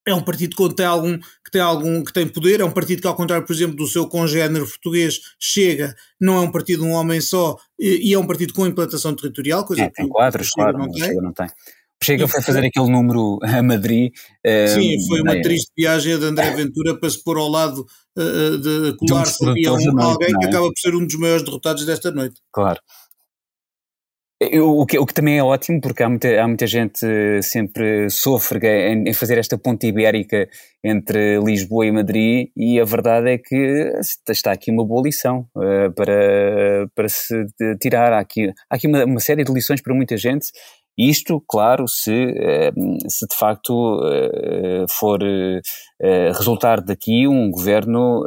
é 0.08 0.14
um 0.14 0.22
partido 0.22 0.56
que 0.56 0.76
tem 0.76 0.86
algum 0.86 1.18
que 1.18 1.52
tem 1.52 1.62
algum 1.62 2.04
que 2.04 2.14
tem 2.14 2.28
poder, 2.28 2.60
é 2.60 2.66
um 2.66 2.72
partido 2.72 3.02
que 3.02 3.08
ao 3.08 3.16
contrário, 3.16 3.46
por 3.46 3.54
exemplo, 3.54 3.76
do 3.76 3.88
seu 3.88 4.08
congénero 4.08 4.68
português, 4.68 5.20
chega, 5.40 5.96
não 6.20 6.36
é 6.36 6.40
um 6.42 6.52
partido 6.52 6.84
de 6.84 6.90
um 6.90 6.92
homem 6.92 7.20
só 7.22 7.58
e, 7.80 8.10
e 8.10 8.14
é 8.14 8.20
um 8.20 8.28
partido 8.28 8.54
com 8.54 8.68
implantação 8.68 9.16
territorial, 9.16 9.66
coisa 9.66 9.84
é, 9.84 9.88
que 9.88 9.94
tem 9.94 10.08
quadros, 10.08 10.50
claro, 10.52 10.78
não 10.78 10.92
tem. 10.92 11.16
não 11.16 11.34
tem. 11.34 11.48
Chega 12.04 12.28
foi 12.28 12.42
fazer 12.42 12.66
aquele 12.66 12.92
número 12.92 13.40
a 13.42 13.64
Madrid. 13.64 14.12
Sim, 14.68 15.08
foi 15.08 15.22
uma 15.22 15.38
é, 15.38 15.42
triste 15.42 15.72
viagem 15.76 16.20
de 16.20 16.26
André 16.26 16.52
Ventura 16.52 17.00
para 17.00 17.10
se 17.10 17.24
pôr 17.24 17.38
ao 17.38 17.48
lado 17.48 17.86
uh, 18.18 18.58
de 18.60 18.96
colar-se 18.98 19.44
um 19.44 20.00
a 20.00 20.04
alguém 20.04 20.38
que 20.38 20.46
é? 20.46 20.50
acaba 20.50 20.68
por 20.68 20.78
ser 20.78 20.94
um 20.94 21.06
dos 21.06 21.16
maiores 21.16 21.44
derrotados 21.44 21.86
desta 21.86 22.12
noite. 22.12 22.36
Claro. 22.52 22.80
O 24.42 24.86
que, 24.86 25.00
o 25.00 25.06
que, 25.06 25.14
também 25.14 25.38
é 25.38 25.44
ótimo, 25.44 25.80
porque 25.80 26.04
há 26.04 26.10
muita, 26.10 26.28
há 26.42 26.46
muita 26.46 26.68
gente 26.68 27.08
sempre 27.42 28.10
sofre 28.10 28.60
em, 28.68 29.08
em, 29.08 29.14
fazer 29.14 29.38
esta 29.38 29.58
ponte 29.58 29.88
ibérica 29.88 30.50
entre 30.84 31.40
Lisboa 31.40 31.86
e 31.86 31.92
Madrid, 31.94 32.50
e 32.56 32.78
a 32.78 32.84
verdade 32.84 33.30
é 33.30 33.38
que 33.38 33.94
está 34.30 34.52
aqui 34.52 34.72
uma 34.72 34.86
boa 34.86 35.04
lição 35.04 35.48
uh, 35.56 35.90
para, 35.96 36.86
para 36.94 37.08
se 37.08 37.46
tirar. 37.80 38.12
Há 38.12 38.20
aqui, 38.20 38.50
há 38.70 38.76
aqui 38.76 38.88
uma, 38.88 39.06
uma, 39.06 39.20
série 39.22 39.46
de 39.46 39.54
lições 39.54 39.82
para 39.82 39.96
muita 39.96 40.18
gente. 40.18 40.48
Isto, 40.98 41.42
claro, 41.48 41.88
se, 41.88 42.12
uh, 42.12 43.10
se 43.10 43.26
de 43.28 43.36
facto 43.38 44.02
uh, 44.04 44.86
for 44.90 45.20
resultar 46.38 46.82
daqui 46.82 47.26
um 47.26 47.50
governo 47.50 48.26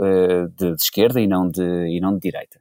de, 0.57 0.75
de, 0.75 0.83
esquerda 0.83 1.21
e 1.21 1.27
não 1.27 1.51
de, 1.51 1.63
e 1.63 2.01
não 2.01 2.15
de 2.15 2.21
direita 2.21 2.59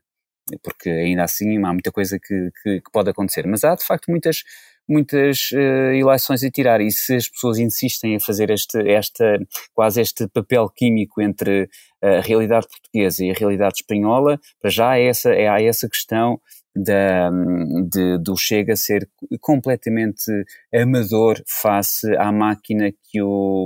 porque 0.62 0.90
ainda 0.90 1.24
assim 1.24 1.58
há 1.64 1.74
muita 1.74 1.92
coisa 1.92 2.20
que, 2.20 2.52
que, 2.62 2.82
que 2.82 2.92
pode 2.92 3.10
acontecer. 3.10 3.46
Mas 3.48 3.64
há 3.64 3.76
de 3.76 3.86
facto 3.86 4.10
muitas, 4.10 4.44
muitas 4.88 5.52
uh, 5.52 5.94
eleições 5.94 6.44
a 6.44 6.50
tirar 6.50 6.82
e 6.82 6.92
se 6.92 7.16
as 7.16 7.28
pessoas 7.28 7.58
insistem 7.60 8.16
a 8.16 8.20
fazer 8.20 8.50
este, 8.50 8.80
esta, 8.90 9.40
quase 9.74 10.02
este 10.02 10.28
papel 10.28 10.70
químico 10.70 11.22
entre 11.22 11.70
a 12.02 12.22
realidade 12.22 12.68
portuguesa 12.68 13.26
e 13.26 13.32
a 13.32 13.34
realidade 13.34 13.76
espanhola, 13.82 14.40
para 14.62 14.70
já 14.70 14.92
há 14.92 15.00
essa, 15.00 15.32
há 15.32 15.62
essa 15.62 15.90
questão 15.90 16.40
da, 16.76 17.30
de, 17.90 18.18
do 18.20 18.38
Chega 18.38 18.76
ser 18.76 19.10
completamente 19.42 20.32
amador 20.74 21.42
face 21.48 22.16
à 22.18 22.32
máquina 22.32 22.92
que 23.10 23.22
o, 23.22 23.66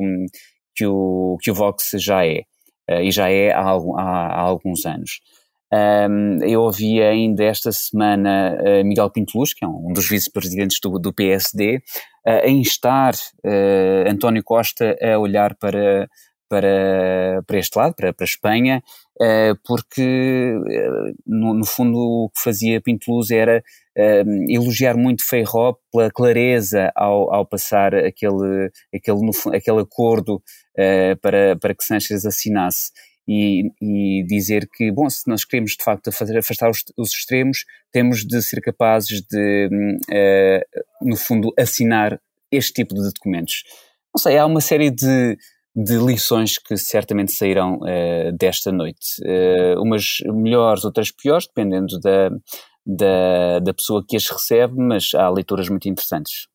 que 0.75 0.85
o, 0.85 1.37
que 1.41 1.51
o 1.51 1.53
Vox 1.53 1.91
já 1.95 2.25
é, 2.25 2.43
uh, 2.89 3.01
e 3.01 3.11
já 3.11 3.29
é 3.29 3.51
há, 3.51 3.61
há, 3.61 4.27
há 4.27 4.39
alguns 4.39 4.85
anos. 4.85 5.19
Um, 5.73 6.43
eu 6.43 6.61
ouvi 6.63 7.01
ainda 7.01 7.45
esta 7.45 7.71
semana 7.71 8.57
uh, 8.59 8.85
Miguel 8.85 9.09
Pinteluz, 9.09 9.53
que 9.53 9.63
é 9.63 9.67
um 9.67 9.93
dos 9.93 10.09
vice-presidentes 10.09 10.79
do, 10.81 10.99
do, 10.99 11.13
PSD, 11.13 11.77
uh, 12.27 12.45
a 12.45 12.49
instar 12.49 13.13
uh, 13.45 14.09
António 14.09 14.43
Costa 14.43 14.97
a 15.01 15.17
olhar 15.17 15.55
para, 15.55 16.09
para, 16.49 17.41
para 17.47 17.57
este 17.57 17.77
lado, 17.77 17.95
para, 17.95 18.11
para 18.11 18.25
a 18.25 18.27
Espanha, 18.27 18.83
porque 19.65 20.57
no, 21.25 21.53
no, 21.53 21.65
fundo 21.65 21.97
o 21.97 22.29
que 22.29 22.41
fazia 22.41 22.81
Pinteluz 22.81 23.29
era 23.29 23.63
elogiar 24.49 24.97
muito 24.97 25.23
Feijó 25.23 25.77
pela 25.93 26.09
clareza 26.09 26.91
ao, 26.95 27.31
ao 27.31 27.45
passar 27.45 27.93
aquele, 27.93 28.71
aquele, 28.93 29.29
aquele 29.55 29.81
acordo 29.81 30.41
para, 31.21 31.55
para 31.55 31.75
que 31.75 31.83
Sánchez 31.83 32.25
assinasse 32.25 32.91
e, 33.27 33.69
e, 33.81 34.23
dizer 34.25 34.67
que, 34.73 34.91
bom, 34.91 35.09
se 35.09 35.27
nós 35.27 35.45
queremos 35.45 35.71
de 35.71 35.83
facto 35.83 36.09
afastar 36.09 36.69
os, 36.69 36.83
os 36.97 37.11
extremos, 37.11 37.65
temos 37.91 38.25
de 38.25 38.41
ser 38.41 38.61
capazes 38.61 39.21
de, 39.21 39.69
uh, 40.09 41.07
no 41.07 41.15
fundo, 41.15 41.53
assinar 41.57 42.19
este 42.51 42.73
tipo 42.73 42.95
de 42.95 43.03
documentos. 43.03 43.63
Não 44.13 44.21
sei, 44.21 44.37
há 44.37 44.45
uma 44.45 44.59
série 44.59 44.89
de, 44.89 45.37
de 45.75 45.97
lições 45.97 46.57
que 46.57 46.75
certamente 46.75 47.31
sairão 47.31 47.77
uh, 47.77 48.31
desta 48.37 48.71
noite. 48.71 49.21
Uh, 49.21 49.81
umas 49.81 50.17
melhores, 50.25 50.83
outras 50.83 51.11
piores, 51.11 51.47
dependendo 51.47 51.99
da, 51.99 52.29
da, 52.85 53.59
da 53.59 53.73
pessoa 53.73 54.03
que 54.07 54.17
as 54.17 54.27
recebe, 54.27 54.73
mas 54.77 55.13
há 55.13 55.29
leituras 55.29 55.69
muito 55.69 55.87
interessantes. 55.87 56.50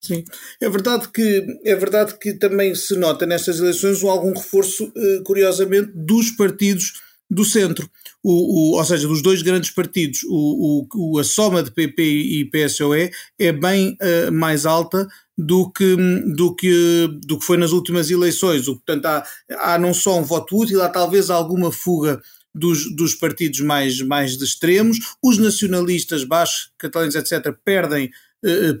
Sim, 0.00 0.24
é 0.60 0.70
verdade 0.70 1.08
que 1.12 1.44
é 1.64 1.74
verdade 1.74 2.16
que 2.18 2.32
também 2.32 2.74
se 2.74 2.96
nota 2.96 3.26
nestas 3.26 3.58
eleições 3.58 4.02
algum 4.04 4.32
reforço, 4.32 4.92
eh, 4.96 5.20
curiosamente, 5.24 5.90
dos 5.92 6.30
partidos 6.30 6.92
do 7.30 7.44
centro, 7.44 7.90
o, 8.22 8.30
o, 8.72 8.78
ou 8.78 8.84
seja, 8.84 9.06
dos 9.06 9.22
dois 9.22 9.42
grandes 9.42 9.70
partidos, 9.70 10.20
o, 10.24 10.86
o, 10.94 11.18
a 11.18 11.24
soma 11.24 11.62
de 11.62 11.70
PP 11.70 12.02
e 12.02 12.44
PSOE 12.50 13.10
é 13.38 13.52
bem 13.52 13.96
uh, 14.00 14.32
mais 14.32 14.64
alta 14.64 15.06
do 15.36 15.70
que, 15.70 15.96
do, 16.34 16.54
que, 16.54 17.08
do 17.24 17.38
que 17.38 17.44
foi 17.44 17.56
nas 17.56 17.70
últimas 17.70 18.10
eleições. 18.10 18.66
O, 18.66 18.76
portanto, 18.76 19.06
há, 19.06 19.24
há 19.58 19.78
não 19.78 19.94
só 19.94 20.18
um 20.18 20.24
voto 20.24 20.56
útil, 20.58 20.82
há 20.82 20.88
talvez 20.88 21.30
alguma 21.30 21.70
fuga 21.70 22.20
dos, 22.54 22.94
dos 22.96 23.14
partidos 23.14 23.60
mais, 23.60 24.00
mais 24.00 24.36
de 24.36 24.44
extremos. 24.44 24.98
Os 25.22 25.38
nacionalistas 25.38 26.24
baixos, 26.24 26.72
catalães, 26.76 27.14
etc., 27.14 27.54
perdem 27.64 28.10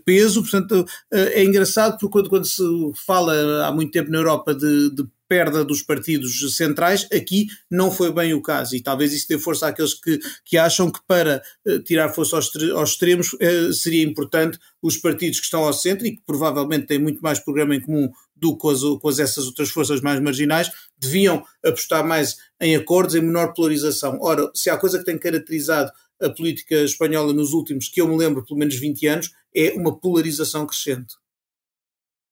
peso. 0.04 0.42
Portanto, 0.42 0.86
eh, 1.12 1.40
é 1.40 1.44
engraçado 1.44 1.98
porque 1.98 2.12
quando, 2.12 2.28
quando 2.28 2.46
se 2.46 2.62
fala 3.06 3.66
há 3.66 3.72
muito 3.72 3.92
tempo 3.92 4.10
na 4.10 4.18
Europa 4.18 4.54
de, 4.54 4.94
de 4.94 5.06
perda 5.28 5.62
dos 5.64 5.82
partidos 5.82 6.56
centrais, 6.56 7.06
aqui 7.12 7.48
não 7.70 7.90
foi 7.90 8.10
bem 8.10 8.32
o 8.32 8.40
caso, 8.40 8.74
e 8.74 8.80
talvez 8.80 9.12
isso 9.12 9.28
dê 9.28 9.38
força 9.38 9.66
àqueles 9.66 9.92
que, 9.92 10.18
que 10.42 10.56
acham 10.56 10.90
que 10.90 11.00
para 11.06 11.42
tirar 11.84 12.08
força 12.08 12.36
aos, 12.36 12.50
aos 12.74 12.90
extremos 12.92 13.36
seria 13.74 14.02
importante 14.02 14.58
os 14.80 14.96
partidos 14.96 15.38
que 15.38 15.44
estão 15.44 15.64
ao 15.64 15.72
centro 15.74 16.06
e 16.06 16.12
que 16.12 16.22
provavelmente 16.24 16.86
têm 16.86 16.98
muito 16.98 17.20
mais 17.20 17.38
programa 17.38 17.74
em 17.74 17.80
comum 17.80 18.10
do 18.34 18.54
que 18.54 18.60
com, 18.60 18.70
as, 18.70 18.80
com 18.80 19.08
as 19.08 19.18
essas 19.18 19.46
outras 19.46 19.68
forças 19.68 20.00
mais 20.00 20.20
marginais, 20.20 20.70
deviam 20.96 21.44
apostar 21.62 22.06
mais 22.06 22.36
em 22.60 22.74
acordos, 22.74 23.14
em 23.14 23.20
menor 23.20 23.52
polarização. 23.52 24.18
Ora, 24.22 24.50
se 24.54 24.70
há 24.70 24.76
coisa 24.76 24.98
que 24.98 25.04
tem 25.04 25.18
caracterizado 25.18 25.92
a 26.20 26.28
política 26.30 26.76
espanhola 26.76 27.32
nos 27.32 27.52
últimos, 27.52 27.88
que 27.88 28.00
eu 28.00 28.08
me 28.08 28.16
lembro, 28.16 28.44
pelo 28.44 28.58
menos 28.58 28.76
20 28.76 29.06
anos, 29.06 29.30
é 29.58 29.72
uma 29.72 29.98
polarização 29.98 30.66
crescente. 30.66 31.14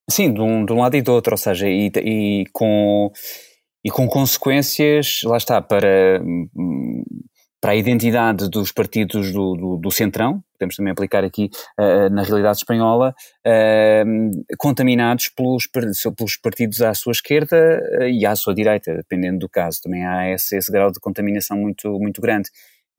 Sim, 0.09 0.33
de 0.33 0.41
um, 0.41 0.64
de 0.64 0.72
um 0.72 0.79
lado 0.79 0.97
e 0.97 1.03
do 1.03 1.12
outro, 1.12 1.33
ou 1.35 1.39
seja, 1.39 1.68
e, 1.68 1.91
e, 1.97 2.45
com, 2.53 3.11
e 3.85 3.91
com 3.91 4.07
consequências, 4.07 5.22
lá 5.24 5.37
está, 5.37 5.61
para, 5.61 6.22
para 7.61 7.72
a 7.72 7.77
identidade 7.77 8.49
dos 8.49 8.70
partidos 8.70 9.33
do, 9.33 9.57
do, 9.57 9.77
do 9.77 9.91
Centrão, 9.91 10.45
podemos 10.53 10.77
também 10.77 10.93
aplicar 10.93 11.24
aqui 11.24 11.51
uh, 11.79 12.09
na 12.11 12.22
realidade 12.22 12.59
espanhola, 12.59 13.14
uh, 13.47 14.57
contaminados 14.59 15.29
pelos, 15.29 15.66
pelos 15.66 16.37
partidos 16.37 16.81
à 16.83 16.95
sua 16.95 17.12
esquerda 17.12 17.83
uh, 18.01 18.05
e 18.05 18.24
à 18.24 18.35
sua 18.37 18.55
direita, 18.55 18.95
dependendo 18.95 19.41
do 19.41 19.49
caso. 19.49 19.83
Também 19.83 20.07
há 20.07 20.31
esse, 20.31 20.57
esse 20.57 20.70
grau 20.70 20.91
de 20.91 21.01
contaminação 21.01 21.59
muito, 21.59 21.99
muito 21.99 22.20
grande. 22.20 22.49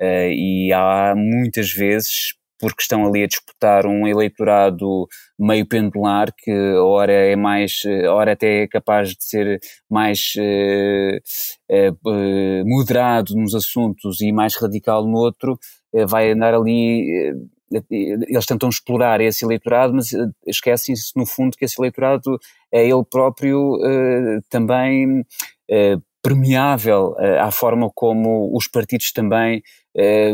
Uh, 0.01 0.30
e 0.32 0.73
há 0.73 1.15
muitas 1.15 1.71
vezes, 1.71 2.34
porque 2.60 2.82
estão 2.82 3.05
ali 3.05 3.24
a 3.24 3.28
disputar 3.28 3.86
um 3.86 4.08
eleitorado 4.08 5.08
meio 5.38 5.66
pendular, 5.66 6.34
que 6.36 6.51
a 6.51 6.84
hora 6.84 7.14
é 7.14 7.36
mais, 7.36 7.82
a 8.05 8.14
hora 8.14 8.34
até 8.34 8.64
é 8.64 8.68
capaz 8.68 9.10
de 9.10 9.24
ser 9.24 9.60
mais 9.89 10.34
uh, 10.38 11.89
uh, 12.05 12.66
moderado 12.66 13.36
nos 13.36 13.53
assuntos 13.53 14.22
e 14.22 14.32
mais 14.32 14.55
radical 14.55 15.05
no 15.05 15.18
outro, 15.18 15.60
vai 16.08 16.32
andar 16.32 16.53
ali 16.53 17.34
eles 17.89 18.45
tentam 18.45 18.70
explorar 18.70 19.20
esse 19.20 19.43
eleitorado, 19.43 19.93
mas 19.93 20.12
esquecem-se 20.45 21.12
no 21.16 21.26
fundo 21.26 21.58
que 21.58 21.66
esse 21.66 21.80
eleitorado 21.80 22.39
é 22.72 22.88
ele 22.88 23.03
próprio 23.03 23.78
também 24.49 25.26
permeável 26.22 27.16
à 27.41 27.51
forma 27.51 27.91
como 27.93 28.55
os 28.55 28.68
partidos 28.68 29.12
também 29.12 29.62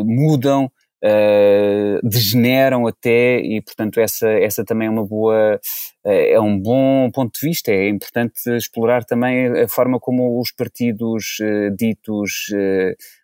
mudam, 0.06 0.72
uh, 1.04 2.08
degeneram 2.08 2.88
até, 2.88 3.40
e 3.40 3.62
portanto 3.62 4.00
essa, 4.00 4.30
essa 4.30 4.64
também 4.64 4.88
é 4.88 4.92
uma 4.92 5.06
boa, 5.06 5.60
é 6.04 6.40
um 6.40 6.60
bom 6.60 7.10
ponto 7.12 7.34
de 7.40 7.48
vista. 7.48 7.72
É 7.72 7.90
importante 7.90 8.50
explorar 8.56 9.04
também 9.04 9.48
a 9.62 9.68
forma 9.68 10.00
como 10.00 10.40
os 10.40 10.52
partidos 10.52 11.38
ditos 11.78 12.48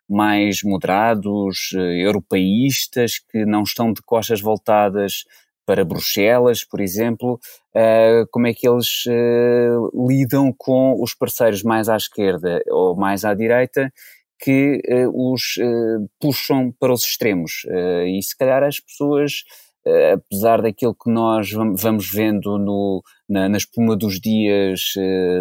mais 0.08 0.64
moderados, 0.64 1.72
europeístas, 1.74 3.20
que 3.20 3.46
não 3.46 3.64
estão 3.64 3.94
de 3.94 4.02
costas 4.02 4.42
voltadas 4.42 5.24
para 5.70 5.86
Bruxelas, 5.86 6.64
por 6.64 6.82
exemplo, 6.82 7.40
uh, 7.76 8.28
como 8.32 8.48
é 8.48 8.54
que 8.56 8.68
eles 8.68 9.06
uh, 9.06 10.08
lidam 10.08 10.52
com 10.58 11.00
os 11.00 11.14
parceiros 11.14 11.62
mais 11.62 11.88
à 11.88 11.96
esquerda 11.96 12.60
ou 12.70 12.96
mais 12.96 13.24
à 13.24 13.36
direita 13.36 13.94
que 14.40 14.82
uh, 14.88 15.34
os 15.34 15.56
puxam 16.20 16.72
para 16.80 16.94
os 16.94 17.04
extremos. 17.04 17.66
e 18.08 18.22
se 18.24 18.38
calhar 18.38 18.64
as 18.64 18.80
pessoas, 18.80 19.44
apesar 20.14 20.62
daquilo 20.62 20.96
que 20.96 21.10
nós 21.12 21.52
vamos 21.52 22.10
vendo 22.10 22.58
no, 22.58 23.04
na, 23.28 23.50
na 23.50 23.58
espuma 23.58 23.96
dos 23.96 24.20
dias 24.20 24.94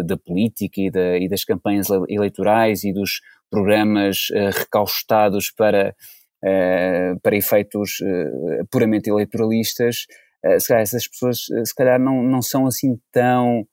da 0.05 0.17
política 0.17 0.81
e, 0.81 0.91
da, 0.91 1.17
e, 1.17 1.29
das 1.29 1.45
campanhas 1.45 1.87
eleitorais 2.09 2.83
e 2.83 2.91
dos 2.91 3.21
programas 3.49 4.27
recaustados 4.53 5.49
para 5.49 5.95
uh, 6.43 7.19
para 7.21 7.35
efeitos 7.35 7.99
uh, 8.01 8.65
puramente 8.71 9.09
eleitoralistas, 9.09 10.05
uh, 10.45 10.59
se 10.59 10.67
calhar 10.67 10.83
essas 10.83 11.07
pessoas 11.07 11.45
se 11.65 11.75
calhar 11.75 11.99
não, 11.99 12.23
não 12.23 12.41
são 12.41 12.67
assim 12.67 12.99
tão 13.11 13.67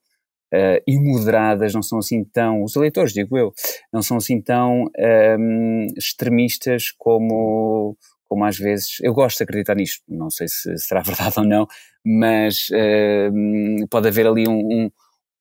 imoderadas, 0.86 1.74
não 1.74 1.82
são 1.82 1.98
assim 1.98 2.24
tão, 2.24 2.62
os 2.62 2.76
eleitores 2.76 3.12
digo 3.12 3.36
eu, 3.36 3.52
não 3.92 4.02
são 4.02 4.16
assim 4.16 4.40
tão 4.40 4.84
um, 4.84 4.88
ehm, 4.96 5.86
extremistas 5.96 6.92
como, 6.96 7.96
como 8.24 8.44
às 8.44 8.56
vezes, 8.56 8.98
eu 9.02 9.12
gosto 9.12 9.38
de 9.38 9.44
acreditar 9.44 9.74
nisto, 9.74 10.02
não 10.08 10.30
sei 10.30 10.48
se 10.48 10.76
será 10.78 11.00
verdade 11.02 11.34
ou 11.38 11.44
não, 11.44 11.66
mas 12.04 12.68
uh, 12.70 13.88
pode 13.90 14.08
haver 14.08 14.26
ali 14.26 14.46
um, 14.48 14.58
um, 14.58 14.90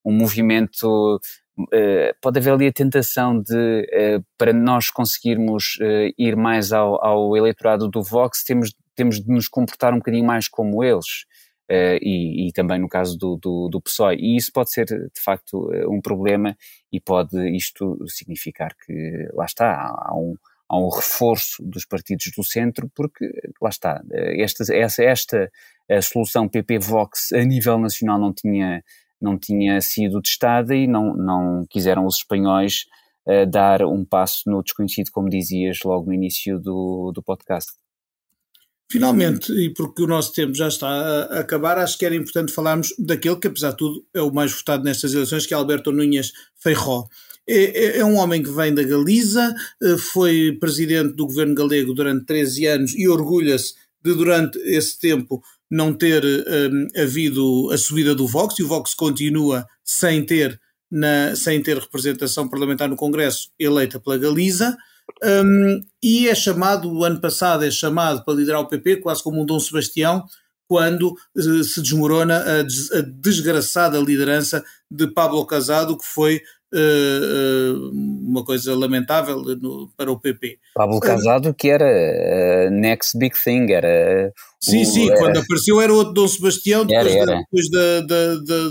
um 0.05 0.13
movimento 0.13 1.19
Uh, 1.57 2.11
pode 2.21 2.37
haver 2.37 2.51
ali 2.51 2.67
a 2.67 2.73
tentação 2.73 3.41
de, 3.41 3.53
uh, 3.55 4.25
para 4.37 4.51
nós 4.51 4.89
conseguirmos 4.89 5.77
uh, 5.79 6.13
ir 6.17 6.35
mais 6.35 6.73
ao, 6.73 7.01
ao, 7.01 7.37
eleitorado 7.37 7.87
do 7.87 8.03
Vox, 8.03 8.43
temos, 8.43 8.73
temos 8.93 9.21
de 9.21 9.31
nos 9.31 9.47
comportar 9.47 9.93
um 9.93 9.99
bocadinho 9.99 10.25
mais 10.25 10.49
como 10.49 10.83
eles. 10.83 11.25
E, 11.69 12.47
e, 12.47 12.51
também 12.53 12.79
no 12.79 12.87
caso 12.87 13.17
do, 13.17 13.37
do, 13.37 13.69
do 13.69 13.81
PSOE. 13.81 14.17
E 14.17 14.35
isso 14.37 14.51
pode 14.53 14.71
ser, 14.71 14.85
de 14.85 15.21
facto, 15.23 15.69
um 15.89 15.99
problema 15.99 16.55
e 16.91 17.01
pode 17.01 17.37
isto 17.55 17.97
significar 18.07 18.75
que, 18.85 19.27
lá 19.33 19.45
está, 19.45 19.71
há, 19.71 20.09
há 20.09 20.15
um, 20.15 20.35
há 20.69 20.77
um 20.77 20.89
reforço 20.89 21.63
dos 21.63 21.85
partidos 21.85 22.31
do 22.35 22.43
centro, 22.43 22.89
porque, 22.95 23.31
lá 23.61 23.69
está, 23.69 24.03
esta, 24.11 24.63
essa, 24.75 25.03
esta 25.03 25.51
a 25.89 26.01
solução 26.01 26.47
PP-Vox 26.47 27.31
a 27.33 27.43
nível 27.43 27.77
nacional 27.77 28.19
não 28.19 28.33
tinha 28.33 28.83
não 29.21 29.37
tinha 29.37 29.79
sido 29.81 30.21
testada 30.21 30.75
e 30.75 30.87
não, 30.87 31.15
não 31.15 31.65
quiseram 31.69 32.05
os 32.05 32.17
espanhóis 32.17 32.85
uh, 33.27 33.45
dar 33.49 33.83
um 33.83 34.05
passo 34.05 34.43
no 34.49 34.61
desconhecido, 34.61 35.09
como 35.11 35.29
dizias 35.29 35.79
logo 35.83 36.05
no 36.05 36.13
início 36.13 36.59
do, 36.59 37.11
do 37.13 37.23
podcast. 37.23 37.71
Finalmente, 38.91 39.51
e 39.51 39.71
porque 39.71 40.03
o 40.03 40.07
nosso 40.07 40.31
tempo 40.31 40.53
já 40.53 40.67
está 40.67 40.87
a 40.87 41.39
acabar, 41.39 41.77
acho 41.79 41.97
que 41.97 42.05
era 42.05 42.15
importante 42.15 42.53
falarmos 42.53 42.93
daquele 42.99 43.37
que, 43.37 43.47
apesar 43.47 43.71
de 43.71 43.77
tudo, 43.77 44.05
é 44.13 44.21
o 44.21 44.31
mais 44.31 44.51
votado 44.51 44.83
nestas 44.83 45.13
eleições, 45.13 45.45
que 45.45 45.53
é 45.53 45.57
Alberto 45.57 45.91
Núñez 45.91 46.31
Feijó. 46.55 47.07
É, 47.47 47.63
é, 47.63 47.97
é, 47.99 48.05
um 48.05 48.15
homem 48.15 48.41
que 48.41 48.49
vem 48.49 48.73
da 48.73 48.83
Galiza, 48.83 49.53
eh, 49.81 49.97
foi 49.97 50.57
presidente 50.59 51.13
do 51.13 51.27
governo 51.27 51.53
galego 51.53 51.93
durante 51.93 52.25
13 52.25 52.65
anos 52.65 52.95
e 52.95 53.07
orgulha-se 53.07 53.75
de, 54.03 54.13
durante 54.13 54.57
esse 54.59 54.99
tempo, 54.99 55.43
não 55.69 55.93
ter 55.93 56.23
um, 56.23 56.87
havido 57.01 57.69
a 57.71 57.77
subida 57.77 58.15
do 58.15 58.27
Vox 58.27 58.57
e 58.57 58.63
o 58.63 58.67
Vox 58.67 58.93
continua 58.93 59.67
sem 59.83 60.23
ter, 60.25 60.59
na, 60.91 61.35
sem 61.35 61.61
ter 61.61 61.77
representação 61.77 62.47
parlamentar 62.47 62.89
no 62.89 62.95
Congresso 62.95 63.49
eleita 63.59 63.99
pela 63.99 64.17
Galiza. 64.17 64.77
Um, 65.23 65.81
e 66.03 66.27
é 66.27 66.35
chamado, 66.35 66.91
o 66.91 67.03
ano 67.03 67.19
passado 67.19 67.63
é 67.63 67.71
chamado 67.71 68.23
para 68.23 68.33
liderar 68.33 68.61
o 68.61 68.67
PP, 68.67 68.97
quase 68.97 69.23
como 69.23 69.41
um 69.41 69.45
Dom 69.45 69.59
Sebastião, 69.59 70.23
quando 70.67 71.15
uh, 71.35 71.63
se 71.63 71.81
desmorona 71.81 72.37
a, 72.37 72.63
des 72.63 72.91
a, 72.91 73.01
desgraçada 73.01 73.99
liderança 73.99 74.63
de 74.89 75.07
Pablo 75.07 75.45
Casado, 75.45 75.97
que 75.97 76.05
foi 76.05 76.41
uh, 76.73 77.91
uma 77.93 78.43
coisa 78.43 78.75
lamentável 78.75 79.41
no, 79.41 79.91
para 79.95 80.11
o 80.11 80.19
PP. 80.19 80.57
Pablo 80.73 80.99
Casado, 80.99 81.53
que 81.53 81.69
era 81.69 82.69
next 82.71 83.17
big 83.17 83.35
thing, 83.41 83.71
era. 83.71 84.33
Sim, 84.59 84.81
o, 84.81 84.85
sim, 84.85 85.09
era... 85.09 85.19
quando 85.19 85.37
apareceu 85.37 85.81
era 85.81 85.93
outro 85.93 86.13
Dom 86.13 86.27
Sebastião, 86.27 86.85
depois, 86.85 87.15
era, 87.15 87.31
era. 87.31 87.39
depois 87.39 87.69
da, 87.69 88.01
da, 88.01 88.35
da, 88.35 88.69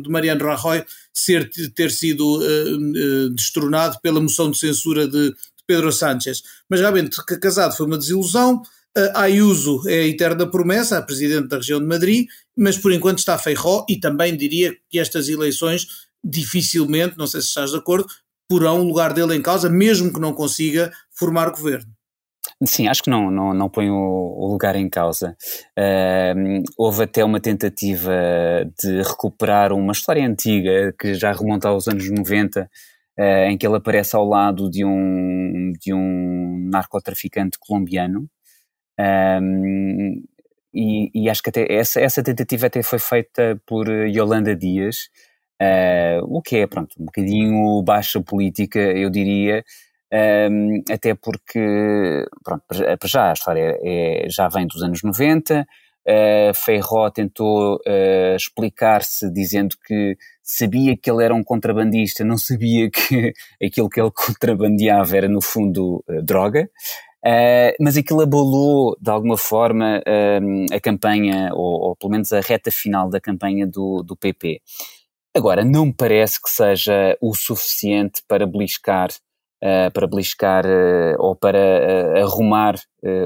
de, 0.00 0.08
Mariano 0.08 0.44
Rajoy 0.44 0.84
ser, 1.12 1.50
ter 1.74 1.90
sido 1.90 2.38
uh, 2.38 3.26
uh, 3.26 3.30
destronado 3.30 3.98
pela 4.00 4.20
moção 4.20 4.50
de 4.50 4.58
censura 4.58 5.06
de, 5.06 5.30
de 5.30 5.64
Pedro 5.66 5.92
Sánchez. 5.92 6.42
Mas 6.68 6.80
realmente, 6.80 7.16
casado 7.40 7.76
foi 7.76 7.86
uma 7.86 7.98
desilusão. 7.98 8.62
Uh, 8.96 9.10
Ayuso 9.14 9.82
é 9.88 10.00
a 10.00 10.06
eterna 10.06 10.46
promessa, 10.50 10.98
a 10.98 11.02
presidente 11.02 11.48
da 11.48 11.56
região 11.56 11.80
de 11.80 11.86
Madrid, 11.86 12.26
mas 12.56 12.78
por 12.78 12.92
enquanto 12.92 13.18
está 13.18 13.36
Feijó 13.36 13.84
e 13.88 14.00
também 14.00 14.36
diria 14.36 14.74
que 14.88 14.98
estas 14.98 15.28
eleições 15.28 15.86
dificilmente, 16.24 17.16
não 17.16 17.26
sei 17.26 17.40
se 17.40 17.48
estás 17.48 17.70
de 17.70 17.76
acordo, 17.76 18.08
porão 18.48 18.80
o 18.80 18.84
lugar 18.84 19.12
dele 19.12 19.34
em 19.34 19.42
causa, 19.42 19.68
mesmo 19.68 20.12
que 20.12 20.20
não 20.20 20.32
consiga 20.32 20.92
formar 21.12 21.50
governo. 21.50 21.95
Sim, 22.64 22.88
acho 22.88 23.02
que 23.02 23.10
não, 23.10 23.30
não, 23.30 23.52
não 23.54 23.68
põe 23.68 23.90
o, 23.90 24.46
lugar 24.46 24.76
em 24.76 24.88
causa. 24.88 25.36
Uh, 25.78 26.62
houve 26.76 27.04
até 27.04 27.24
uma 27.24 27.40
tentativa 27.40 28.12
de 28.78 29.02
recuperar 29.02 29.72
uma 29.72 29.92
história 29.92 30.26
antiga 30.26 30.94
que 30.98 31.14
já 31.14 31.32
remonta 31.32 31.68
aos 31.68 31.88
anos 31.88 32.10
90, 32.10 32.62
uh, 32.62 32.68
eh, 33.18 33.50
em 33.50 33.58
que 33.58 33.66
ele 33.66 33.76
aparece 33.76 34.16
ao 34.16 34.26
lado 34.26 34.70
de 34.70 34.84
um, 34.84 35.72
de 35.80 35.92
um 35.92 36.68
narcotraficante 36.70 37.58
colombiano. 37.58 38.28
E, 40.74 41.10
e, 41.14 41.30
acho 41.30 41.42
que 41.42 41.48
até 41.48 41.72
essa, 41.72 42.00
essa 42.00 42.22
tentativa 42.22 42.66
até 42.66 42.82
foi 42.82 42.98
feita 42.98 43.58
por 43.66 43.88
Yolanda 43.88 44.54
Dias, 44.54 45.08
uh, 45.62 46.24
o 46.24 46.42
que 46.42 46.56
é, 46.56 46.66
pronto, 46.66 46.94
um 47.00 47.06
bocadinho 47.06 47.82
baixa 47.82 48.20
política, 48.20 48.78
eu 48.78 49.08
diria, 49.10 49.64
um, 50.50 50.82
até 50.90 51.14
porque, 51.14 52.24
pronto, 52.42 52.62
para 52.68 53.08
já 53.08 53.30
a 53.30 53.32
história 53.32 53.78
é, 53.82 54.26
já 54.28 54.48
vem 54.48 54.66
dos 54.66 54.82
anos 54.82 55.02
90, 55.02 55.60
uh, 55.60 56.54
Feijó 56.54 57.10
tentou 57.10 57.76
uh, 57.76 58.36
explicar-se 58.36 59.30
dizendo 59.32 59.76
que 59.84 60.16
sabia 60.42 60.96
que 60.96 61.10
ele 61.10 61.24
era 61.24 61.34
um 61.34 61.42
contrabandista, 61.42 62.24
não 62.24 62.38
sabia 62.38 62.88
que 62.90 63.32
aquilo 63.62 63.90
que 63.90 64.00
ele 64.00 64.12
contrabandeava 64.12 65.16
era 65.16 65.28
no 65.28 65.42
fundo 65.42 66.04
uh, 66.08 66.22
droga, 66.22 66.70
Uh, 67.26 67.74
mas 67.80 67.96
aquilo 67.96 68.20
abalou 68.20 68.96
de 69.00 69.10
alguma 69.10 69.36
forma 69.36 70.00
uh, 70.06 70.66
a 70.72 70.78
campanha, 70.78 71.50
ou, 71.54 71.88
ou, 71.88 71.96
pelo 71.96 72.12
menos 72.12 72.32
a 72.32 72.40
reta 72.40 72.70
final 72.70 73.10
da 73.10 73.20
campanha 73.20 73.66
do, 73.66 74.00
do 74.04 74.16
PP. 74.16 74.60
Agora, 75.36 75.64
não 75.64 75.86
me 75.86 75.92
parece 75.92 76.40
que 76.40 76.48
seja 76.48 77.18
o 77.20 77.34
suficiente 77.34 78.22
para 78.28 78.46
beliscar 78.46 79.08
uh, 79.66 79.90
para 79.92 80.06
beliscar 80.06 80.64
uh, 80.64 81.16
ou 81.18 81.34
para 81.34 81.58
uh, 81.58 82.22
arrumar 82.22 82.74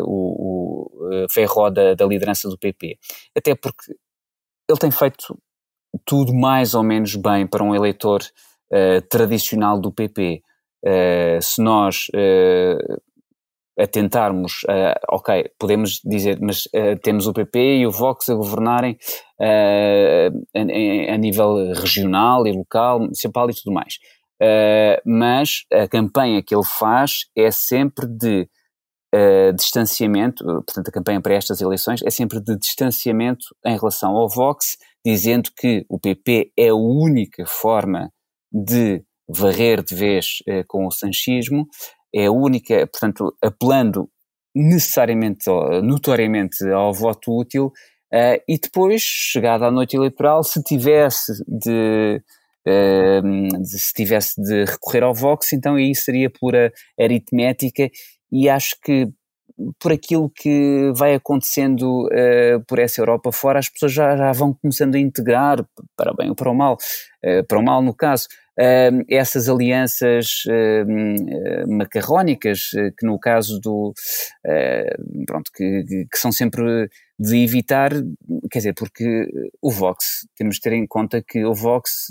o, 0.05 1.25
o 1.25 1.29
ferro 1.31 1.71
da, 1.71 1.95
da 1.95 2.07
liderança 2.07 2.49
do 2.49 2.59
PP. 2.59 2.99
Até 3.37 3.55
porque 3.55 3.95
ele 4.69 4.79
tem 4.79 4.91
feito 4.91 5.37
tudo 6.05 6.35
mais 6.35 6.75
ou 6.75 6.83
menos 6.83 7.17
bem 7.17 7.47
para 7.47 7.65
um 7.65 7.75
eleitor 7.75 8.21
tradicional 9.09 9.81
do 9.81 9.91
PP. 9.91 10.43
se 11.41 11.63
nós 11.63 12.07
atentarmos, 13.83 14.63
uh, 14.65 14.99
ok, 15.11 15.51
podemos 15.59 16.01
dizer, 16.05 16.39
mas 16.41 16.67
uh, 16.67 16.99
temos 17.03 17.27
o 17.27 17.33
PP 17.33 17.79
e 17.79 17.87
o 17.87 17.91
Vox 17.91 18.29
a 18.29 18.35
governarem 18.35 18.97
uh, 19.41 20.47
a, 20.55 21.15
a, 21.15 21.17
nível 21.17 21.73
regional 21.73 22.47
e 22.47 22.53
local, 22.53 23.01
municipal 23.01 23.49
e 23.49 23.55
tudo 23.55 23.73
mais. 23.73 23.99
Uh, 24.43 24.97
mas 25.05 25.67
a 25.71 25.87
campanha 25.87 26.43
que 26.43 26.55
ele 26.55 26.65
faz 26.65 27.27
é 27.37 27.51
sempre 27.51 28.07
de 28.07 28.49
uh, 29.15 29.53
distanciamento, 29.53 30.43
portanto, 30.45 30.89
a 30.89 30.93
campanha 30.93 31.21
para 31.21 31.35
estas 31.35 31.61
eleições 31.61 32.01
é 32.03 32.09
sempre 32.09 32.41
de 32.41 32.57
distanciamento 32.57 33.45
em 33.67 33.77
relação 33.77 34.17
ao 34.17 34.31
Vox, 34.31 34.79
dizendo 35.05 35.51
que 35.55 35.85
o 35.91 36.01
PP 36.01 36.53
é 36.57 36.69
a 36.69 36.75
única 36.75 37.45
forma 37.45 38.11
de 38.51 39.05
varrer 39.29 39.83
de 39.83 39.95
vez 39.95 40.39
uh, 40.49 40.65
com 40.67 40.87
o 40.87 40.91
sanchismo, 40.91 41.67
é 42.15 42.25
a 42.25 42.33
única, 42.33 42.87
portanto, 42.87 43.37
apelando 43.43 44.09
necessariamente, 44.57 45.49
notoriamente 45.85 46.67
ao 46.71 46.93
voto 46.93 47.39
útil, 47.39 47.71
e 48.49 48.59
depois, 48.59 49.01
chegada 49.01 49.69
à 49.69 49.71
noite 49.71 49.95
eleitoral, 49.95 50.43
se 50.43 50.61
tivesse 50.61 51.33
de 51.47 52.21
Uh, 52.67 53.65
se 53.65 53.93
tivesse 53.95 54.41
de 54.41 54.65
recorrer 54.65 55.03
ao 55.03 55.15
Vox, 55.15 55.53
então 55.53 55.77
aí 55.77 55.95
seria 55.95 56.31
pura 56.31 56.73
aritmética. 56.99 57.91
E 58.31 58.49
acho 58.49 58.77
que 58.83 59.09
por 59.79 59.93
aquilo 59.93 60.31
que 60.31 60.93
vai 60.97 61.15
acontecendo 61.15 62.07
uh, 62.07 62.65
por 62.67 62.79
essa 62.79 63.01
Europa 63.01 63.33
fora, 63.33 63.59
as 63.59 63.69
pessoas 63.69 63.93
já, 63.93 64.17
já, 64.17 64.33
vão 64.33 64.55
começando 64.55 64.95
a 64.95 64.99
integrar, 64.99 65.65
para 65.97 66.15
bem 66.15 66.31
ou 66.31 66.35
para 66.35 66.51
o 66.51 66.55
mal, 66.55 66.77
uh, 67.25 67.47
para 67.47 67.59
o 67.59 67.63
mal 67.63 67.83
no 67.83 67.95
caso, 67.95 68.27
uh, 68.61 69.05
essas 69.09 69.49
alianças 69.49 70.45
macarrónicas, 71.67 72.71
que 72.99 73.07
no 73.07 73.19
caso 73.19 73.59
do, 73.61 73.93
pronto, 75.27 75.51
que, 75.55 75.85
que, 76.11 76.19
são 76.19 76.31
sempre 76.31 76.89
de 77.19 77.43
evitar, 77.43 77.93
quer 78.51 78.59
dizer, 78.59 78.75
porque 78.75 79.27
o 79.61 79.71
Vox, 79.71 80.27
temos 80.37 80.57
de 80.57 80.61
ter 80.61 80.73
em 80.73 80.87
conta 80.87 81.23
que 81.23 81.45
o 81.45 81.55
Vox, 81.55 82.09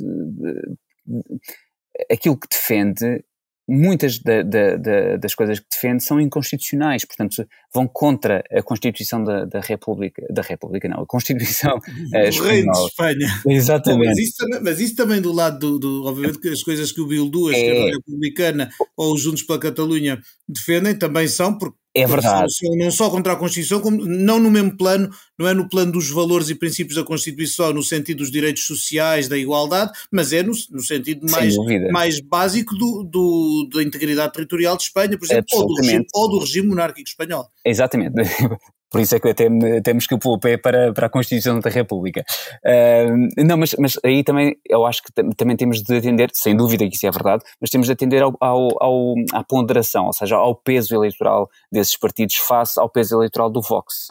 aquilo 2.12 2.38
que 2.38 2.48
defende 2.50 3.24
muitas 3.70 4.18
da, 4.20 4.42
da, 4.42 4.76
da, 4.76 5.18
das 5.18 5.36
coisas 5.36 5.60
que 5.60 5.68
defende 5.72 6.04
são 6.04 6.20
inconstitucionais, 6.20 7.06
portanto 7.06 7.46
vão 7.74 7.88
contra 7.88 8.44
a 8.52 8.64
Constituição 8.64 9.24
da, 9.24 9.46
da 9.46 9.60
República, 9.60 10.26
da 10.30 10.42
República 10.42 10.90
não, 10.90 11.04
a 11.04 11.06
Constituição 11.06 11.78
do 11.78 12.18
uh, 12.18 12.44
Reino 12.44 12.72
de 12.72 12.80
Espanha. 12.80 13.42
Exatamente. 13.48 14.08
mas, 14.08 14.18
isso 14.18 14.38
também, 14.38 14.60
mas, 14.64 14.80
isso 14.80 14.96
também, 14.96 15.22
do 15.22 15.32
lado 15.32 15.60
do, 15.60 15.80
do 15.80 16.06
obviamente 16.06 16.40
que 16.40 16.50
as 16.50 16.64
coisas 16.64 16.92
que 16.92 17.02
o 17.02 17.08
Bildu, 17.08 17.50
a 17.50 17.52
esquerda 17.52 17.90
é... 17.90 17.92
republicana 17.92 18.70
ou 18.98 19.14
os 19.14 19.22
Juntos 19.22 19.44
pela 19.44 19.60
Catalunha 19.60 20.20
defendem 20.48 20.98
também 20.98 21.28
são 21.28 21.56
porque 21.56 21.78
é 21.96 22.06
verdade. 22.06 22.54
Não 22.78 22.92
só 22.92 23.10
contra 23.10 23.34
a 23.34 23.36
Constituição, 23.36 23.80
como 23.82 24.06
não 24.06 24.40
no 24.40 24.52
mesmo 24.52 24.76
plano, 24.78 25.10
não 25.38 25.48
é 25.48 25.54
no 25.54 25.68
plano 25.68 25.92
dos 25.92 26.10
valores 26.10 26.50
e 26.50 26.56
princípios 26.56 26.96
da 26.96 27.04
Constituição, 27.04 27.74
no 27.74 27.84
sentido 27.84 28.18
dos 28.20 28.32
direitos 28.32 28.64
sociais, 28.64 29.28
da 29.28 29.38
igualdade, 29.38 29.92
mas 30.12 30.32
é 30.32 30.44
no, 30.44 30.54
no 30.70 30.82
sentido 30.82 31.30
mais, 31.30 31.56
mais 31.92 32.20
básico 32.20 32.76
do, 32.76 33.04
do, 33.04 33.70
da 33.74 33.82
integridade 33.82 34.34
territorial 34.34 34.78
de 34.78 34.84
Espanha, 34.84 35.18
por 35.18 35.26
exemplo, 35.26 35.48
ou 35.54 35.68
do, 35.68 35.76
regime, 35.76 36.06
ou 36.14 36.30
do 36.30 36.40
regime 36.40 36.68
monárquico 36.68 37.10
espanhol. 37.10 37.50
Exatamente. 37.66 38.16
Por 38.90 39.00
isso 39.00 39.16
é 39.16 39.20
que 39.20 39.30
até 39.30 39.48
temos 39.84 40.08
que 40.08 40.16
o 40.16 40.40
pé 40.40 40.58
para, 40.58 40.92
para 40.94 41.08
a 41.08 41.10
Constituição 41.10 41.60
da 41.60 41.70
República. 41.70 42.24
Uh, 42.66 43.44
não, 43.46 43.58
mas, 43.58 43.76
mas 43.78 44.00
aí 44.04 44.24
também 44.24 44.56
eu 44.68 44.86
acho 44.86 45.04
que 45.04 45.12
também 45.36 45.56
temos 45.56 45.84
de 45.84 45.98
atender, 45.98 46.30
sem 46.34 46.56
dúvida 46.56 46.88
que 46.88 46.96
isso 46.96 47.06
é 47.06 47.12
verdade, 47.12 47.44
mas 47.62 47.70
temos 47.70 47.88
de 47.88 47.94
atender 47.94 48.24
ao, 48.24 48.36
ao, 48.40 48.84
ao, 48.84 49.14
à 49.34 49.44
ponderação, 49.44 50.08
ou 50.08 50.14
seja, 50.14 50.36
ao 50.36 50.56
peso 50.56 50.96
eleitoral 50.96 51.50
desses 51.72 51.96
partidos 51.98 52.38
face 52.38 52.80
ao 52.80 52.90
peso 52.90 53.16
eleitoral 53.16 53.50
do 53.50 53.62
Vox. 53.62 54.10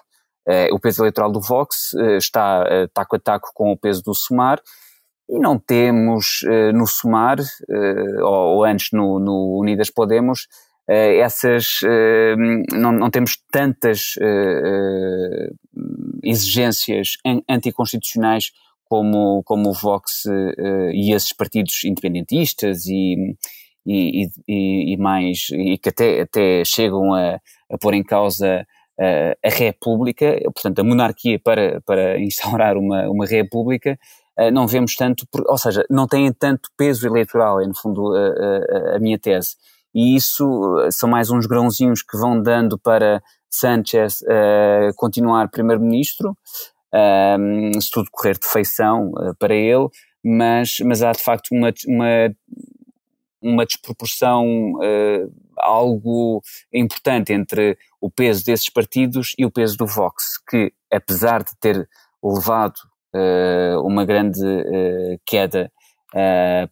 Uh, 0.49 0.75
o 0.75 0.81
peso 0.81 1.03
eleitoral 1.03 1.31
do 1.31 1.41
Vox 1.41 1.93
uh, 1.93 2.17
está 2.17 2.63
uh, 2.63 2.89
taco 2.95 3.17
a 3.17 3.19
taco 3.19 3.51
com 3.53 3.71
o 3.71 3.77
peso 3.77 4.03
do 4.03 4.15
Sumar 4.15 4.59
e 5.29 5.39
não 5.39 5.59
temos 5.59 6.41
no 6.73 6.87
Sumar, 6.87 7.37
ou, 8.23 8.57
ou, 8.57 8.65
antes 8.65 8.89
no, 8.93 9.19
no 9.19 9.59
Unidas 9.61 9.91
Podemos, 9.91 10.49
essas 10.89 11.81
eh, 11.85 12.35
não, 12.73 12.93
não, 12.93 13.11
temos 13.11 13.37
tantas 13.53 14.15
eh, 14.21 15.51
exigências 16.23 17.19
anticonstitucionais 17.49 18.53
como, 18.85 19.43
como 19.45 19.69
o 19.69 19.75
Vox 19.75 20.25
e 20.95 21.13
esses 21.13 21.35
partidos 21.35 21.85
independentistas 21.85 22.87
e, 22.87 23.37
e, 23.87 24.31
e, 24.49 24.95
e, 24.95 24.97
mais 24.97 25.49
e 25.53 25.77
que 25.77 25.91
até, 25.91 26.23
até 26.23 26.65
chegam 26.65 27.13
a, 27.13 27.39
a 27.71 27.79
pôr 27.79 27.93
em 27.93 28.03
causa 28.03 28.67
a, 28.99 29.47
a 29.47 29.51
República, 29.51 30.41
portanto 30.55 30.79
a 30.79 30.85
monarquia 30.85 31.39
para, 31.39 31.83
para 31.83 32.19
instaurar 32.25 32.79
uma, 32.79 33.07
uma 33.11 33.27
República, 33.27 33.99
não 34.53 34.67
vemos 34.67 34.95
tanto, 34.95 35.27
ou 35.47 35.59
seja, 35.59 35.85
não 35.91 36.07
têm 36.07 36.33
tanto 36.33 36.71
peso 36.79 37.07
eleitoral, 37.07 37.61
é 37.61 37.67
no 37.67 37.77
fundo 37.77 38.15
a, 38.15 38.93
a, 38.93 38.97
a 38.97 38.99
minha 38.99 39.19
tese 39.19 39.57
e 39.95 40.17
isso 40.17 40.79
eh, 40.81 40.91
são 40.91 41.09
mais 41.09 41.31
uns 41.31 41.47
grãozinhos 41.47 42.03
que 42.03 42.17
vão 42.17 42.43
dando 42.43 42.79
para 42.79 43.23
Sanchez 43.51 44.21
uh, 44.23 44.95
continuar 44.97 45.49
primeiro-ministro, 45.49 46.37
um, 47.39 47.81
se 47.81 47.91
tudo 47.91 48.11
correr 48.11 48.39
de 48.39 48.47
feição 48.47 49.11
uh, 49.11 49.35
para 49.39 49.55
ele, 49.55 49.89
mas, 50.25 50.79
mas 50.85 51.03
há 51.03 51.13
de 51.13 51.23
facto 51.23 51.49
uma, 51.53 51.73
uma, 51.87 52.35
uma 53.41 53.67
desproporção 53.67 54.75
uh, 54.75 55.33
algo 55.57 56.43
importante 56.73 57.33
entre 57.33 57.77
o 58.01 58.11
peso 58.11 58.45
desses 58.45 58.69
partidos 58.69 59.35
e 59.39 59.45
o 59.45 59.51
peso 59.51 59.77
do 59.77 59.87
Vox, 59.87 60.39
que 60.49 60.73
apesar 60.93 61.43
de 61.43 61.57
ter 61.59 61.89
levado 62.23 62.77
uma 63.83 64.05
grande 64.05 64.41
queda, 65.27 65.73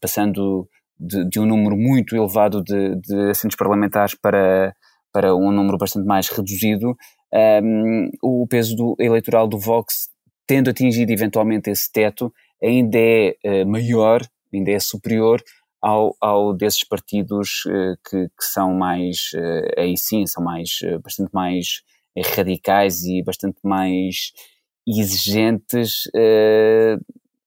passando 0.01 0.69
de, 0.99 1.29
de, 1.29 1.41
um 1.41 1.47
número 1.47 1.77
muito 1.77 2.17
elevado 2.17 2.63
de, 2.63 2.97
de, 2.97 3.31
assentos 3.31 3.57
parlamentares 3.57 4.15
para, 4.15 4.75
para 5.13 5.35
um 5.35 5.51
número 5.51 5.79
bastante 5.79 6.07
mais 6.07 6.29
reduzido, 6.29 6.91
um, 6.91 6.97
ehm, 7.39 8.11
o 8.23 8.47
peso 8.47 8.75
do, 8.77 8.97
eleitoral 8.99 9.47
do 9.47 9.59
Vox, 9.59 10.09
tendo 10.47 10.71
atingido 10.71 11.13
eventualmente 11.13 11.71
esse 11.71 11.91
teto, 11.91 12.33
ainda 12.63 12.99
é 12.99 13.65
maior, 13.65 14.23
ainda 14.53 14.71
é 14.71 14.79
superior 14.79 15.43
ao, 15.81 16.17
ao 16.21 16.53
desses 16.53 16.85
partidos 16.85 17.65
uh, 17.67 17.97
que, 18.09 18.29
que, 18.29 18.45
são 18.45 18.75
mais, 18.75 19.31
uh, 19.35 19.81
aí 19.81 19.97
sim, 19.97 20.27
são 20.27 20.43
mais, 20.43 20.81
uh, 20.83 20.99
bastante 21.01 21.31
mais 21.33 21.83
radicais 22.35 23.05
e 23.05 23.23
bastante 23.23 23.59
mais 23.63 24.33
exigentes, 24.89 26.05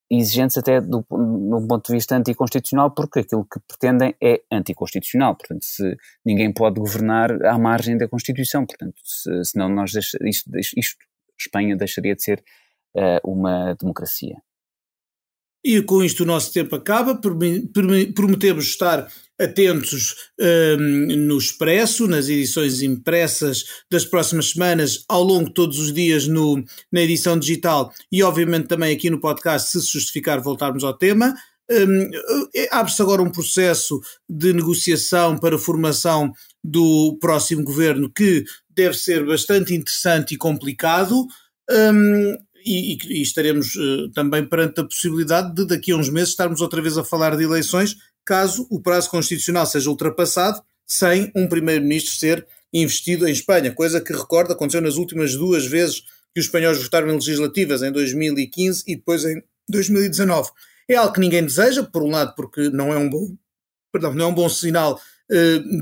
exigentes 0.10 0.58
até 0.58 0.82
do, 0.82 1.06
do 1.10 1.68
ponto 1.68 1.88
de 1.88 1.94
vista 1.94 2.16
anticonstitucional, 2.16 2.92
porque 2.92 3.20
aquilo 3.20 3.46
que 3.46 3.60
pretendem 3.68 4.16
é 4.22 4.42
anticonstitucional, 4.52 5.36
portanto, 5.36 5.64
se 5.64 5.96
ninguém 6.26 6.52
pode 6.52 6.80
governar 6.80 7.32
à 7.46 7.58
margem 7.58 7.98
da 7.98 8.08
Constituição, 8.08 8.66
portanto, 8.66 8.96
se, 9.04 9.44
senão 9.46 9.70
nós 9.70 9.92
deixa, 9.92 10.18
isto, 10.24 10.50
isto, 10.58 10.98
Espanha 11.40 11.76
deixaria 11.76 12.16
de 12.16 12.24
ser 12.24 12.44
uma 13.24 13.76
democracia. 13.76 14.36
E 15.64 15.82
com 15.82 16.04
isto 16.04 16.24
o 16.24 16.26
nosso 16.26 16.54
tempo 16.54 16.76
acaba. 16.76 17.20
Prometemos 18.14 18.66
estar 18.66 19.10
atentos 19.40 20.16
um, 20.40 21.16
no 21.16 21.38
Expresso, 21.38 22.08
nas 22.08 22.28
edições 22.28 22.82
impressas 22.82 23.64
das 23.90 24.04
próximas 24.04 24.52
semanas, 24.52 25.06
ao 25.08 25.24
longo 25.24 25.48
de 25.48 25.54
todos 25.54 25.80
os 25.80 25.94
dias 25.94 26.28
no, 26.28 26.64
na 26.92 27.02
edição 27.02 27.40
digital 27.40 27.94
e, 28.12 28.22
obviamente, 28.22 28.68
também 28.68 28.94
aqui 28.94 29.10
no 29.10 29.20
podcast, 29.20 29.72
se 29.72 29.92
justificar, 29.92 30.42
voltarmos 30.42 30.84
ao 30.84 30.94
tema. 30.94 31.34
Um, 31.72 32.10
é, 32.54 32.68
Abre-se 32.72 33.02
agora 33.02 33.22
um 33.22 33.32
processo 33.32 34.02
de 34.28 34.54
negociação 34.54 35.38
para 35.38 35.56
a 35.56 35.60
formação 35.60 36.34
do 36.64 37.18
próximo 37.22 37.64
governo 37.64 38.12
que 38.12 38.44
deve 38.70 38.98
ser 38.98 39.26
bastante 39.26 39.74
interessante 39.74 40.34
e 40.34 40.38
complicado. 40.38 41.28
Um, 41.70 42.38
e, 42.66 42.98
e, 43.08 43.22
estaremos 43.22 43.76
uh, 43.76 44.10
também 44.10 44.46
perante 44.46 44.82
a 44.82 44.84
possibilidade 44.84 45.54
de 45.54 45.66
daqui 45.66 45.92
a 45.92 45.96
uns 45.96 46.10
meses 46.10 46.30
estarmos 46.30 46.62
outra 46.62 46.82
vez 46.82 46.98
a 46.98 47.04
falar 47.04 47.36
de 47.36 47.44
eleições, 47.44 47.98
caso 48.26 48.68
o 48.70 48.82
prazo 48.82 49.10
constitucional 49.10 49.66
seja 49.66 49.90
ultrapassado, 49.90 50.62
sem 50.86 51.32
um 51.36 51.48
primeiro-ministro 51.48 52.14
ser 52.14 52.46
investido 52.74 53.28
em 53.28 53.32
Espanha, 53.32 53.74
coisa 53.74 54.02
que 54.02 54.14
recorda 54.14 54.54
aconteceu 54.54 54.82
nas 54.82 54.96
últimas 54.96 55.36
duas 55.36 55.66
vezes 55.66 56.02
que 56.34 56.40
os 56.40 56.46
espanhóis 56.46 56.82
votaram 56.82 57.10
em 57.10 57.14
legislativas, 57.14 57.82
em 57.82 57.92
2015 57.92 58.84
e 58.88 58.96
depois 58.96 59.26
em 59.26 59.42
2019. 59.68 60.50
É 60.88 60.96
algo 60.96 61.14
que 61.14 61.20
ninguém 61.20 61.44
deseja, 61.44 61.84
por 61.84 62.04
um 62.04 62.10
lado 62.10 62.34
porque 62.36 62.70
não 62.70 62.94
é 62.94 62.98
um 62.98 63.10
bom, 63.10 63.36
perdão, 63.92 64.14
não 64.14 64.26
é 64.26 64.28
um 64.28 64.34
bom 64.34 64.50
sinal 64.50 65.00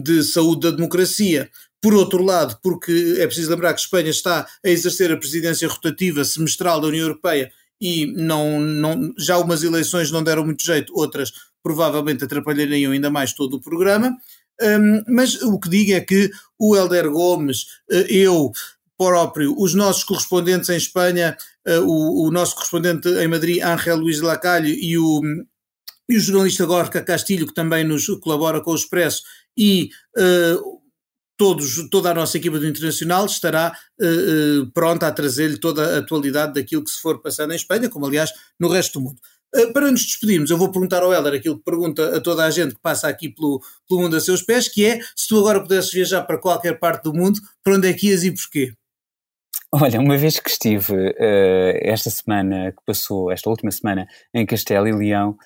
de 0.03 0.23
saúde 0.23 0.69
da 0.69 0.75
democracia, 0.75 1.49
por 1.81 1.93
outro 1.93 2.23
lado, 2.23 2.57
porque 2.61 3.15
é 3.19 3.25
preciso 3.25 3.51
lembrar 3.51 3.73
que 3.73 3.81
Espanha 3.81 4.09
está 4.09 4.47
a 4.65 4.69
exercer 4.69 5.11
a 5.11 5.17
presidência 5.17 5.67
rotativa 5.67 6.23
semestral 6.25 6.81
da 6.81 6.87
União 6.87 7.03
Europeia 7.03 7.51
e 7.79 8.07
não, 8.07 8.59
não, 8.59 9.13
já 9.17 9.37
umas 9.37 9.63
eleições 9.63 10.11
não 10.11 10.23
deram 10.23 10.43
muito 10.43 10.63
jeito, 10.63 10.91
outras 10.95 11.31
provavelmente 11.61 12.23
atrapalhariam 12.23 12.91
ainda 12.91 13.09
mais 13.09 13.33
todo 13.33 13.55
o 13.55 13.61
programa. 13.61 14.17
Um, 14.61 15.03
mas 15.07 15.41
o 15.41 15.59
que 15.59 15.69
digo 15.69 15.93
é 15.93 16.01
que 16.01 16.31
o 16.57 16.75
Helder 16.75 17.11
Gomes, 17.11 17.67
eh, 17.91 18.07
eu 18.09 18.51
próprio, 18.97 19.53
os 19.55 19.75
nossos 19.75 20.03
correspondentes 20.03 20.69
em 20.69 20.77
Espanha, 20.77 21.37
eh, 21.65 21.79
o, 21.79 22.25
o 22.25 22.31
nosso 22.31 22.55
correspondente 22.55 23.07
em 23.07 23.27
Madrid, 23.27 23.61
Ángel 23.61 23.97
Luís 23.97 24.19
Lacalle, 24.19 24.73
e 24.73 24.97
o, 24.97 25.21
e 26.09 26.17
o 26.17 26.19
jornalista 26.19 26.65
Gorka 26.65 27.01
Castilho, 27.01 27.47
que 27.47 27.53
também 27.53 27.83
nos 27.83 28.07
colabora 28.21 28.61
com 28.61 28.71
o 28.71 28.75
Expresso, 28.75 29.23
e 29.57 29.89
uh, 30.17 30.81
todos, 31.35 31.89
toda 31.89 32.11
a 32.11 32.13
nossa 32.13 32.37
equipa 32.37 32.59
do 32.59 32.67
Internacional 32.67 33.25
estará 33.25 33.77
uh, 33.99 34.61
uh, 34.61 34.71
pronta 34.71 35.07
a 35.07 35.11
trazer-lhe 35.11 35.57
toda 35.57 35.95
a 35.95 35.99
atualidade 35.99 36.53
daquilo 36.53 36.83
que 36.83 36.91
se 36.91 37.01
for 37.01 37.21
passando 37.21 37.51
em 37.53 37.57
Espanha, 37.57 37.89
como 37.89 38.05
aliás 38.05 38.31
no 38.59 38.69
resto 38.69 38.99
do 38.99 39.05
mundo. 39.05 39.21
Para 39.73 39.89
nos 39.89 40.05
despedirmos, 40.05 40.51
eu 40.51 40.57
vou 40.57 40.69
perguntar 40.71 41.01
ao 41.01 41.11
Helder 41.11 41.33
aquilo 41.33 41.57
que 41.57 41.63
pergunta 41.63 42.17
a 42.17 42.21
toda 42.21 42.45
a 42.45 42.51
gente 42.51 42.75
que 42.75 42.81
passa 42.81 43.07
aqui 43.07 43.29
pelo, 43.29 43.61
pelo 43.87 44.01
mundo 44.01 44.15
a 44.15 44.19
seus 44.19 44.41
pés, 44.41 44.67
que 44.67 44.85
é, 44.85 44.99
se 45.15 45.27
tu 45.27 45.39
agora 45.39 45.61
pudesses 45.61 45.91
viajar 45.91 46.21
para 46.23 46.37
qualquer 46.37 46.77
parte 46.77 47.03
do 47.03 47.13
mundo, 47.13 47.39
para 47.63 47.75
onde 47.75 47.87
é 47.87 47.93
que 47.93 48.09
ias 48.09 48.23
e 48.23 48.31
porquê? 48.31 48.73
Olha, 49.71 50.01
uma 50.01 50.17
vez 50.17 50.37
que 50.39 50.49
estive 50.49 51.15
esta 51.81 52.09
semana 52.09 52.71
que 52.71 52.83
passou, 52.85 53.31
esta 53.31 53.49
última 53.49 53.71
semana, 53.71 54.05
em 54.33 54.45
Castelo 54.45 54.87
e 54.87 54.91
Leão, 54.91 55.37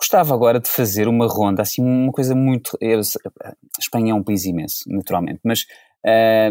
Gostava 0.00 0.32
agora 0.32 0.58
de 0.58 0.70
fazer 0.70 1.06
uma 1.08 1.26
ronda, 1.26 1.60
assim, 1.60 1.82
uma 1.82 2.10
coisa 2.10 2.34
muito. 2.34 2.76
Eu, 2.80 3.00
a 3.44 3.52
Espanha 3.78 4.12
é 4.12 4.14
um 4.14 4.22
país 4.22 4.46
imenso, 4.46 4.84
naturalmente, 4.86 5.40
mas 5.44 5.66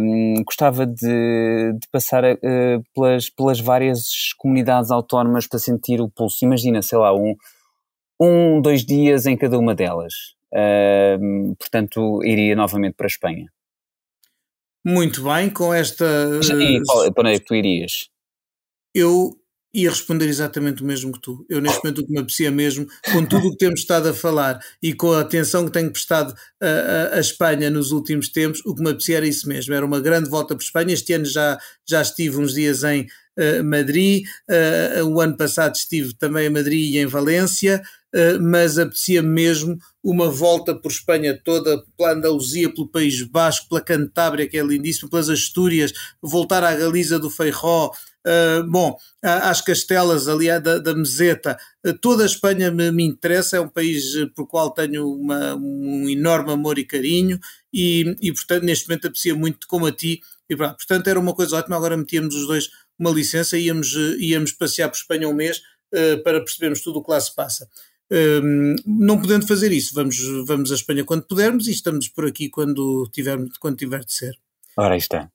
um, 0.01 0.43
gostava 0.45 0.85
de, 0.85 1.73
de 1.73 1.87
passar 1.91 2.23
uh, 2.23 2.83
pelas, 2.93 3.29
pelas 3.31 3.59
várias 3.59 4.33
comunidades 4.37 4.91
autónomas 4.91 5.47
para 5.47 5.57
sentir 5.57 5.99
o 5.99 6.09
pulso. 6.09 6.45
Imagina, 6.45 6.83
sei 6.83 6.99
lá, 6.99 7.11
um, 7.11 7.35
um 8.21 8.61
dois 8.61 8.85
dias 8.85 9.25
em 9.25 9.35
cada 9.35 9.57
uma 9.57 9.73
delas. 9.73 10.13
Uh, 10.53 11.55
portanto, 11.55 12.23
iria 12.23 12.55
novamente 12.55 12.93
para 12.93 13.07
a 13.07 13.13
Espanha. 13.13 13.51
Muito 14.85 15.23
bem, 15.23 15.49
com 15.49 15.73
esta. 15.73 16.05
E 16.05 17.11
para 17.13 17.23
onde 17.23 17.35
é 17.35 17.39
que 17.39 17.45
tu 17.45 17.55
irias? 17.55 18.09
Eu 18.93 19.31
ia 19.73 19.89
responder 19.89 20.27
exatamente 20.27 20.81
o 20.81 20.85
mesmo 20.85 21.11
que 21.11 21.19
tu. 21.19 21.45
Eu, 21.47 21.61
neste 21.61 21.83
momento, 21.83 22.01
o 22.01 22.05
que 22.05 22.11
me 22.11 22.19
aprecia 22.19 22.49
mesmo, 22.49 22.87
com 23.11 23.25
tudo 23.25 23.47
o 23.47 23.51
que 23.51 23.57
temos 23.57 23.81
estado 23.81 24.09
a 24.09 24.13
falar 24.13 24.59
e 24.81 24.93
com 24.93 25.11
a 25.13 25.21
atenção 25.21 25.65
que 25.65 25.71
tenho 25.71 25.91
prestado 25.91 26.33
a, 26.61 27.19
Espanha 27.19 27.69
nos 27.69 27.91
últimos 27.91 28.29
tempos, 28.29 28.61
o 28.65 28.73
que 28.73 28.81
me 28.81 28.89
aprecia 28.89 29.17
era 29.17 29.27
isso 29.27 29.47
mesmo. 29.47 29.73
Era 29.73 29.85
uma 29.85 29.99
grande 29.99 30.29
volta 30.29 30.55
para 30.55 30.63
Espanha. 30.63 30.93
Este 30.93 31.13
ano 31.13 31.25
já, 31.25 31.57
já 31.87 32.01
estive 32.01 32.37
uns 32.37 32.53
dias 32.53 32.83
em 32.83 33.03
uh, 33.37 33.63
Madrid, 33.63 34.23
uh, 34.49 35.05
o 35.05 35.21
ano 35.21 35.37
passado 35.37 35.75
estive 35.75 36.13
também 36.15 36.47
em 36.47 36.49
Madrid 36.49 36.95
e 36.95 36.97
em 36.97 37.05
Valência. 37.05 37.81
Uh, 38.13 38.41
mas 38.41 38.79
aprecia 38.79 39.21
mesmo 39.21 39.77
uma 40.03 40.31
volta 40.31 40.73
por 40.73 40.89
Espanha 40.89 41.39
toda, 41.43 41.83
pela 41.95 42.13
Andaluzia, 42.13 42.73
pelo 42.73 42.87
País 42.87 43.21
Basco, 43.21 43.69
pela 43.69 43.81
Cantábria, 43.81 44.47
que 44.47 44.57
é 44.57 44.63
lindíssimo, 44.63 45.11
pelas 45.11 45.29
Astúrias, 45.29 45.93
voltar 46.19 46.63
à 46.63 46.75
Galiza 46.75 47.19
do 47.19 47.29
Feijó, 47.29 47.91
bom, 48.67 48.97
às 49.21 49.61
Castelas, 49.61 50.27
ali 50.27 50.47
da, 50.59 50.77
da 50.77 50.93
Meseta, 50.95 51.57
uh, 51.85 51.93
toda 51.97 52.23
a 52.23 52.25
Espanha 52.25 52.71
me, 52.71 52.91
me, 52.91 53.03
interessa, 53.03 53.57
é 53.57 53.61
um 53.61 53.67
país 53.67 54.15
uh, 54.15 54.29
por 54.33 54.47
qual 54.47 54.71
tenho 54.71 55.11
uma, 55.11 55.55
um 55.55 56.07
enorme 56.09 56.51
amor 56.51 56.77
e 56.77 56.85
carinho 56.85 57.39
e, 57.73 58.15
e, 58.21 58.33
portanto, 58.33 58.63
neste 58.63 58.87
momento 58.87 59.07
aprecio 59.07 59.37
muito 59.37 59.67
como 59.67 59.85
a 59.85 59.91
ti. 59.91 60.21
E, 60.49 60.55
portanto, 60.55 61.07
era 61.07 61.19
uma 61.19 61.33
coisa 61.33 61.57
ótima. 61.57 61.75
Agora 61.75 61.97
metíamos 61.97 62.35
os 62.35 62.47
dois 62.47 62.69
uma 62.97 63.11
licença 63.11 63.57
e 63.57 63.65
íamos, 63.65 63.93
íamos 64.19 64.51
passear 64.51 64.89
por 64.89 64.97
Espanha 64.97 65.29
um 65.29 65.33
mês 65.33 65.61
para 66.23 66.41
percebermos 66.41 66.81
tudo 66.81 66.99
o 66.99 67.03
que 67.03 67.11
lá 67.11 67.19
se 67.19 67.33
passa. 67.33 67.69
não 68.85 69.21
podendo 69.21 69.47
fazer 69.47 69.71
isso, 69.71 69.93
vamos, 69.95 70.17
vamos 70.45 70.71
à 70.71 70.75
Espanha 70.75 71.05
quando 71.05 71.23
pudermos 71.23 71.67
e 71.67 71.71
estamos 71.71 72.09
por 72.09 72.25
aqui 72.25 72.49
quando 72.49 73.07
tiver, 73.13 73.37
quando 73.59 73.77
tiver 73.77 74.03
de 74.03 74.13
ser. 74.13 74.37
Ora, 74.75 74.97
está. 74.97 75.31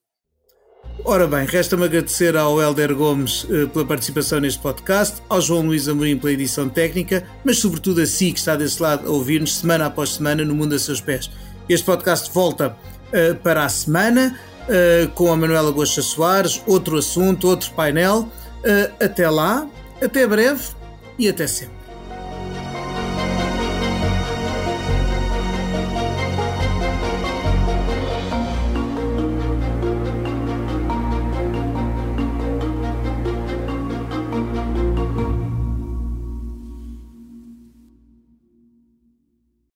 Ora 1.02 1.26
bem, 1.26 1.44
resta-me 1.44 1.84
agradecer 1.84 2.36
ao 2.36 2.62
Helder 2.62 2.94
Gomes 2.94 3.44
uh, 3.44 3.68
pela 3.68 3.84
participação 3.84 4.38
neste 4.40 4.60
podcast, 4.60 5.20
ao 5.28 5.40
João 5.40 5.66
Luís 5.66 5.88
Amorim 5.88 6.16
pela 6.16 6.32
edição 6.32 6.68
técnica, 6.68 7.26
mas 7.44 7.58
sobretudo 7.58 8.00
a 8.00 8.06
si 8.06 8.32
que 8.32 8.38
está 8.38 8.54
desse 8.54 8.80
lado 8.80 9.08
a 9.08 9.10
ouvir-nos 9.10 9.56
semana 9.56 9.86
após 9.86 10.14
semana 10.14 10.44
no 10.44 10.54
Mundo 10.54 10.74
a 10.74 10.78
Seus 10.78 11.00
Pés. 11.00 11.30
Este 11.68 11.84
podcast 11.84 12.32
volta 12.32 12.76
uh, 13.08 13.34
para 13.36 13.64
a 13.64 13.68
semana 13.68 14.38
uh, 14.62 15.08
com 15.10 15.32
a 15.32 15.36
Manuela 15.36 15.72
Gosta 15.72 16.00
Soares, 16.00 16.62
outro 16.66 16.96
assunto, 16.96 17.48
outro 17.48 17.72
painel. 17.72 18.28
até 18.98 19.28
lá, 19.28 19.68
até 20.00 20.26
breve 20.26 20.62
e 21.18 21.28
até 21.28 21.46
sempre. 21.46 21.73